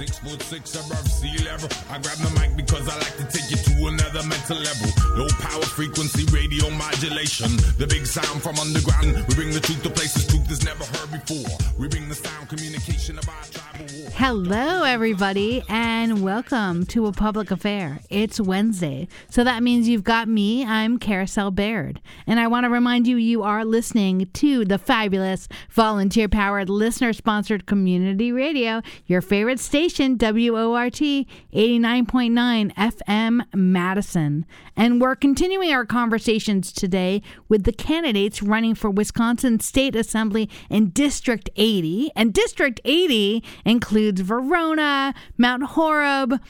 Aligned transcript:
Six 0.00 0.18
foot 0.18 0.40
six 0.40 0.74
above 0.76 1.06
sea 1.06 1.44
level. 1.44 1.68
I 1.90 1.98
grab 1.98 2.16
the 2.16 2.30
mic 2.40 2.56
because 2.56 2.88
I 2.88 2.96
like 2.96 3.16
to 3.18 3.24
take 3.36 3.50
you 3.50 3.58
to 3.58 3.86
another 3.88 4.26
mental 4.26 4.56
level. 4.56 4.88
Low 5.14 5.28
power 5.40 5.60
frequency 5.60 6.24
radio 6.32 6.70
modulation. 6.70 7.54
The 7.76 7.86
big 7.86 8.06
sound 8.06 8.42
from 8.42 8.58
underground. 8.58 9.26
We 9.28 9.34
bring 9.34 9.50
the 9.50 9.60
truth 9.60 9.82
to 9.82 9.90
places 9.90 10.26
truth 10.26 10.50
is 10.50 10.64
never 10.64 10.84
heard 10.84 11.12
before. 11.12 11.54
We 11.78 11.86
bring 11.88 12.08
the 12.08 12.14
sound 12.14 12.48
communication 12.48 13.18
of 13.18 13.28
our 13.28 13.44
tribal 13.50 13.94
war. 13.94 14.10
Hello, 14.14 14.84
everybody, 14.84 15.62
and 15.68 16.22
welcome 16.22 16.86
to 16.86 17.06
A 17.06 17.12
Public 17.12 17.50
Affair. 17.50 18.00
It's 18.08 18.40
Wednesday, 18.40 19.06
so 19.28 19.44
that 19.44 19.62
means 19.62 19.86
you've 19.86 20.04
got 20.04 20.28
me. 20.28 20.64
I'm 20.64 20.98
Carousel 20.98 21.52
Bayrd, 21.52 21.98
and 22.26 22.40
I 22.40 22.46
want 22.46 22.64
to 22.64 22.70
remind 22.70 23.06
you 23.06 23.16
you 23.16 23.42
are 23.42 23.66
listening 23.66 24.30
to 24.32 24.64
the 24.64 24.78
fabulous 24.78 25.46
volunteer 25.68 26.26
powered 26.26 26.70
listener 26.70 27.12
sponsored 27.12 27.66
community 27.66 28.32
radio, 28.32 28.80
your 29.04 29.20
favorite 29.20 29.60
station, 29.60 29.89
WORT 29.98 30.92
89.9 30.92 32.74
FM 32.74 33.40
Madison. 33.54 34.46
And 34.76 35.00
we're 35.00 35.16
continuing 35.16 35.72
our 35.72 35.84
conversations 35.84 36.72
today 36.72 37.22
with 37.48 37.64
the 37.64 37.72
candidates 37.72 38.42
running 38.42 38.74
for 38.74 38.90
Wisconsin 38.90 39.58
State 39.60 39.96
Assembly 39.96 40.48
in 40.68 40.90
District 40.90 41.50
80. 41.56 42.10
And 42.14 42.32
District 42.32 42.80
80 42.84 43.42
includes 43.64 44.20
Verona, 44.20 45.14
Mount 45.36 45.64
Horeb, 45.64 46.40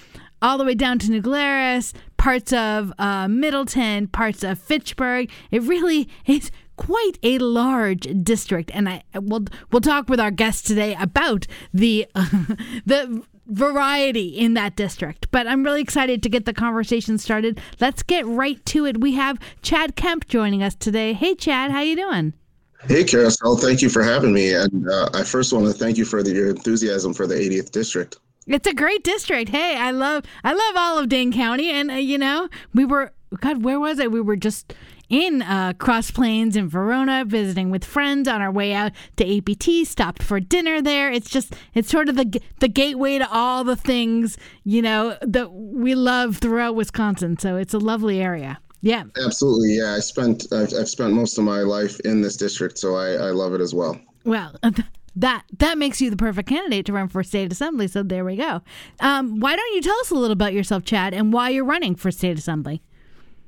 all 0.43 0.59
the 0.59 0.65
way 0.65 0.75
down 0.75 0.99
to 0.99 1.11
New 1.11 1.23
Glarus, 1.23 1.93
parts 2.17 2.53
of 2.53 2.93
uh, 2.99 3.29
Middleton, 3.29 4.09
parts 4.09 4.43
of 4.43 4.59
Fitchburg. 4.59 5.31
It 5.51 5.63
really 5.63 6.09
is 6.27 6.51
quite 6.81 7.19
a 7.23 7.37
large 7.39 8.09
district, 8.23 8.71
and 8.73 8.89
I 8.89 9.03
we'll 9.15 9.45
we'll 9.71 9.83
talk 9.83 10.09
with 10.09 10.19
our 10.19 10.31
guests 10.31 10.63
today 10.63 10.97
about 10.99 11.47
the 11.75 12.07
uh, 12.15 12.27
the 12.87 13.23
variety 13.47 14.29
in 14.29 14.55
that 14.55 14.77
district. 14.77 15.29
But 15.31 15.47
I'm 15.47 15.63
really 15.65 15.81
excited 15.81 16.23
to 16.23 16.29
get 16.29 16.45
the 16.45 16.53
conversation 16.53 17.19
started. 17.19 17.61
Let's 17.81 18.03
get 18.03 18.27
right 18.27 18.65
to 18.67 18.87
it. 18.87 19.01
We 19.01 19.15
have 19.15 19.39
Chad 19.63 19.97
Kemp 19.97 20.29
joining 20.29 20.63
us 20.63 20.75
today. 20.75 21.13
Hey, 21.13 21.35
Chad, 21.35 21.71
how 21.71 21.81
you 21.81 21.97
doing? 21.97 22.35
Hey, 22.89 23.05
Carousel. 23.05 23.57
Thank 23.57 23.83
you 23.83 23.91
for 23.91 24.03
having 24.03 24.33
me. 24.33 24.55
And 24.55 24.89
uh, 24.89 25.11
I 25.13 25.23
first 25.23 25.53
want 25.53 25.67
to 25.67 25.73
thank 25.73 25.99
you 25.99 26.05
for 26.05 26.23
the, 26.23 26.33
your 26.33 26.51
enthusiasm 26.51 27.13
for 27.13 27.27
the 27.27 27.35
80th 27.35 27.71
district. 27.73 28.19
It's 28.47 28.67
a 28.67 28.75
great 28.75 29.05
district. 29.05 29.51
Hey, 29.51 29.77
I 29.77 29.91
love 29.91 30.25
I 30.43 30.53
love 30.53 30.75
all 30.77 30.99
of 30.99 31.09
Dane 31.09 31.33
County, 31.33 31.71
and 31.71 31.91
uh, 31.91 31.95
you 31.95 32.19
know 32.19 32.49
we 32.75 32.85
were 32.85 33.13
God, 33.39 33.63
where 33.63 33.79
was 33.79 33.99
it? 33.99 34.11
We 34.11 34.21
were 34.21 34.35
just 34.35 34.75
in 35.11 35.43
uh, 35.43 35.75
Cross 35.75 36.13
Plains 36.13 36.57
in 36.57 36.69
Verona, 36.69 37.25
visiting 37.27 37.71
with 37.71 37.85
friends 37.85 38.29
on 38.29 38.41
our 38.41 38.51
way 38.51 38.73
out 38.73 38.93
to 39.17 39.37
APT. 39.37 39.87
Stopped 39.87 40.23
for 40.23 40.41
dinner 40.41 40.81
there. 40.81 41.11
It's 41.11 41.29
just 41.29 41.55
it's 41.75 41.91
sort 41.91 42.09
of 42.09 42.17
the 42.17 42.41
the 42.61 42.69
gateway 42.69 43.19
to 43.19 43.31
all 43.31 43.65
the 43.65 43.77
things 43.77 44.39
you 44.65 44.81
know 44.81 45.19
that 45.21 45.53
we 45.53 45.95
love 45.95 46.39
throughout 46.39 46.77
Wisconsin. 46.77 47.39
So 47.39 47.57
it's 47.57 47.75
a 47.75 47.79
lovely 47.79 48.23
area. 48.23 48.59
Yeah, 48.83 49.05
absolutely. 49.23 49.77
Yeah, 49.77 49.93
I 49.95 49.99
spent 49.99 50.47
I've, 50.53 50.73
I've 50.73 50.89
spent 50.89 51.13
most 51.13 51.37
of 51.37 51.45
my 51.45 51.61
life 51.61 52.01
in 52.01 52.23
this 52.23 52.37
district, 52.37 52.79
so 52.79 52.95
I, 52.95 53.13
I 53.13 53.31
love 53.31 53.53
it 53.53 53.61
as 53.61 53.75
well. 53.75 54.01
Well. 54.25 54.55
that 55.17 55.45
that 55.59 55.77
makes 55.77 56.01
you 56.01 56.09
the 56.09 56.17
perfect 56.17 56.49
candidate 56.49 56.87
to 56.87 56.93
run 56.93 57.09
for 57.09 57.23
state 57.25 57.51
assembly. 57.51 57.89
So 57.89 58.03
there 58.03 58.25
we 58.25 58.37
go. 58.37 58.63
Um, 59.01 59.41
why 59.41 59.57
don't 59.57 59.75
you 59.75 59.83
tell 59.83 59.99
us 60.01 60.11
a 60.11 60.15
little 60.15 60.33
about 60.33 60.53
yourself, 60.53 60.85
Chad, 60.85 61.13
and 61.13 61.33
why 61.33 61.51
you're 61.51 61.65
running 61.65 61.97
for 61.97 62.11
state 62.11 62.39
assembly? 62.39 62.81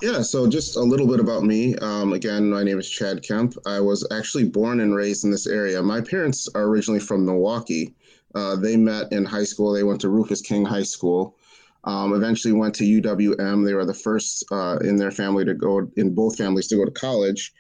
Yeah, 0.02 0.22
so 0.22 0.48
just 0.48 0.74
a 0.74 0.80
little 0.80 1.06
bit 1.06 1.20
about 1.20 1.44
me. 1.44 1.76
Um, 1.76 2.12
again, 2.12 2.50
my 2.50 2.64
name 2.64 2.80
is 2.80 2.90
Chad 2.90 3.22
Kemp. 3.22 3.54
I 3.66 3.78
was 3.78 4.04
actually 4.10 4.42
born 4.42 4.80
and 4.80 4.96
raised 4.96 5.22
in 5.22 5.30
this 5.30 5.46
area. 5.46 5.80
My 5.80 6.00
parents 6.00 6.48
are 6.56 6.64
originally 6.64 6.98
from 6.98 7.24
Milwaukee. 7.24 7.94
Uh, 8.34 8.56
they 8.56 8.76
met 8.76 9.12
in 9.12 9.24
high 9.24 9.44
school. 9.44 9.72
They 9.72 9.84
went 9.84 10.00
to 10.00 10.08
Rufus 10.08 10.40
King 10.40 10.64
High 10.64 10.82
School. 10.82 11.36
Um, 11.84 12.14
eventually 12.14 12.52
went 12.52 12.74
to 12.76 13.00
UWM. 13.00 13.64
They 13.64 13.74
were 13.74 13.84
the 13.84 13.94
first 13.94 14.44
uh, 14.50 14.78
in 14.82 14.96
their 14.96 15.12
family 15.12 15.44
to 15.44 15.54
go, 15.54 15.88
in 15.96 16.12
both 16.16 16.36
families, 16.36 16.66
to 16.68 16.76
go 16.76 16.84
to 16.84 16.90
college. 16.90 17.52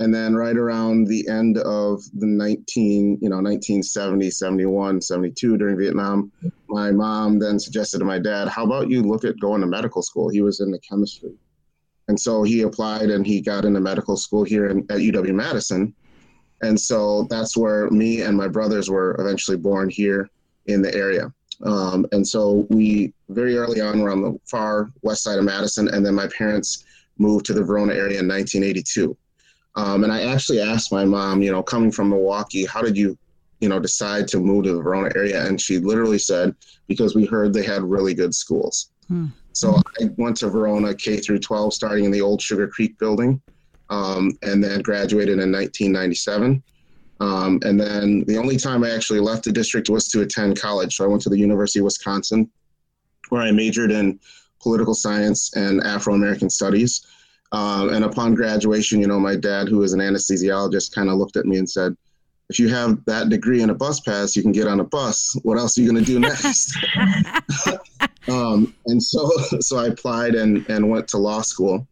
And 0.00 0.14
then 0.14 0.34
right 0.34 0.56
around 0.56 1.08
the 1.08 1.28
end 1.28 1.58
of 1.58 2.02
the 2.14 2.26
19, 2.26 3.18
you 3.20 3.28
know, 3.28 3.36
1970, 3.36 4.30
71, 4.30 5.02
72 5.02 5.58
during 5.58 5.76
Vietnam, 5.76 6.32
my 6.70 6.90
mom 6.90 7.38
then 7.38 7.58
suggested 7.60 7.98
to 7.98 8.06
my 8.06 8.18
dad, 8.18 8.48
how 8.48 8.64
about 8.64 8.88
you 8.88 9.02
look 9.02 9.26
at 9.26 9.38
going 9.40 9.60
to 9.60 9.66
medical 9.66 10.00
school? 10.00 10.30
He 10.30 10.40
was 10.40 10.60
into 10.60 10.78
chemistry. 10.78 11.34
And 12.08 12.18
so 12.18 12.42
he 12.42 12.62
applied 12.62 13.10
and 13.10 13.26
he 13.26 13.40
got 13.40 13.64
into 13.64 13.80
medical 13.80 14.16
school 14.16 14.44
here 14.44 14.66
in, 14.66 14.80
at 14.90 14.98
UW 14.98 15.34
Madison. 15.34 15.94
And 16.62 16.78
so 16.78 17.24
that's 17.30 17.56
where 17.56 17.90
me 17.90 18.22
and 18.22 18.36
my 18.36 18.48
brothers 18.48 18.88
were 18.90 19.16
eventually 19.18 19.56
born 19.56 19.88
here 19.88 20.30
in 20.66 20.82
the 20.82 20.94
area. 20.94 21.32
Um, 21.62 22.06
and 22.12 22.26
so 22.26 22.66
we 22.70 23.12
very 23.28 23.56
early 23.56 23.80
on 23.80 24.00
were 24.00 24.10
on 24.10 24.22
the 24.22 24.38
far 24.46 24.90
west 25.02 25.22
side 25.22 25.38
of 25.38 25.44
Madison, 25.44 25.88
and 25.88 26.04
then 26.04 26.14
my 26.14 26.26
parents 26.28 26.84
moved 27.18 27.46
to 27.46 27.52
the 27.52 27.62
Verona 27.62 27.92
area 27.92 28.18
in 28.20 28.28
1982. 28.28 29.16
Um, 29.74 30.04
and 30.04 30.12
I 30.12 30.22
actually 30.22 30.60
asked 30.60 30.92
my 30.92 31.04
mom, 31.04 31.40
you 31.42 31.50
know, 31.50 31.62
coming 31.62 31.90
from 31.90 32.10
Milwaukee, 32.10 32.66
how 32.66 32.82
did 32.82 32.96
you, 32.96 33.16
you 33.60 33.68
know, 33.68 33.80
decide 33.80 34.28
to 34.28 34.38
move 34.38 34.64
to 34.64 34.74
the 34.74 34.82
Verona 34.82 35.10
area? 35.14 35.46
And 35.46 35.60
she 35.60 35.78
literally 35.78 36.18
said, 36.18 36.54
because 36.88 37.14
we 37.14 37.24
heard 37.24 37.52
they 37.52 37.64
had 37.64 37.82
really 37.82 38.12
good 38.12 38.34
schools. 38.34 38.90
Hmm. 39.08 39.26
So 39.52 39.80
I 40.00 40.10
went 40.16 40.36
to 40.38 40.48
Verona 40.48 40.94
K 40.94 41.18
through 41.18 41.40
12, 41.40 41.74
starting 41.74 42.04
in 42.04 42.10
the 42.10 42.20
old 42.20 42.40
Sugar 42.40 42.68
Creek 42.68 42.98
building, 42.98 43.40
um, 43.90 44.32
and 44.42 44.62
then 44.62 44.80
graduated 44.80 45.38
in 45.38 45.52
1997. 45.52 46.62
Um, 47.20 47.60
and 47.62 47.80
then 47.80 48.24
the 48.26 48.38
only 48.38 48.56
time 48.56 48.82
I 48.82 48.90
actually 48.90 49.20
left 49.20 49.44
the 49.44 49.52
district 49.52 49.88
was 49.88 50.08
to 50.08 50.22
attend 50.22 50.60
college. 50.60 50.96
So 50.96 51.04
I 51.04 51.08
went 51.08 51.22
to 51.22 51.28
the 51.28 51.38
University 51.38 51.78
of 51.78 51.84
Wisconsin, 51.84 52.50
where 53.28 53.42
I 53.42 53.52
majored 53.52 53.92
in 53.92 54.18
political 54.60 54.94
science 54.94 55.54
and 55.54 55.82
Afro 55.82 56.14
American 56.14 56.50
studies. 56.50 57.06
Um, 57.52 57.90
and 57.90 58.04
upon 58.04 58.34
graduation, 58.34 59.00
you 59.00 59.06
know, 59.06 59.20
my 59.20 59.36
dad, 59.36 59.68
who 59.68 59.82
is 59.82 59.92
an 59.92 60.00
anesthesiologist, 60.00 60.94
kind 60.94 61.10
of 61.10 61.18
looked 61.18 61.36
at 61.36 61.44
me 61.44 61.58
and 61.58 61.68
said, 61.68 61.94
if 62.48 62.58
you 62.58 62.68
have 62.68 63.04
that 63.04 63.28
degree 63.28 63.62
and 63.62 63.70
a 63.70 63.74
bus 63.74 64.00
pass, 64.00 64.34
you 64.34 64.42
can 64.42 64.52
get 64.52 64.66
on 64.66 64.80
a 64.80 64.84
bus. 64.84 65.36
What 65.42 65.58
else 65.58 65.78
are 65.78 65.82
you 65.82 65.90
going 65.90 66.04
to 66.04 66.10
do 66.12 66.18
next? 66.18 66.76
um, 68.28 68.74
and 68.86 69.02
so, 69.02 69.30
so 69.60 69.78
I 69.78 69.86
applied 69.86 70.34
and, 70.34 70.68
and 70.68 70.88
went 70.88 71.08
to 71.08 71.18
law 71.18 71.42
school. 71.42 71.86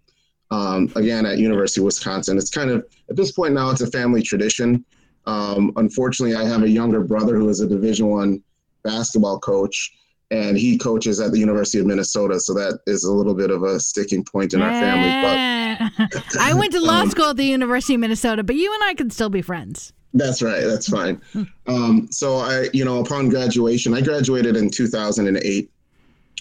Um, 0.53 0.91
again 0.97 1.27
at 1.27 1.39
University 1.39 1.81
of 1.81 1.85
Wisconsin. 1.85 2.37
It's 2.37 2.51
kind 2.51 2.71
of 2.71 2.85
at 3.09 3.15
this 3.15 3.31
point 3.31 3.55
now 3.55 3.71
it's 3.71 3.83
a 3.83 3.87
family 3.93 4.21
tradition. 4.21 4.85
Um, 5.27 5.73
unfortunately, 5.77 6.35
I 6.35 6.45
have 6.45 6.65
a 6.65 6.69
younger 6.69 7.05
brother 7.05 7.37
who 7.37 7.49
is 7.49 7.61
a 7.61 7.69
Division 7.69 8.09
One 8.09 8.43
basketball 8.83 9.39
coach, 9.39 9.93
and 10.31 10.57
he 10.57 10.79
coaches 10.79 11.21
at 11.21 11.33
the 11.33 11.39
University 11.39 11.79
of 11.79 11.87
Minnesota. 11.87 12.41
So 12.41 12.55
that 12.55 12.81
is 12.87 13.05
a 13.05 13.13
little 13.13 13.35
bit 13.35 13.51
of 13.51 13.63
a 13.63 13.79
sticking 13.81 14.25
point 14.25 14.55
in 14.55 14.63
our 14.63 14.71
family. 14.71 16.09
But 16.11 16.41
I 16.41 16.55
went 16.55 16.73
to 16.73 16.81
law 16.81 17.01
um, 17.03 17.11
school 17.11 17.31
at 17.31 17.37
the 17.37 17.45
University 17.45 17.95
of 17.95 18.01
Minnesota, 18.01 18.43
but 18.43 18.57
you 18.57 18.73
and 18.73 18.83
I 18.85 18.95
can 18.95 19.11
still 19.11 19.31
be 19.31 19.43
friends. 19.43 19.93
That's 20.13 20.43
right. 20.43 20.65
That's 20.65 20.89
fine. 20.89 21.21
Um, 21.69 22.09
so 22.11 22.39
I, 22.39 22.69
you 22.73 22.85
know, 22.85 23.01
upon 23.01 23.29
graduation, 23.29 23.95
I 23.95 24.01
graduated 24.01 24.57
in 24.57 24.71
2008 24.71 25.71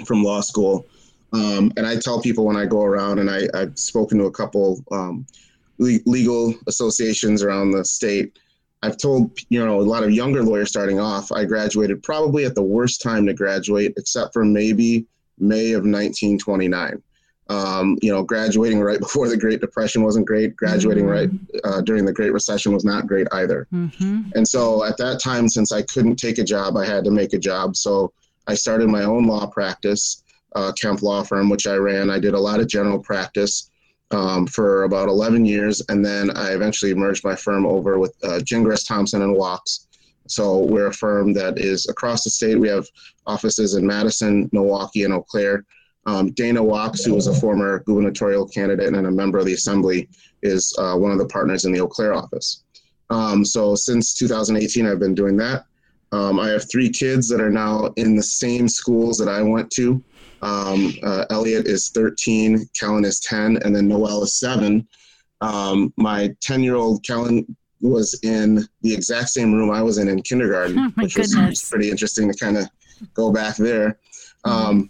from 0.05 0.23
law 0.23 0.41
school. 0.41 0.85
Um, 1.33 1.71
and 1.77 1.85
I 1.85 1.95
tell 1.97 2.21
people 2.21 2.45
when 2.45 2.57
I 2.57 2.65
go 2.65 2.83
around, 2.83 3.19
and 3.19 3.29
I, 3.29 3.47
have 3.53 3.77
spoken 3.77 4.17
to 4.17 4.25
a 4.25 4.31
couple 4.31 4.83
um, 4.91 5.25
le- 5.77 5.99
legal 6.05 6.53
associations 6.67 7.43
around 7.43 7.71
the 7.71 7.85
state. 7.85 8.39
I've 8.81 8.97
told 8.97 9.37
you 9.49 9.63
know 9.63 9.79
a 9.79 9.81
lot 9.81 10.03
of 10.03 10.11
younger 10.11 10.41
lawyers 10.43 10.69
starting 10.69 10.99
off. 10.99 11.31
I 11.31 11.45
graduated 11.45 12.01
probably 12.01 12.45
at 12.45 12.55
the 12.55 12.63
worst 12.63 13.01
time 13.01 13.25
to 13.27 13.33
graduate, 13.33 13.93
except 13.97 14.33
for 14.33 14.45
maybe 14.45 15.05
May 15.37 15.73
of 15.73 15.83
1929. 15.83 17.01
Um, 17.49 17.97
you 18.01 18.11
know, 18.11 18.23
graduating 18.23 18.79
right 18.79 18.99
before 19.07 19.27
the 19.27 19.37
Great 19.37 19.59
Depression 19.59 20.03
wasn't 20.03 20.27
great. 20.27 20.55
Graduating 20.55 21.05
mm-hmm. 21.05 21.57
right 21.57 21.63
uh, 21.63 21.81
during 21.81 22.05
the 22.05 22.13
Great 22.13 22.31
Recession 22.31 22.73
was 22.73 22.85
not 22.85 23.07
great 23.07 23.27
either. 23.33 23.67
Mm-hmm. 23.73 24.31
And 24.35 24.47
so 24.47 24.83
at 24.83 24.97
that 24.97 25.19
time, 25.19 25.49
since 25.49 25.71
I 25.71 25.81
couldn't 25.81 26.15
take 26.15 26.37
a 26.37 26.43
job, 26.43 26.77
I 26.77 26.85
had 26.85 27.03
to 27.05 27.11
make 27.11 27.33
a 27.33 27.39
job. 27.39 27.75
So 27.75 28.13
I 28.49 28.55
started 28.55 28.89
my 28.89 29.03
own 29.03 29.25
law 29.27 29.45
practice, 29.45 30.23
uh, 30.55 30.71
Kemp 30.71 31.03
Law 31.03 31.21
Firm, 31.21 31.49
which 31.49 31.67
I 31.67 31.75
ran. 31.75 32.09
I 32.09 32.17
did 32.17 32.33
a 32.33 32.39
lot 32.39 32.59
of 32.59 32.67
general 32.67 32.97
practice 32.97 33.69
um, 34.09 34.47
for 34.47 34.85
about 34.85 35.07
11 35.07 35.45
years, 35.45 35.83
and 35.87 36.03
then 36.03 36.35
I 36.35 36.53
eventually 36.53 36.95
merged 36.95 37.23
my 37.23 37.35
firm 37.35 37.67
over 37.67 37.99
with 37.99 38.15
uh, 38.23 38.39
Gingras 38.39 38.87
Thomsen 38.87 39.21
and 39.21 39.37
Wachs. 39.37 39.85
So 40.27 40.57
we're 40.65 40.87
a 40.87 40.93
firm 40.93 41.31
that 41.33 41.59
is 41.59 41.87
across 41.89 42.23
the 42.23 42.31
state. 42.31 42.59
We 42.59 42.69
have 42.69 42.87
offices 43.27 43.75
in 43.75 43.85
Madison, 43.85 44.49
Milwaukee, 44.51 45.03
and 45.03 45.13
Eau 45.13 45.21
Claire. 45.21 45.63
Um, 46.07 46.31
Dana 46.31 46.63
Wachs, 46.63 47.05
who 47.05 47.13
was 47.13 47.27
a 47.27 47.39
former 47.39 47.83
gubernatorial 47.85 48.47
candidate 48.47 48.95
and 48.95 49.05
a 49.05 49.11
member 49.11 49.37
of 49.37 49.45
the 49.45 49.53
assembly, 49.53 50.09
is 50.41 50.75
uh, 50.79 50.95
one 50.95 51.11
of 51.11 51.19
the 51.19 51.27
partners 51.27 51.65
in 51.65 51.71
the 51.71 51.81
Eau 51.81 51.87
Claire 51.87 52.15
office. 52.15 52.63
Um, 53.11 53.45
so 53.45 53.75
since 53.75 54.15
2018, 54.15 54.87
I've 54.87 54.99
been 54.99 55.13
doing 55.13 55.37
that. 55.37 55.65
Um, 56.11 56.39
I 56.39 56.49
have 56.49 56.69
three 56.69 56.89
kids 56.89 57.27
that 57.29 57.41
are 57.41 57.51
now 57.51 57.91
in 57.95 58.15
the 58.15 58.23
same 58.23 58.67
schools 58.67 59.17
that 59.17 59.27
I 59.27 59.41
went 59.41 59.69
to. 59.71 60.03
Um, 60.41 60.93
uh, 61.03 61.25
Elliot 61.29 61.67
is 61.67 61.89
13, 61.89 62.67
Kellen 62.73 63.05
is 63.05 63.19
10, 63.19 63.57
and 63.63 63.75
then 63.75 63.87
Noel 63.87 64.23
is 64.23 64.39
seven. 64.39 64.87
Um, 65.41 65.93
my 65.97 66.33
10 66.41 66.63
year 66.63 66.75
old 66.75 67.03
Kellen 67.05 67.55
was 67.81 68.19
in 68.23 68.67
the 68.81 68.93
exact 68.93 69.29
same 69.29 69.53
room 69.53 69.71
I 69.71 69.81
was 69.81 69.97
in 69.97 70.07
in 70.07 70.21
kindergarten, 70.21 70.79
oh 70.79 71.01
which 71.01 71.15
goodness. 71.15 71.49
was 71.49 71.63
pretty 71.69 71.89
interesting 71.89 72.31
to 72.31 72.37
kind 72.37 72.57
of 72.57 72.67
go 73.13 73.31
back 73.31 73.55
there. 73.55 73.99
Um, 74.43 74.89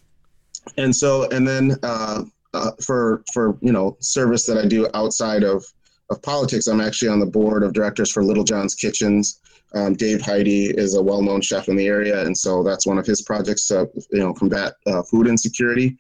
and 0.78 0.96
so, 0.96 1.30
and 1.30 1.48
then 1.48 1.76
uh, 1.84 2.24
uh, 2.54 2.72
for 2.82 3.24
for 3.34 3.58
you 3.62 3.72
know 3.72 3.98
service 4.00 4.46
that 4.46 4.58
I 4.58 4.66
do 4.66 4.88
outside 4.94 5.44
of 5.44 5.66
of 6.10 6.22
politics, 6.22 6.68
I'm 6.68 6.82
actually 6.82 7.10
on 7.10 7.20
the 7.20 7.26
board 7.26 7.64
of 7.64 7.74
directors 7.74 8.12
for 8.12 8.24
Little 8.24 8.44
John's 8.44 8.76
Kitchens. 8.76 9.40
Um, 9.74 9.94
Dave 9.94 10.22
Heide 10.22 10.78
is 10.78 10.96
a 10.96 11.02
well-known 11.02 11.42
chef 11.42 11.70
in 11.70 11.76
the 11.76 11.88
area, 11.88 12.24
and 12.26 12.36
so 12.36 12.64
that's 12.64 12.88
one 12.88 12.98
of 12.98 13.06
his 13.06 13.22
projects 13.22 13.68
to 13.68 13.90
you 14.12 14.20
know 14.20 14.34
combat 14.34 14.74
uh, 14.88 15.04
food 15.04 15.28
insecurity. 15.28 15.98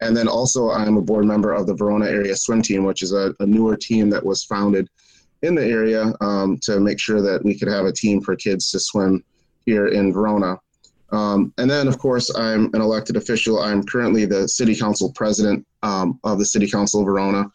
And 0.00 0.16
then 0.16 0.28
also, 0.28 0.70
I'm 0.70 0.96
a 0.96 1.02
board 1.02 1.24
member 1.24 1.52
of 1.52 1.66
the 1.66 1.74
Verona 1.74 2.06
Area 2.06 2.36
Swim 2.36 2.62
Team, 2.62 2.84
which 2.84 3.02
is 3.02 3.12
a, 3.12 3.34
a 3.40 3.46
newer 3.46 3.76
team 3.76 4.10
that 4.10 4.24
was 4.24 4.44
founded 4.44 4.88
in 5.42 5.54
the 5.54 5.64
area 5.64 6.12
um, 6.20 6.58
to 6.62 6.80
make 6.80 7.00
sure 7.00 7.20
that 7.20 7.44
we 7.44 7.58
could 7.58 7.68
have 7.68 7.84
a 7.84 7.92
team 7.92 8.20
for 8.20 8.36
kids 8.36 8.70
to 8.70 8.80
swim 8.80 9.24
here 9.66 9.88
in 9.88 10.12
Verona. 10.12 10.58
Um, 11.10 11.52
and 11.58 11.70
then, 11.70 11.88
of 11.88 11.98
course, 11.98 12.34
I'm 12.36 12.66
an 12.74 12.80
elected 12.80 13.16
official. 13.16 13.60
I'm 13.60 13.82
currently 13.82 14.24
the 14.24 14.48
City 14.48 14.74
Council 14.76 15.12
President 15.12 15.66
um, 15.82 16.20
of 16.24 16.38
the 16.38 16.44
City 16.44 16.68
Council 16.68 17.00
of 17.00 17.06
Verona. 17.06 17.46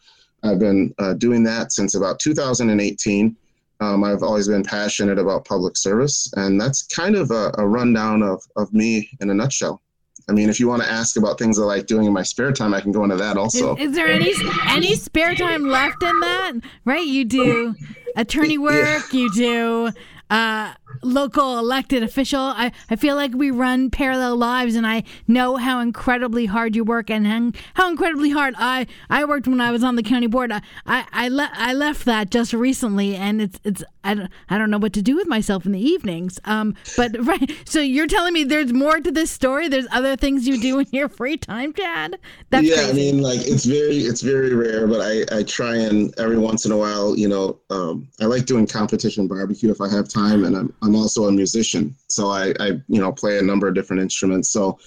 I've 0.42 0.58
been 0.58 0.94
uh, 0.98 1.14
doing 1.14 1.42
that 1.44 1.72
since 1.72 1.94
about 1.94 2.18
2018. 2.18 3.36
Um, 3.80 4.04
I've 4.04 4.22
always 4.22 4.48
been 4.48 4.62
passionate 4.62 5.18
about 5.18 5.44
public 5.44 5.76
service, 5.76 6.32
and 6.36 6.60
that's 6.60 6.82
kind 6.82 7.16
of 7.16 7.30
a, 7.30 7.52
a 7.58 7.66
rundown 7.66 8.22
of, 8.22 8.42
of 8.56 8.72
me 8.72 9.10
in 9.20 9.30
a 9.30 9.34
nutshell. 9.34 9.82
I 10.28 10.32
mean, 10.32 10.48
if 10.48 10.58
you 10.58 10.68
want 10.68 10.82
to 10.82 10.90
ask 10.90 11.16
about 11.16 11.38
things 11.38 11.58
I 11.58 11.64
like 11.64 11.86
doing 11.86 12.06
in 12.06 12.12
my 12.12 12.22
spare 12.22 12.52
time, 12.52 12.72
I 12.72 12.80
can 12.80 12.92
go 12.92 13.04
into 13.04 13.16
that 13.16 13.36
also. 13.36 13.76
Is, 13.76 13.90
is 13.90 13.94
there 13.94 14.06
any 14.06 14.32
any 14.68 14.94
spare 14.94 15.34
time 15.34 15.66
left 15.66 16.02
in 16.02 16.20
that? 16.20 16.52
Right, 16.84 17.06
you 17.06 17.24
do 17.24 17.74
attorney 18.16 18.56
work, 18.56 19.12
yeah. 19.12 19.18
you 19.18 19.32
do 19.32 19.90
uh, 20.30 20.74
local 21.02 21.58
elected 21.58 22.02
official. 22.02 22.40
I, 22.40 22.72
I 22.90 22.96
feel 22.96 23.16
like 23.16 23.32
we 23.34 23.50
run 23.50 23.90
parallel 23.90 24.36
lives, 24.36 24.74
and 24.74 24.86
I 24.86 25.04
know 25.26 25.56
how 25.56 25.80
incredibly 25.80 26.46
hard 26.46 26.76
you 26.76 26.84
work 26.84 27.10
and 27.10 27.54
how, 27.74 27.88
incredibly 27.88 28.30
hard 28.30 28.54
I, 28.58 28.86
I 29.10 29.24
worked 29.24 29.46
when 29.46 29.60
I 29.60 29.70
was 29.70 29.84
on 29.84 29.96
the 29.96 30.02
county 30.02 30.26
board. 30.26 30.52
I 30.52 30.62
I, 30.86 31.06
I, 31.12 31.28
le- 31.28 31.50
I 31.52 31.72
left 31.72 32.04
that 32.04 32.30
just 32.30 32.52
recently, 32.52 33.14
and 33.14 33.40
it's 33.40 33.60
it's 33.64 33.84
I 34.04 34.14
don't, 34.14 34.30
I 34.50 34.58
don't 34.58 34.70
know 34.70 34.78
what 34.78 34.92
to 34.94 35.02
do 35.02 35.16
with 35.16 35.26
myself 35.26 35.66
in 35.66 35.72
the 35.72 35.80
evenings. 35.80 36.38
Um, 36.44 36.74
but 36.96 37.16
right, 37.26 37.50
so 37.64 37.80
you're 37.80 38.06
telling 38.06 38.32
me 38.32 38.44
there's 38.44 38.72
more 38.72 39.00
to 39.00 39.10
this 39.10 39.30
story. 39.30 39.68
There's 39.68 39.86
other 39.92 40.16
things 40.16 40.46
you 40.46 40.60
do 40.60 40.78
in 40.78 40.86
your 40.92 41.08
free 41.08 41.36
time, 41.36 41.72
Chad. 41.72 42.18
That's 42.50 42.66
yeah. 42.66 42.76
Crazy. 42.76 42.90
I 42.90 42.92
mean, 42.92 43.22
like 43.22 43.40
it's 43.40 43.64
very 43.64 43.98
it's 43.98 44.20
very 44.20 44.54
rare, 44.54 44.86
but 44.86 45.00
I 45.00 45.24
I 45.38 45.42
try 45.42 45.76
and 45.76 46.16
every 46.18 46.38
once 46.38 46.66
in 46.66 46.72
a 46.72 46.76
while, 46.76 47.16
you 47.16 47.28
know, 47.28 47.58
um, 47.70 48.08
I 48.20 48.26
like 48.26 48.46
doing 48.46 48.66
competition 48.66 49.26
barbecue 49.26 49.70
if 49.70 49.80
I 49.80 49.88
have 49.88 50.08
time, 50.08 50.44
and 50.44 50.56
I'm 50.56 50.74
I'm 50.84 50.94
also 50.94 51.26
a 51.26 51.32
musician, 51.32 51.94
so 52.08 52.28
I 52.28 52.52
I 52.60 52.66
you 52.88 53.00
know 53.00 53.12
play 53.12 53.38
a 53.38 53.42
number 53.42 53.66
of 53.66 53.74
different 53.74 54.02
instruments. 54.02 54.50
So 54.50 54.78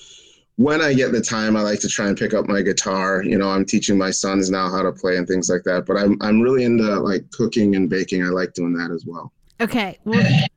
when 0.58 0.82
I 0.82 0.94
get 0.94 1.12
the 1.12 1.22
time, 1.22 1.56
I 1.56 1.62
like 1.62 1.80
to 1.82 1.88
try 1.88 2.08
and 2.08 2.18
pick 2.18 2.34
up 2.34 2.48
my 2.48 2.62
guitar. 2.62 3.24
You 3.24 3.38
know, 3.38 3.50
I'm 3.50 3.66
teaching 3.66 3.98
my 3.98 4.12
sons 4.12 4.50
now 4.50 4.70
how 4.70 4.82
to 4.82 4.92
play 4.92 5.18
and 5.18 5.28
things 5.28 5.50
like 5.50 5.64
that. 5.64 5.86
But 5.86 5.98
I'm 5.98 6.18
I'm 6.22 6.42
really 6.42 6.64
into 6.64 6.84
like 7.00 7.30
cooking 7.32 7.76
and 7.76 7.90
baking. 7.90 8.24
I 8.24 8.28
like 8.30 8.54
doing 8.54 8.74
that 8.74 8.92
as 8.92 9.06
well. 9.06 9.32
Okay, 9.60 9.98
well, 10.04 10.48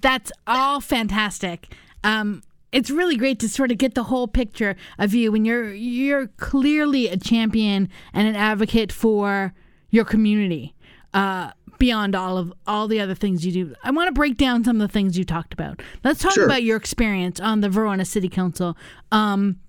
that's 0.00 0.32
all 0.46 0.80
fantastic. 0.80 1.72
Um, 2.02 2.42
it's 2.70 2.90
really 2.90 3.16
great 3.16 3.38
to 3.40 3.48
sort 3.48 3.70
of 3.70 3.78
get 3.78 3.94
the 3.94 4.04
whole 4.04 4.28
picture 4.28 4.76
of 4.98 5.14
you, 5.14 5.34
and 5.34 5.46
you're 5.46 5.72
you're 5.72 6.28
clearly 6.38 7.08
a 7.08 7.16
champion 7.16 7.88
and 8.12 8.28
an 8.28 8.36
advocate 8.36 8.92
for 8.92 9.54
your 9.90 10.04
community. 10.04 10.74
Uh, 11.14 11.50
beyond 11.78 12.14
all 12.14 12.36
of 12.36 12.52
all 12.66 12.88
the 12.88 13.00
other 13.00 13.14
things 13.14 13.44
you 13.46 13.52
do. 13.52 13.74
I 13.82 13.90
want 13.90 14.08
to 14.08 14.12
break 14.12 14.36
down 14.36 14.64
some 14.64 14.80
of 14.80 14.88
the 14.88 14.92
things 14.92 15.16
you 15.16 15.24
talked 15.24 15.52
about. 15.52 15.80
Let's 16.04 16.20
talk 16.20 16.32
sure. 16.32 16.44
about 16.44 16.62
your 16.62 16.76
experience 16.76 17.40
on 17.40 17.60
the 17.60 17.68
Verona 17.68 18.04
City 18.04 18.28
Council. 18.28 18.76
Um, 19.12 19.60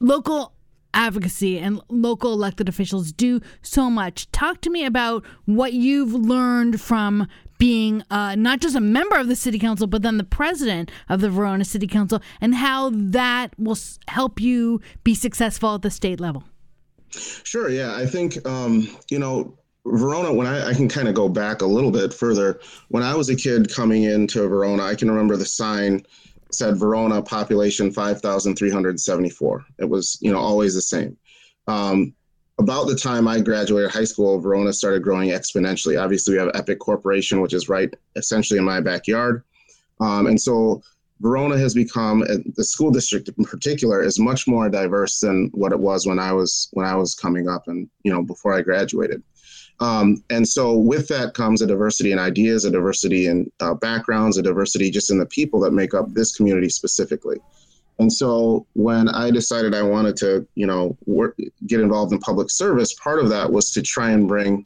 local 0.00 0.52
advocacy 0.94 1.58
and 1.58 1.80
local 1.88 2.32
elected 2.32 2.68
officials 2.68 3.12
do 3.12 3.40
so 3.62 3.90
much. 3.90 4.30
Talk 4.30 4.60
to 4.62 4.70
me 4.70 4.84
about 4.84 5.24
what 5.44 5.72
you've 5.72 6.14
learned 6.14 6.80
from 6.80 7.26
being 7.58 8.02
uh, 8.10 8.34
not 8.34 8.60
just 8.60 8.76
a 8.76 8.80
member 8.80 9.16
of 9.16 9.28
the 9.28 9.36
city 9.36 9.58
council, 9.58 9.86
but 9.86 10.02
then 10.02 10.16
the 10.16 10.24
president 10.24 10.90
of 11.08 11.20
the 11.20 11.30
Verona 11.30 11.64
City 11.64 11.86
Council, 11.86 12.20
and 12.40 12.54
how 12.54 12.90
that 12.92 13.58
will 13.58 13.78
help 14.08 14.40
you 14.40 14.80
be 15.02 15.14
successful 15.14 15.74
at 15.74 15.82
the 15.82 15.90
state 15.90 16.20
level. 16.20 16.44
Sure. 17.10 17.70
Yeah, 17.70 17.94
I 17.94 18.06
think 18.06 18.46
um, 18.46 18.88
you 19.08 19.18
know 19.18 19.56
Verona, 19.86 20.32
when 20.32 20.46
I, 20.46 20.70
I 20.70 20.74
can 20.74 20.88
kind 20.88 21.08
of 21.08 21.14
go 21.14 21.28
back 21.28 21.62
a 21.62 21.66
little 21.66 21.90
bit 21.90 22.12
further, 22.12 22.60
when 22.88 23.02
I 23.02 23.14
was 23.14 23.28
a 23.28 23.36
kid 23.36 23.72
coming 23.72 24.04
into 24.04 24.46
Verona, 24.48 24.82
I 24.82 24.94
can 24.94 25.10
remember 25.10 25.36
the 25.36 25.44
sign 25.44 26.04
said 26.54 26.76
Verona 26.76 27.20
population 27.20 27.90
5,374. 27.90 29.64
It 29.78 29.84
was, 29.88 30.18
you 30.20 30.32
know, 30.32 30.38
always 30.38 30.74
the 30.74 30.82
same. 30.82 31.16
Um, 31.66 32.14
about 32.58 32.86
the 32.86 32.94
time 32.94 33.26
I 33.26 33.40
graduated 33.40 33.90
high 33.90 34.04
school, 34.04 34.38
Verona 34.38 34.72
started 34.72 35.02
growing 35.02 35.30
exponentially. 35.30 36.00
Obviously, 36.00 36.34
we 36.34 36.40
have 36.40 36.52
Epic 36.54 36.78
Corporation, 36.78 37.40
which 37.40 37.52
is 37.52 37.68
right 37.68 37.92
essentially 38.16 38.58
in 38.58 38.64
my 38.64 38.80
backyard. 38.80 39.42
Um, 40.00 40.26
and 40.26 40.40
so 40.40 40.82
Verona 41.20 41.58
has 41.58 41.74
become 41.74 42.20
the 42.20 42.64
school 42.64 42.90
district 42.90 43.28
in 43.36 43.44
particular 43.44 44.02
is 44.02 44.18
much 44.18 44.46
more 44.46 44.68
diverse 44.68 45.20
than 45.20 45.50
what 45.52 45.72
it 45.72 45.78
was 45.78 46.06
when 46.06 46.18
I 46.18 46.32
was 46.32 46.68
when 46.72 46.86
I 46.86 46.94
was 46.94 47.14
coming 47.14 47.48
up 47.48 47.68
and 47.68 47.88
you 48.02 48.12
know 48.12 48.22
before 48.22 48.52
I 48.52 48.62
graduated. 48.62 49.22
Um, 49.84 50.24
and 50.30 50.48
so 50.48 50.72
with 50.72 51.08
that 51.08 51.34
comes 51.34 51.60
a 51.60 51.66
diversity 51.66 52.12
in 52.12 52.18
ideas, 52.18 52.64
a 52.64 52.70
diversity 52.70 53.26
in 53.26 53.50
uh, 53.60 53.74
backgrounds, 53.74 54.38
a 54.38 54.42
diversity 54.42 54.90
just 54.90 55.10
in 55.10 55.18
the 55.18 55.26
people 55.26 55.60
that 55.60 55.72
make 55.72 55.92
up 55.92 56.06
this 56.14 56.34
community 56.34 56.70
specifically. 56.70 57.36
And 57.98 58.10
so 58.10 58.66
when 58.72 59.08
I 59.10 59.30
decided 59.30 59.74
I 59.74 59.82
wanted 59.82 60.16
to, 60.16 60.48
you 60.54 60.66
know, 60.66 60.96
work, 61.04 61.36
get 61.66 61.80
involved 61.80 62.14
in 62.14 62.18
public 62.20 62.50
service, 62.50 62.94
part 62.94 63.18
of 63.18 63.28
that 63.28 63.52
was 63.52 63.70
to 63.72 63.82
try 63.82 64.10
and 64.12 64.26
bring 64.26 64.64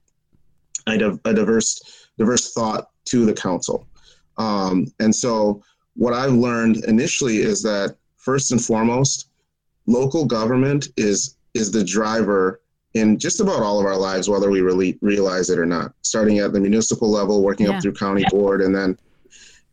a, 0.86 1.18
a 1.24 1.34
diverse, 1.34 1.80
diverse 2.16 2.52
thought 2.52 2.88
to 3.06 3.26
the 3.26 3.34
council. 3.34 3.88
Um, 4.36 4.86
and 5.00 5.12
so 5.12 5.64
what 5.94 6.14
I've 6.14 6.32
learned 6.32 6.84
initially 6.84 7.38
is 7.38 7.60
that 7.64 7.96
first 8.18 8.52
and 8.52 8.64
foremost, 8.64 9.30
local 9.86 10.24
government 10.26 10.88
is 10.96 11.34
is 11.54 11.72
the 11.72 11.82
driver 11.82 12.60
in 12.98 13.18
just 13.18 13.40
about 13.40 13.62
all 13.62 13.80
of 13.80 13.86
our 13.86 13.96
lives, 13.96 14.28
whether 14.28 14.50
we 14.50 14.60
really 14.60 14.98
realize 15.00 15.50
it 15.50 15.58
or 15.58 15.66
not. 15.66 15.92
Starting 16.02 16.38
at 16.38 16.52
the 16.52 16.60
municipal 16.60 17.10
level, 17.10 17.42
working 17.42 17.66
yeah. 17.66 17.76
up 17.76 17.82
through 17.82 17.94
county 17.94 18.24
board, 18.30 18.60
and 18.60 18.74
then 18.74 18.98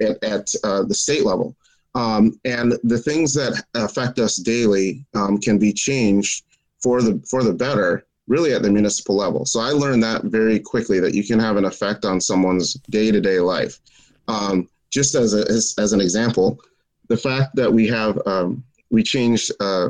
at, 0.01 0.23
at 0.23 0.53
uh, 0.63 0.83
the 0.83 0.95
state 0.95 1.25
level. 1.25 1.55
Um, 1.95 2.39
and 2.43 2.73
the 2.83 2.97
things 2.97 3.33
that 3.35 3.63
affect 3.73 4.19
us 4.19 4.35
daily 4.35 5.05
um, 5.13 5.37
can 5.37 5.57
be 5.57 5.71
changed 5.71 6.43
for 6.81 7.01
the 7.01 7.23
for 7.29 7.43
the 7.43 7.53
better, 7.53 8.05
really 8.27 8.53
at 8.53 8.61
the 8.61 8.69
municipal 8.69 9.15
level. 9.15 9.45
So 9.45 9.59
I 9.59 9.69
learned 9.69 10.03
that 10.03 10.25
very 10.25 10.59
quickly 10.59 10.99
that 10.99 11.13
you 11.13 11.23
can 11.23 11.39
have 11.39 11.55
an 11.55 11.65
effect 11.65 12.03
on 12.05 12.19
someone's 12.19 12.73
day 12.89 13.11
to 13.11 13.21
day 13.21 13.39
life. 13.39 13.79
Um, 14.27 14.69
just 14.91 15.15
as, 15.15 15.33
a, 15.33 15.41
as 15.49 15.73
as 15.77 15.93
an 15.93 16.01
example, 16.01 16.59
the 17.07 17.17
fact 17.17 17.55
that 17.55 17.71
we 17.71 17.87
have 17.87 18.19
um, 18.25 18.63
we 18.91 19.03
changed. 19.03 19.51
Uh, 19.59 19.89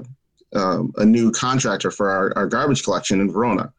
um, 0.56 0.94
a 0.98 1.06
new 1.06 1.32
contractor 1.32 1.92
for 1.92 2.10
our, 2.10 2.34
our 2.36 2.48
garbage 2.48 2.84
collection 2.84 3.22
in 3.22 3.32
Verona. 3.32 3.72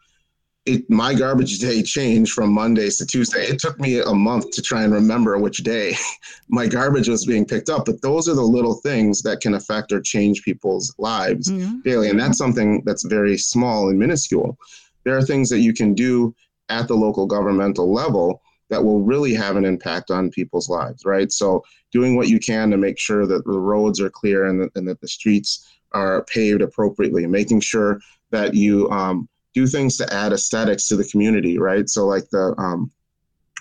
It, 0.65 0.89
my 0.91 1.15
garbage 1.15 1.61
day 1.61 1.81
changed 1.83 2.33
from 2.33 2.53
Mondays 2.53 2.99
to 2.99 3.07
Tuesday. 3.07 3.47
It 3.47 3.61
took 3.61 3.79
me 3.79 4.01
a 4.01 4.13
month 4.13 4.51
to 4.51 4.63
try 4.63 4.83
and 4.83 4.93
remember 4.93 5.39
which 5.39 5.59
day 5.59 5.95
my 6.49 6.67
garbage 6.67 7.09
was 7.09 7.25
being 7.25 7.45
picked 7.45 7.71
up. 7.71 7.85
But 7.87 8.03
those 8.03 8.29
are 8.29 8.35
the 8.35 8.43
little 8.43 8.75
things 8.75 9.23
that 9.23 9.41
can 9.41 9.55
affect 9.55 9.93
or 9.93 10.01
change 10.01 10.43
people's 10.43 10.93
lives 10.99 11.51
mm-hmm. 11.51 11.81
daily. 11.83 12.11
And 12.11 12.19
that's 12.19 12.39
something 12.39 12.83
that's 12.85 13.05
very 13.05 13.39
small 13.39 13.91
and 13.91 13.99
minuscule. 13.99 14.59
There 15.05 15.17
are 15.17 15.23
things 15.23 15.49
that 15.51 15.61
you 15.61 15.73
can 15.73 15.95
do 15.95 16.35
at 16.69 16.89
the 16.89 16.95
local 16.95 17.27
governmental 17.27 17.93
level 17.93 18.43
that 18.69 18.83
will 18.83 19.03
really 19.03 19.35
have 19.35 19.57
an 19.57 19.65
impact 19.65 20.11
on 20.11 20.31
people's 20.31 20.69
lives, 20.69 21.05
right? 21.05 21.31
So, 21.31 21.63
doing 21.93 22.17
what 22.17 22.29
you 22.29 22.39
can 22.39 22.71
to 22.71 22.77
make 22.77 22.99
sure 22.99 23.27
that 23.27 23.45
the 23.45 23.59
roads 23.59 24.01
are 24.01 24.11
clear 24.11 24.47
and, 24.47 24.61
the, 24.61 24.71
and 24.75 24.89
that 24.89 25.01
the 25.01 25.09
streets 25.09 25.67
are 25.93 26.25
paved 26.25 26.63
appropriately, 26.63 27.27
making 27.27 27.61
sure 27.61 28.01
that 28.31 28.55
you 28.55 28.89
um, 28.91 29.29
do 29.55 29.67
things 29.67 29.97
to 29.97 30.13
add 30.13 30.33
aesthetics 30.33 30.89
to 30.89 30.97
the 30.97 31.05
community, 31.05 31.59
right? 31.59 31.89
So, 31.89 32.07
like 32.07 32.29
the 32.31 32.55
um, 32.59 32.91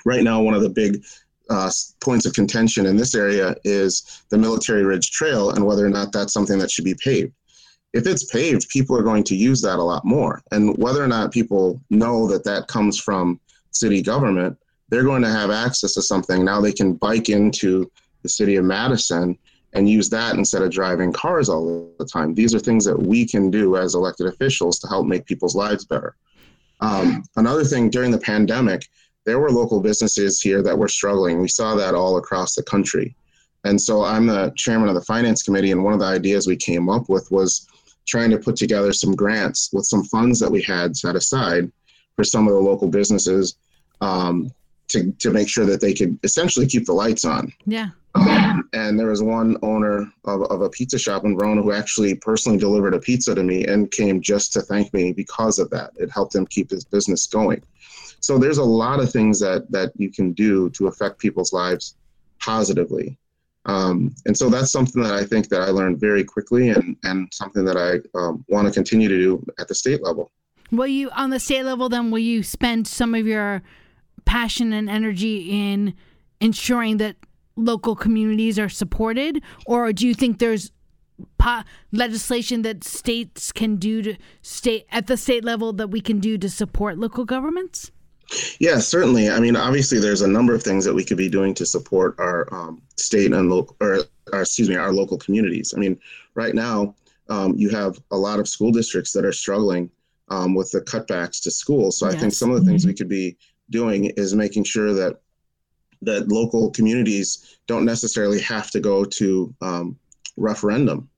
right 0.05 0.23
now, 0.23 0.41
one 0.41 0.53
of 0.53 0.61
the 0.61 0.69
big 0.69 1.03
uh, 1.49 1.69
points 2.01 2.25
of 2.25 2.33
contention 2.33 2.85
in 2.85 2.97
this 2.97 3.15
area 3.15 3.55
is 3.63 4.23
the 4.29 4.37
Military 4.37 4.83
Ridge 4.83 5.11
Trail 5.11 5.51
and 5.51 5.65
whether 5.65 5.85
or 5.85 5.89
not 5.89 6.11
that's 6.11 6.33
something 6.33 6.57
that 6.59 6.71
should 6.71 6.85
be 6.85 6.95
paved. 6.95 7.33
If 7.93 8.07
it's 8.07 8.25
paved, 8.25 8.67
people 8.69 8.97
are 8.97 9.03
going 9.03 9.23
to 9.25 9.35
use 9.35 9.61
that 9.61 9.79
a 9.79 9.83
lot 9.83 10.03
more. 10.03 10.41
And 10.51 10.77
whether 10.77 11.03
or 11.03 11.07
not 11.07 11.31
people 11.31 11.81
know 11.89 12.27
that 12.27 12.43
that 12.43 12.67
comes 12.67 12.99
from 12.99 13.39
city 13.71 14.01
government, 14.01 14.57
they're 14.89 15.03
going 15.03 15.21
to 15.21 15.29
have 15.29 15.49
access 15.49 15.93
to 15.93 16.01
something. 16.01 16.43
Now 16.43 16.59
they 16.61 16.73
can 16.73 16.93
bike 16.93 17.29
into 17.29 17.89
the 18.21 18.29
city 18.29 18.57
of 18.57 18.65
Madison 18.65 19.37
and 19.75 19.89
use 19.89 20.09
that 20.09 20.35
instead 20.35 20.61
of 20.61 20.71
driving 20.71 21.11
cars 21.11 21.49
all 21.49 21.91
the 21.99 22.05
time. 22.05 22.33
These 22.33 22.55
are 22.55 22.59
things 22.59 22.85
that 22.85 22.97
we 22.97 23.27
can 23.27 23.51
do 23.51 23.75
as 23.75 23.93
elected 23.93 24.27
officials 24.27 24.79
to 24.79 24.87
help 24.87 25.05
make 25.05 25.25
people's 25.25 25.55
lives 25.55 25.85
better. 25.85 26.15
Um, 26.79 27.23
another 27.35 27.63
thing 27.63 27.89
during 27.89 28.11
the 28.11 28.17
pandemic, 28.17 28.87
there 29.25 29.39
were 29.39 29.51
local 29.51 29.81
businesses 29.81 30.41
here 30.41 30.61
that 30.63 30.77
were 30.77 30.87
struggling. 30.87 31.41
We 31.41 31.49
saw 31.49 31.75
that 31.75 31.93
all 31.93 32.17
across 32.17 32.55
the 32.55 32.63
country. 32.63 33.15
And 33.65 33.79
so 33.79 34.03
I'm 34.03 34.27
the 34.27 34.53
chairman 34.55 34.87
of 34.87 34.95
the 34.95 35.01
finance 35.01 35.43
committee, 35.43 35.71
and 35.71 35.83
one 35.83 35.93
of 35.93 35.99
the 35.99 36.05
ideas 36.05 36.47
we 36.47 36.55
came 36.55 36.87
up 36.87 37.09
with 37.09 37.29
was 37.31 37.67
trying 38.07 38.29
to 38.29 38.37
put 38.37 38.55
together 38.55 38.93
some 38.93 39.15
grants 39.15 39.71
with 39.73 39.85
some 39.85 40.03
funds 40.03 40.39
that 40.39 40.51
we 40.51 40.61
had 40.61 40.95
set 40.95 41.15
aside 41.15 41.71
for 42.15 42.23
some 42.23 42.47
of 42.47 42.53
the 42.53 42.59
local 42.59 42.87
businesses 42.87 43.57
um, 44.01 44.51
to, 44.87 45.11
to 45.13 45.31
make 45.31 45.49
sure 45.49 45.65
that 45.65 45.81
they 45.81 45.93
could 45.93 46.17
essentially 46.23 46.67
keep 46.67 46.85
the 46.85 46.93
lights 46.93 47.25
on. 47.25 47.51
Yeah. 47.65 47.89
And 48.15 48.99
there 48.99 49.07
was 49.07 49.21
one 49.21 49.57
owner 49.61 50.11
of, 50.25 50.43
of 50.43 50.61
a 50.61 50.69
pizza 50.69 50.97
shop 50.97 51.25
in 51.25 51.37
Verona 51.37 51.61
who 51.61 51.71
actually 51.71 52.15
personally 52.15 52.57
delivered 52.57 52.93
a 52.93 52.99
pizza 52.99 53.35
to 53.35 53.43
me 53.43 53.65
and 53.65 53.91
came 53.91 54.21
just 54.21 54.53
to 54.53 54.61
thank 54.61 54.93
me 54.93 55.11
because 55.11 55.59
of 55.59 55.69
that. 55.71 55.91
It 55.97 56.11
helped 56.11 56.35
him 56.35 56.45
keep 56.47 56.69
his 56.69 56.85
business 56.85 57.27
going. 57.27 57.63
So 58.19 58.37
there's 58.37 58.57
a 58.57 58.63
lot 58.63 58.99
of 58.99 59.11
things 59.11 59.39
that 59.39 59.69
that 59.71 59.91
you 59.95 60.11
can 60.11 60.33
do 60.33 60.69
to 60.71 60.87
affect 60.87 61.19
people's 61.19 61.53
lives 61.53 61.95
positively. 62.39 63.17
Um, 63.65 64.15
and 64.25 64.37
so 64.37 64.49
that's 64.49 64.71
something 64.71 65.01
that 65.01 65.13
I 65.13 65.25
think 65.25 65.49
that 65.49 65.61
I 65.61 65.69
learned 65.69 65.99
very 65.99 66.23
quickly 66.23 66.69
and, 66.69 66.95
and 67.03 67.27
something 67.33 67.65
that 67.65 67.77
I 67.77 67.99
um, 68.17 68.45
want 68.47 68.67
to 68.67 68.73
continue 68.73 69.09
to 69.09 69.17
do 69.17 69.45
at 69.59 69.67
the 69.67 69.75
state 69.75 70.03
level. 70.03 70.31
Will 70.71 70.87
you, 70.87 71.09
on 71.11 71.31
the 71.31 71.39
state 71.39 71.63
level, 71.63 71.89
then, 71.89 72.11
will 72.11 72.19
you 72.19 72.43
spend 72.43 72.87
some 72.87 73.15
of 73.15 73.25
your 73.25 73.63
passion 74.25 74.73
and 74.73 74.89
energy 74.89 75.49
in 75.49 75.95
ensuring 76.39 76.97
that 76.97 77.15
local 77.55 77.95
communities 77.95 78.59
are 78.59 78.69
supported? 78.69 79.41
Or 79.65 79.91
do 79.93 80.07
you 80.07 80.13
think 80.13 80.39
there's 80.39 80.71
po- 81.37 81.63
legislation 81.91 82.61
that 82.63 82.83
states 82.83 83.51
can 83.51 83.77
do 83.77 84.01
to 84.01 84.15
state 84.41 84.85
at 84.91 85.07
the 85.07 85.17
state 85.17 85.43
level 85.43 85.73
that 85.73 85.87
we 85.87 86.01
can 86.01 86.19
do 86.19 86.37
to 86.37 86.49
support 86.49 86.97
local 86.97 87.25
governments? 87.25 87.91
Yeah, 88.59 88.79
certainly. 88.79 89.29
I 89.29 89.39
mean, 89.39 89.55
obviously, 89.55 89.99
there's 89.99 90.21
a 90.21 90.27
number 90.27 90.55
of 90.55 90.63
things 90.63 90.83
that 90.85 90.93
we 90.93 91.03
could 91.03 91.17
be 91.17 91.29
doing 91.29 91.53
to 91.55 91.65
support 91.65 92.15
our 92.17 92.51
um, 92.53 92.81
state 92.97 93.31
and 93.31 93.49
local, 93.49 93.75
or, 93.79 93.99
or, 94.33 94.41
excuse 94.41 94.67
me, 94.67 94.75
our 94.75 94.91
local 94.91 95.17
communities. 95.17 95.73
I 95.75 95.79
mean, 95.79 95.99
right 96.33 96.55
now, 96.55 96.95
um, 97.29 97.55
you 97.55 97.69
have 97.69 97.99
a 98.11 98.17
lot 98.17 98.39
of 98.39 98.47
school 98.47 98.71
districts 98.71 99.11
that 99.13 99.25
are 99.25 99.31
struggling 99.31 99.91
um, 100.29 100.55
with 100.55 100.71
the 100.71 100.81
cutbacks 100.81 101.41
to 101.43 101.51
schools. 101.51 101.99
So 101.99 102.07
yes. 102.07 102.15
I 102.15 102.19
think 102.19 102.33
some 102.33 102.51
of 102.51 102.59
the 102.59 102.65
things 102.65 102.81
mm-hmm. 102.81 102.89
we 102.89 102.95
could 102.95 103.09
be 103.09 103.37
doing 103.69 104.05
is 104.17 104.35
making 104.35 104.63
sure 104.63 104.93
that 104.93 105.19
that 106.01 106.27
local 106.27 106.71
communities 106.71 107.57
don't 107.67 107.85
necessarily 107.85 108.39
have 108.41 108.71
to 108.71 108.79
go 108.79 109.05
to 109.05 109.53
um, 109.61 109.97
referendum 110.37 111.09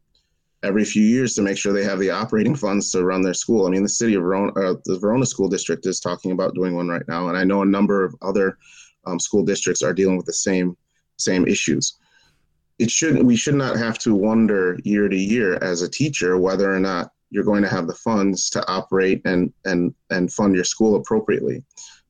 every 0.64 0.84
few 0.84 1.04
years 1.04 1.36
to 1.36 1.42
make 1.42 1.58
sure 1.58 1.72
they 1.72 1.84
have 1.84 2.00
the 2.00 2.10
operating 2.10 2.56
funds 2.56 2.92
to 2.92 3.04
run 3.04 3.22
their 3.22 3.34
school. 3.34 3.68
I 3.68 3.70
mean, 3.70 3.84
the 3.84 3.90
city 3.90 4.16
of 4.16 4.24
Verona, 4.24 4.52
uh, 4.54 4.76
the 4.86 4.98
Verona 5.00 5.26
School 5.26 5.50
District 5.50 5.86
is 5.86 6.00
talking 6.00 6.32
about 6.32 6.56
doing 6.56 6.76
one 6.76 6.88
right 6.88 7.08
now, 7.08 7.30
and 7.30 7.38
I 7.38 7.44
know 7.44 7.62
a 7.62 7.66
number 7.66 8.04
of 8.04 8.16
other 8.22 8.58
um, 9.06 9.20
school 9.20 9.44
districts 9.44 9.82
are 9.82 9.94
dealing 9.94 10.18
with 10.18 10.26
the 10.26 10.34
same 10.34 10.76
same 11.18 11.48
issues. 11.48 11.98
It 12.80 12.92
should 12.92 13.24
we 13.24 13.36
should 13.36 13.56
not 13.56 13.78
have 13.78 13.98
to 14.00 14.14
wonder 14.14 14.80
year 14.84 15.08
to 15.08 15.16
year 15.16 15.56
as 15.64 15.82
a 15.82 15.90
teacher 15.90 16.38
whether 16.38 16.72
or 16.72 16.80
not 16.80 17.12
you're 17.30 17.44
going 17.44 17.64
to 17.64 17.70
have 17.70 17.88
the 17.88 17.96
funds 17.96 18.50
to 18.52 18.68
operate 18.68 19.22
and 19.26 19.54
and 19.66 19.94
and 20.10 20.32
fund 20.32 20.56
your 20.56 20.64
school 20.64 20.96
appropriately. 20.96 21.64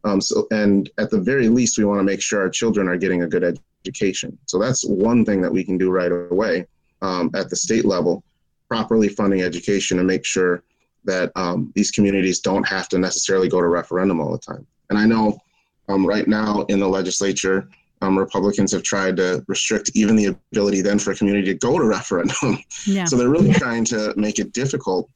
Um, 0.07 0.21
so, 0.21 0.47
and 0.51 0.89
at 0.97 1.09
the 1.09 1.19
very 1.19 1.49
least, 1.49 1.77
we 1.77 1.83
want 1.83 1.99
to 1.99 2.03
make 2.03 2.21
sure 2.21 2.41
our 2.41 2.49
children 2.49 2.87
are 2.87 2.97
getting 2.97 3.23
a 3.23 3.27
good 3.27 3.59
education. 3.83 4.37
So 4.45 4.57
that's 4.57 4.85
one 4.85 5.25
thing 5.25 5.41
that 5.41 5.51
we 5.51 5.63
can 5.63 5.77
do 5.77 5.91
right 5.91 6.11
away 6.11 6.65
um, 7.01 7.29
at 7.35 7.49
the 7.49 7.55
state 7.55 7.85
level 7.85 8.23
properly 8.67 9.07
funding 9.07 9.41
education 9.41 9.99
and 9.99 10.07
make 10.07 10.25
sure 10.25 10.63
that 11.05 11.31
um, 11.35 11.71
these 11.75 11.91
communities 11.91 12.39
don't 12.39 12.67
have 12.67 12.89
to 12.89 12.97
necessarily 12.97 13.47
go 13.47 13.61
to 13.61 13.67
referendum 13.67 14.19
all 14.19 14.31
the 14.31 14.37
time. 14.37 14.65
And 14.89 14.99
I 14.99 15.05
know 15.05 15.39
um, 15.87 16.05
right 16.05 16.27
now 16.27 16.63
in 16.63 16.79
the 16.79 16.87
legislature, 16.87 17.69
um, 18.01 18.17
Republicans 18.17 18.71
have 18.73 18.83
tried 18.83 19.17
to 19.17 19.43
restrict 19.47 19.91
even 19.95 20.15
the 20.15 20.25
ability 20.25 20.81
then 20.81 20.99
for 20.99 21.11
a 21.11 21.15
community 21.15 21.47
to 21.47 21.53
go 21.53 21.79
to 21.79 21.85
referendum. 21.85 22.59
Yeah. 22.85 23.05
so 23.05 23.17
they're 23.17 23.29
really 23.29 23.53
trying 23.53 23.85
to 23.85 24.13
make 24.15 24.39
it 24.39 24.53
difficult 24.53 25.09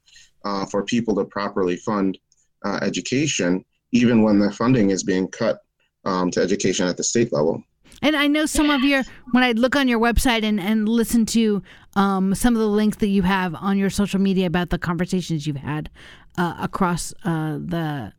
uh, 0.44 0.66
for 0.66 0.84
people 0.84 1.16
to 1.16 1.26
properly 1.26 1.76
fund 1.76 2.18
uh, 2.64 2.80
education, 2.82 3.64
even 3.92 4.24
when 4.24 4.40
the 4.40 4.52
funding 4.52 4.90
is 4.90 5.04
being 5.04 5.28
cut 5.28 5.60
um, 6.06 6.32
to 6.32 6.42
education 6.42 6.88
at 6.88 6.98
the 6.98 7.04
state 7.04 7.32
level. 7.32 7.64
And 8.02 8.16
I 8.16 8.28
know 8.28 8.46
some 8.46 8.70
of 8.72 8.82
your 8.82 9.04
when 9.32 9.44
I 9.44 9.52
look 9.52 9.76
on 9.76 9.88
your 9.88 10.00
website 10.00 10.44
and 10.44 10.60
and 10.60 10.90
listen 10.90 11.26
to 11.28 11.62
um, 11.96 12.34
some 12.34 12.56
of 12.56 12.60
the 12.60 12.68
links 12.68 12.98
that 12.98 13.10
you 13.10 13.22
have 13.22 13.54
on 13.56 13.78
your 13.78 13.90
social 13.90 14.20
media 14.20 14.48
about 14.48 14.70
the 14.70 14.80
conversations 14.80 15.46
you've 15.46 15.58
had 15.58 15.90
uh, 16.38 16.56
across 16.60 17.14
uh, 17.26 17.58
the 17.58 18.14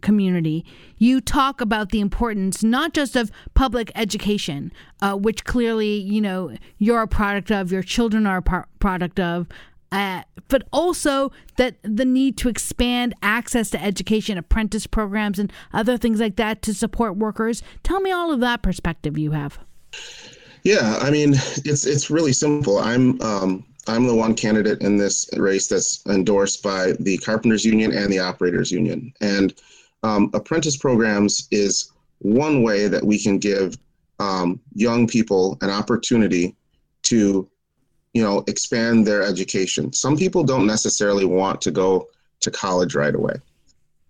community, 0.00 0.64
you 0.96 1.20
talk 1.20 1.60
about 1.60 1.90
the 1.90 2.00
importance 2.00 2.62
not 2.62 2.94
just 2.94 3.16
of 3.16 3.30
public 3.54 3.90
education, 3.94 4.72
uh, 5.02 5.14
which 5.14 5.44
clearly 5.44 5.98
you 5.98 6.20
know 6.20 6.56
you're 6.78 7.02
a 7.02 7.08
product 7.08 7.52
of, 7.52 7.70
your 7.70 7.82
children 7.82 8.26
are 8.26 8.38
a 8.38 8.42
par- 8.42 8.68
product 8.80 9.20
of, 9.20 9.46
uh, 9.92 10.22
but 10.48 10.66
also 10.72 11.32
that 11.56 11.76
the 11.82 12.04
need 12.04 12.36
to 12.38 12.48
expand 12.48 13.14
access 13.22 13.70
to 13.70 13.82
education, 13.82 14.38
apprentice 14.38 14.86
programs, 14.86 15.38
and 15.38 15.52
other 15.72 15.96
things 15.96 16.20
like 16.20 16.36
that 16.36 16.62
to 16.62 16.74
support 16.74 17.16
workers. 17.16 17.62
Tell 17.82 18.00
me 18.00 18.10
all 18.10 18.32
of 18.32 18.40
that 18.40 18.62
perspective 18.62 19.18
you 19.18 19.32
have. 19.32 19.58
Yeah, 20.62 20.98
I 21.00 21.10
mean, 21.10 21.34
it's 21.64 21.86
it's 21.86 22.10
really 22.10 22.32
simple. 22.32 22.78
I'm 22.78 23.20
um, 23.22 23.64
I'm 23.86 24.06
the 24.06 24.14
one 24.14 24.34
candidate 24.34 24.82
in 24.82 24.96
this 24.96 25.28
race 25.36 25.68
that's 25.68 26.04
endorsed 26.06 26.62
by 26.62 26.92
the 27.00 27.18
Carpenters 27.18 27.64
Union 27.64 27.92
and 27.92 28.12
the 28.12 28.18
Operators 28.18 28.70
Union, 28.70 29.12
and 29.20 29.54
um, 30.02 30.30
apprentice 30.34 30.76
programs 30.76 31.48
is 31.50 31.92
one 32.20 32.62
way 32.62 32.88
that 32.88 33.04
we 33.04 33.18
can 33.18 33.38
give 33.38 33.78
um, 34.18 34.60
young 34.74 35.06
people 35.06 35.56
an 35.60 35.70
opportunity 35.70 36.54
to 37.02 37.48
you 38.18 38.24
know, 38.24 38.42
expand 38.48 39.06
their 39.06 39.22
education. 39.22 39.92
Some 39.92 40.16
people 40.16 40.42
don't 40.42 40.66
necessarily 40.66 41.24
want 41.24 41.60
to 41.60 41.70
go 41.70 42.08
to 42.40 42.50
college 42.50 42.96
right 42.96 43.14
away. 43.14 43.34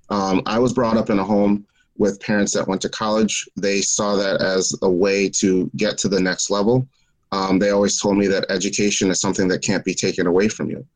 Um, 0.09 0.41
I 0.47 0.59
was 0.59 0.73
brought 0.73 0.97
up 0.97 1.11
in 1.11 1.19
a 1.19 1.25
home 1.25 1.67
with 1.99 2.19
parents 2.19 2.55
that 2.55 2.67
went 2.67 2.81
to 2.81 2.89
college. 2.89 3.47
They 3.57 3.83
saw 3.83 4.17
that 4.17 4.41
as 4.41 4.75
a 4.81 4.89
way 4.89 5.29
to 5.41 5.71
get 5.77 5.99
to 5.99 6.09
the 6.09 6.19
next 6.19 6.49
level. 6.49 6.89
Um, 7.33 7.59
they 7.59 7.69
always 7.69 8.01
told 8.01 8.17
me 8.17 8.29
that 8.29 8.51
education 8.51 9.11
is 9.11 9.21
something 9.21 9.47
that 9.49 9.61
can't 9.61 9.85
be 9.85 9.93
taken 9.93 10.27
away 10.27 10.49
from 10.49 10.71
you. 10.71 10.87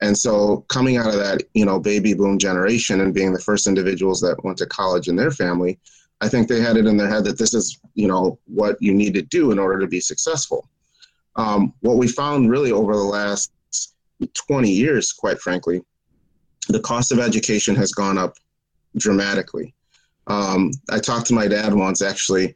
And 0.00 0.16
so, 0.16 0.64
coming 0.68 0.96
out 0.96 1.12
of 1.12 1.20
that, 1.20 1.42
you 1.52 1.66
know, 1.66 1.78
baby 1.78 2.14
boom 2.14 2.38
generation 2.38 3.02
and 3.02 3.12
being 3.12 3.34
the 3.34 3.46
first 3.48 3.66
individuals 3.66 4.22
that 4.22 4.42
went 4.42 4.56
to 4.56 4.66
college 4.66 5.08
in 5.08 5.16
their 5.16 5.30
family, 5.30 5.78
I 6.22 6.30
think 6.30 6.48
they 6.48 6.62
had 6.62 6.78
it 6.78 6.86
in 6.86 6.96
their 6.96 7.10
head 7.10 7.24
that 7.24 7.36
this 7.36 7.52
is, 7.52 7.78
you 7.94 8.08
know, 8.08 8.38
what 8.46 8.80
you 8.80 8.94
need 8.94 9.12
to 9.14 9.22
do 9.22 9.50
in 9.50 9.58
order 9.58 9.78
to 9.80 9.86
be 9.86 10.00
successful. 10.00 10.66
Um, 11.36 11.72
what 11.80 11.96
we 11.96 12.08
found 12.08 12.50
really 12.50 12.72
over 12.72 12.94
the 12.94 13.02
last 13.02 13.52
20 14.34 14.70
years, 14.70 15.12
quite 15.12 15.38
frankly, 15.38 15.82
the 16.68 16.80
cost 16.80 17.12
of 17.12 17.18
education 17.18 17.74
has 17.76 17.92
gone 17.92 18.18
up 18.18 18.36
dramatically. 18.96 19.74
Um, 20.26 20.70
I 20.90 20.98
talked 20.98 21.26
to 21.26 21.34
my 21.34 21.46
dad 21.46 21.74
once, 21.74 22.00
actually, 22.00 22.54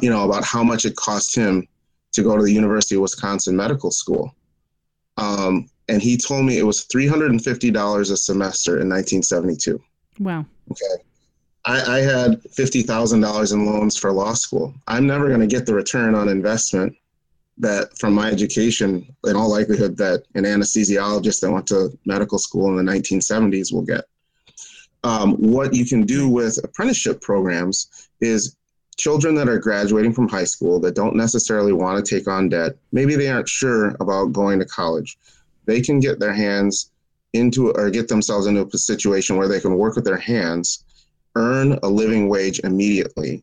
you 0.00 0.10
know, 0.10 0.24
about 0.24 0.44
how 0.44 0.62
much 0.62 0.84
it 0.84 0.96
cost 0.96 1.34
him 1.34 1.66
to 2.12 2.22
go 2.22 2.36
to 2.36 2.42
the 2.42 2.52
University 2.52 2.94
of 2.94 3.02
Wisconsin 3.02 3.56
Medical 3.56 3.90
School. 3.90 4.34
Um, 5.16 5.68
and 5.88 6.00
he 6.00 6.16
told 6.16 6.46
me 6.46 6.58
it 6.58 6.64
was 6.64 6.86
$350 6.86 8.00
a 8.00 8.16
semester 8.16 8.80
in 8.80 8.88
1972. 8.88 9.82
Wow. 10.20 10.46
Okay. 10.70 11.02
I, 11.66 11.96
I 11.96 12.00
had 12.00 12.42
$50,000 12.44 13.52
in 13.52 13.66
loans 13.66 13.98
for 13.98 14.12
law 14.12 14.34
school. 14.34 14.74
I'm 14.86 15.06
never 15.06 15.28
going 15.28 15.40
to 15.40 15.46
get 15.46 15.66
the 15.66 15.74
return 15.74 16.14
on 16.14 16.28
investment 16.28 16.96
that 17.58 17.96
from 17.98 18.14
my 18.14 18.30
education, 18.30 19.06
in 19.24 19.36
all 19.36 19.50
likelihood, 19.50 19.96
that 19.96 20.24
an 20.34 20.44
anesthesiologist 20.44 21.40
that 21.40 21.50
went 21.50 21.66
to 21.68 21.96
medical 22.04 22.38
school 22.38 22.68
in 22.68 22.84
the 22.84 22.92
1970s 22.92 23.72
will 23.72 23.82
get. 23.82 24.04
Um, 25.04 25.34
what 25.34 25.74
you 25.74 25.84
can 25.84 26.04
do 26.04 26.28
with 26.28 26.62
apprenticeship 26.64 27.20
programs 27.20 28.08
is 28.20 28.56
children 28.96 29.34
that 29.34 29.48
are 29.48 29.58
graduating 29.58 30.14
from 30.14 30.28
high 30.28 30.44
school 30.44 30.80
that 30.80 30.94
don't 30.94 31.16
necessarily 31.16 31.72
want 31.72 32.04
to 32.04 32.16
take 32.16 32.28
on 32.28 32.48
debt, 32.48 32.76
maybe 32.92 33.14
they 33.14 33.28
aren't 33.28 33.48
sure 33.48 33.96
about 34.00 34.32
going 34.32 34.58
to 34.58 34.64
college, 34.64 35.18
they 35.66 35.80
can 35.80 36.00
get 36.00 36.18
their 36.18 36.32
hands 36.32 36.90
into 37.32 37.70
or 37.72 37.90
get 37.90 38.08
themselves 38.08 38.46
into 38.46 38.68
a 38.72 38.78
situation 38.78 39.36
where 39.36 39.48
they 39.48 39.60
can 39.60 39.76
work 39.76 39.96
with 39.96 40.04
their 40.04 40.16
hands, 40.16 40.84
earn 41.34 41.78
a 41.82 41.88
living 41.88 42.28
wage 42.28 42.60
immediately, 42.60 43.42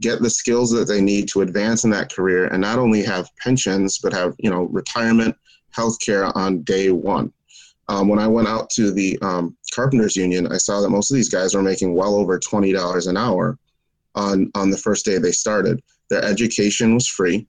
get 0.00 0.20
the 0.20 0.30
skills 0.30 0.70
that 0.70 0.86
they 0.86 1.00
need 1.00 1.28
to 1.28 1.40
advance 1.40 1.84
in 1.84 1.90
that 1.90 2.12
career 2.12 2.46
and 2.46 2.60
not 2.60 2.78
only 2.78 3.02
have 3.02 3.28
pensions 3.36 3.98
but 3.98 4.12
have 4.12 4.34
you 4.38 4.50
know 4.50 4.64
retirement 4.64 5.36
health 5.70 5.98
care 6.00 6.36
on 6.36 6.62
day 6.62 6.90
one. 6.90 7.32
Um, 7.90 8.08
when 8.08 8.18
i 8.18 8.26
went 8.26 8.48
out 8.48 8.68
to 8.70 8.90
the 8.90 9.18
um, 9.22 9.56
carpenters 9.72 10.16
union 10.16 10.52
i 10.52 10.58
saw 10.58 10.80
that 10.80 10.90
most 10.90 11.10
of 11.10 11.14
these 11.14 11.30
guys 11.30 11.54
were 11.54 11.62
making 11.62 11.94
well 11.94 12.14
over 12.14 12.38
$20 12.38 13.08
an 13.08 13.16
hour 13.16 13.58
on 14.14 14.50
on 14.54 14.70
the 14.70 14.76
first 14.76 15.04
day 15.04 15.18
they 15.18 15.32
started. 15.32 15.82
Their 16.10 16.24
education 16.24 16.94
was 16.94 17.06
free 17.06 17.46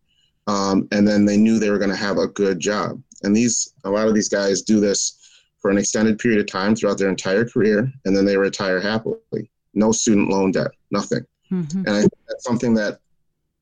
um, 0.47 0.87
and 0.91 1.07
then 1.07 1.25
they 1.25 1.37
knew 1.37 1.59
they 1.59 1.69
were 1.69 1.77
going 1.77 1.89
to 1.89 1.95
have 1.95 2.17
a 2.17 2.27
good 2.27 2.59
job. 2.59 3.01
And 3.23 3.35
these 3.35 3.73
a 3.83 3.89
lot 3.89 4.07
of 4.07 4.13
these 4.13 4.29
guys 4.29 4.61
do 4.61 4.79
this 4.79 5.17
for 5.61 5.71
an 5.71 5.77
extended 5.77 6.19
period 6.19 6.39
of 6.39 6.47
time 6.47 6.75
throughout 6.75 6.97
their 6.97 7.09
entire 7.09 7.45
career 7.45 7.91
and 8.05 8.15
then 8.15 8.25
they 8.25 8.37
retire 8.37 8.79
happily. 8.79 9.49
No 9.73 9.91
student 9.91 10.29
loan 10.29 10.51
debt 10.51 10.71
nothing. 10.91 11.25
Mm-hmm. 11.51 11.79
And 11.85 11.89
I 11.89 12.01
think 12.01 12.13
that's 12.29 12.45
something 12.45 12.73
that 12.75 12.99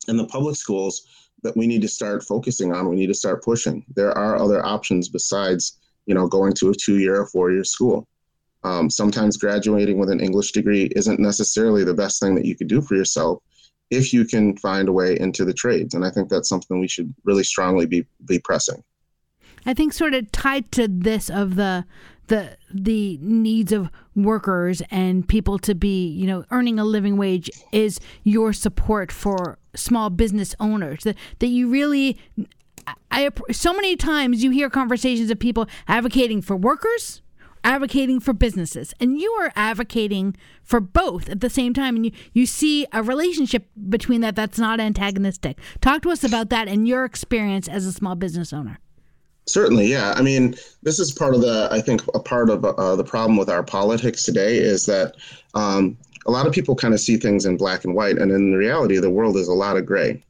in 0.07 0.17
the 0.17 0.27
public 0.27 0.55
schools, 0.55 1.07
that 1.43 1.55
we 1.55 1.67
need 1.67 1.81
to 1.81 1.87
start 1.87 2.23
focusing 2.23 2.73
on. 2.73 2.89
We 2.89 2.95
need 2.95 3.07
to 3.07 3.13
start 3.13 3.43
pushing. 3.43 3.85
There 3.95 4.11
are 4.17 4.41
other 4.41 4.65
options 4.65 5.09
besides, 5.09 5.79
you 6.05 6.15
know, 6.15 6.27
going 6.27 6.53
to 6.53 6.69
a 6.69 6.75
two-year 6.75 7.21
or 7.21 7.27
four-year 7.27 7.63
school. 7.63 8.07
Um, 8.63 8.89
sometimes 8.89 9.37
graduating 9.37 9.99
with 9.99 10.09
an 10.09 10.19
English 10.19 10.51
degree 10.51 10.89
isn't 10.95 11.19
necessarily 11.19 11.83
the 11.83 11.93
best 11.93 12.19
thing 12.19 12.35
that 12.35 12.45
you 12.45 12.55
could 12.55 12.67
do 12.67 12.81
for 12.81 12.95
yourself 12.95 13.41
if 13.91 14.11
you 14.13 14.25
can 14.25 14.57
find 14.57 14.89
a 14.89 14.91
way 14.91 15.17
into 15.19 15.45
the 15.45 15.53
trades. 15.53 15.93
And 15.93 16.03
I 16.03 16.09
think 16.09 16.27
that's 16.27 16.49
something 16.49 16.79
we 16.79 16.87
should 16.87 17.13
really 17.23 17.43
strongly 17.43 17.85
be 17.85 18.05
be 18.25 18.39
pressing. 18.39 18.83
I 19.67 19.73
think 19.73 19.91
sort 19.91 20.13
of 20.13 20.31
tied 20.31 20.71
to 20.71 20.87
this 20.87 21.29
of 21.29 21.55
the 21.55 21.85
the 22.27 22.57
the 22.73 23.17
needs 23.21 23.71
of 23.71 23.89
workers 24.15 24.81
and 24.89 25.27
people 25.27 25.59
to 25.59 25.75
be 25.75 26.07
you 26.07 26.25
know 26.25 26.45
earning 26.51 26.79
a 26.79 26.85
living 26.85 27.17
wage 27.17 27.51
is 27.73 27.99
your 28.23 28.53
support 28.53 29.11
for 29.11 29.59
small 29.75 30.09
business 30.09 30.55
owners. 30.59 31.03
That 31.03 31.17
that 31.39 31.47
you 31.47 31.69
really 31.69 32.17
I 33.11 33.29
so 33.51 33.73
many 33.73 33.97
times 33.97 34.41
you 34.41 34.51
hear 34.51 34.69
conversations 34.69 35.29
of 35.29 35.37
people 35.37 35.67
advocating 35.87 36.41
for 36.41 36.55
workers 36.55 37.21
advocating 37.63 38.21
for 38.21 38.31
businesses 38.31 38.93
and 38.97 39.19
you 39.19 39.29
are 39.31 39.51
advocating 39.55 40.33
for 40.63 40.79
both 40.79 41.27
at 41.27 41.41
the 41.41 41.49
same 41.49 41.73
time 41.73 41.97
and 41.97 42.05
you, 42.05 42.11
you 42.31 42.45
see 42.45 42.87
a 42.93 43.03
relationship 43.03 43.67
between 43.89 44.21
that 44.21 44.37
that's 44.37 44.57
not 44.57 44.79
antagonistic. 44.79 45.59
Talk 45.81 46.01
to 46.03 46.11
us 46.11 46.23
about 46.23 46.49
that 46.49 46.69
and 46.69 46.87
your 46.87 47.03
experience 47.03 47.67
as 47.67 47.85
a 47.85 47.91
small 47.91 48.15
business 48.15 48.53
owner 48.53 48.79
Certainly, 49.47 49.87
yeah. 49.87 50.13
I 50.15 50.21
mean, 50.21 50.55
this 50.83 50.99
is 50.99 51.11
part 51.11 51.33
of 51.33 51.41
the, 51.41 51.69
I 51.71 51.79
think, 51.79 52.01
a 52.13 52.19
part 52.19 52.49
of 52.49 52.65
uh, 52.65 52.95
the 52.97 53.03
problem 53.03 53.37
with 53.37 53.49
our 53.49 53.63
politics 53.63 54.23
today 54.23 54.57
is 54.57 54.85
that 54.87 55.15
um, 55.53 55.97
a 56.25 56.31
lot 56.31 56.45
of 56.45 56.53
people 56.53 56.75
kind 56.75 56.93
of 56.93 56.99
see 56.99 57.15
things 57.15 57.45
in 57.45 57.55
black 57.55 57.85
and 57.85 57.95
white, 57.95 58.17
and 58.17 58.31
in 58.31 58.53
reality, 58.53 58.97
the 58.97 59.09
world 59.09 59.37
is 59.37 59.47
a 59.47 59.53
lot 59.53 59.77
of 59.77 59.85
gray. 59.85 60.23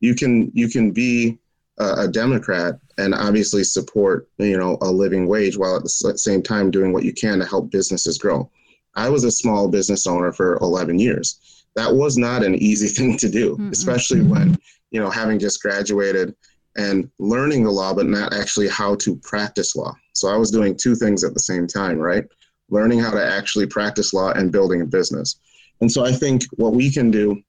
You 0.00 0.14
can 0.14 0.50
you 0.54 0.68
can 0.68 0.90
be 0.90 1.38
a, 1.78 2.04
a 2.04 2.08
Democrat 2.08 2.78
and 2.98 3.14
obviously 3.14 3.62
support 3.62 4.28
you 4.38 4.56
know 4.56 4.78
a 4.80 4.90
living 4.90 5.26
wage 5.28 5.56
while 5.58 5.76
at 5.76 5.82
the 5.82 5.88
same 6.16 6.42
time 6.42 6.70
doing 6.70 6.92
what 6.92 7.04
you 7.04 7.12
can 7.12 7.38
to 7.38 7.44
help 7.44 7.70
businesses 7.70 8.16
grow. 8.16 8.50
I 8.94 9.10
was 9.10 9.24
a 9.24 9.30
small 9.30 9.68
business 9.68 10.06
owner 10.06 10.32
for 10.32 10.56
11 10.58 10.98
years. 10.98 11.64
That 11.76 11.94
was 11.94 12.18
not 12.18 12.42
an 12.42 12.54
easy 12.54 12.88
thing 12.96 13.16
to 13.18 13.28
do, 13.28 13.56
mm 13.56 13.70
especially 13.70 14.22
when 14.22 14.56
you 14.90 15.00
know 15.00 15.10
having 15.10 15.38
just 15.38 15.60
graduated 15.60 16.34
and 16.76 17.10
learning 17.18 17.64
the 17.64 17.70
law, 17.70 17.94
but 17.94 18.06
not 18.06 18.32
actually 18.32 18.68
how 18.68 18.94
to 18.96 19.16
practice 19.16 19.76
law. 19.76 19.94
So 20.12 20.28
I 20.28 20.36
was 20.36 20.50
doing 20.50 20.76
two 20.76 20.94
things 20.94 21.24
at 21.24 21.34
the 21.34 21.40
same 21.40 21.66
time, 21.66 21.98
right? 21.98 22.24
Learning 22.70 22.98
how 22.98 23.10
to 23.10 23.24
actually 23.24 23.66
practice 23.66 24.12
law 24.12 24.32
and 24.32 24.52
building 24.52 24.80
a 24.80 24.86
business. 24.86 25.36
And 25.80 25.90
so 25.90 26.04
I 26.04 26.12
think 26.12 26.44
what 26.52 26.74
we 26.74 26.90
can 26.90 27.10
do 27.10 27.42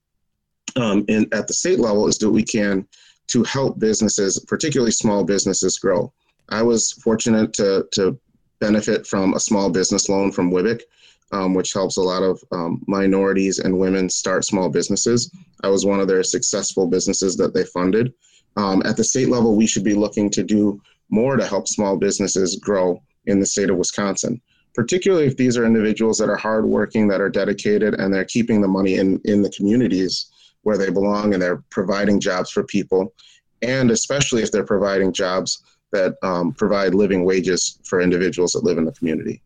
um, 0.75 1.05
in, 1.07 1.27
at 1.31 1.47
the 1.47 1.53
state 1.53 1.79
level 1.79 2.07
is 2.07 2.17
do 2.17 2.27
what 2.27 2.35
we 2.35 2.43
can 2.43 2.87
to 3.27 3.43
help 3.43 3.79
businesses, 3.79 4.39
particularly 4.39 4.91
small 4.91 5.23
businesses, 5.23 5.79
grow. 5.79 6.11
I 6.49 6.61
was 6.61 6.91
fortunate 6.91 7.53
to, 7.53 7.87
to 7.93 8.19
benefit 8.59 9.07
from 9.07 9.33
a 9.33 9.39
small 9.39 9.69
business 9.69 10.09
loan 10.09 10.31
from 10.31 10.51
WIBIC, 10.51 10.81
um, 11.31 11.53
which 11.53 11.73
helps 11.73 11.97
a 11.97 12.01
lot 12.01 12.23
of 12.23 12.43
um, 12.51 12.83
minorities 12.87 13.59
and 13.59 13.79
women 13.79 14.09
start 14.09 14.45
small 14.45 14.69
businesses. 14.69 15.31
I 15.63 15.69
was 15.69 15.85
one 15.85 15.99
of 15.99 16.07
their 16.07 16.23
successful 16.23 16.87
businesses 16.87 17.37
that 17.37 17.53
they 17.53 17.63
funded. 17.65 18.13
Um, 18.55 18.81
at 18.86 18.98
the 18.98 19.03
state 19.03 19.29
level, 19.29 19.55
we 19.55 19.67
should 19.67 19.83
be 19.83 19.95
looking 19.95 20.29
to 20.31 20.43
do 20.43 20.81
more 21.10 21.38
to 21.38 21.45
help 21.45 21.67
small 21.67 21.98
businesses 21.98 22.57
grow 22.57 23.01
in 23.25 23.39
the 23.39 23.45
state 23.45 23.69
of 23.69 23.77
Wisconsin, 23.77 24.41
particularly 24.74 25.25
if 25.25 25.38
these 25.38 25.57
are 25.57 25.65
individuals 25.65 26.17
that 26.17 26.29
are 26.29 26.36
hardworking, 26.36 27.07
that 27.07 27.22
are 27.22 27.29
dedicated, 27.29 27.95
and 27.95 28.13
they're 28.13 28.25
keeping 28.25 28.62
the 28.62 28.67
money 28.67 28.95
in, 28.95 29.19
in 29.25 29.41
the 29.41 29.50
communities 29.51 30.27
where 30.63 30.77
they 30.77 30.89
belong 30.89 31.33
and 31.33 31.41
they're 31.41 31.63
providing 31.69 32.19
jobs 32.19 32.50
for 32.50 32.63
people, 32.63 33.13
and 33.62 33.91
especially 33.91 34.41
if 34.41 34.51
they're 34.51 34.63
providing 34.65 35.13
jobs 35.13 35.63
that 35.91 36.15
um, 36.24 36.53
provide 36.53 36.93
living 36.93 37.24
wages 37.24 37.79
for 37.83 38.01
individuals 38.01 38.53
that 38.53 38.63
live 38.63 38.77
in 38.77 38.86
the 38.86 38.91
community. 38.93 39.41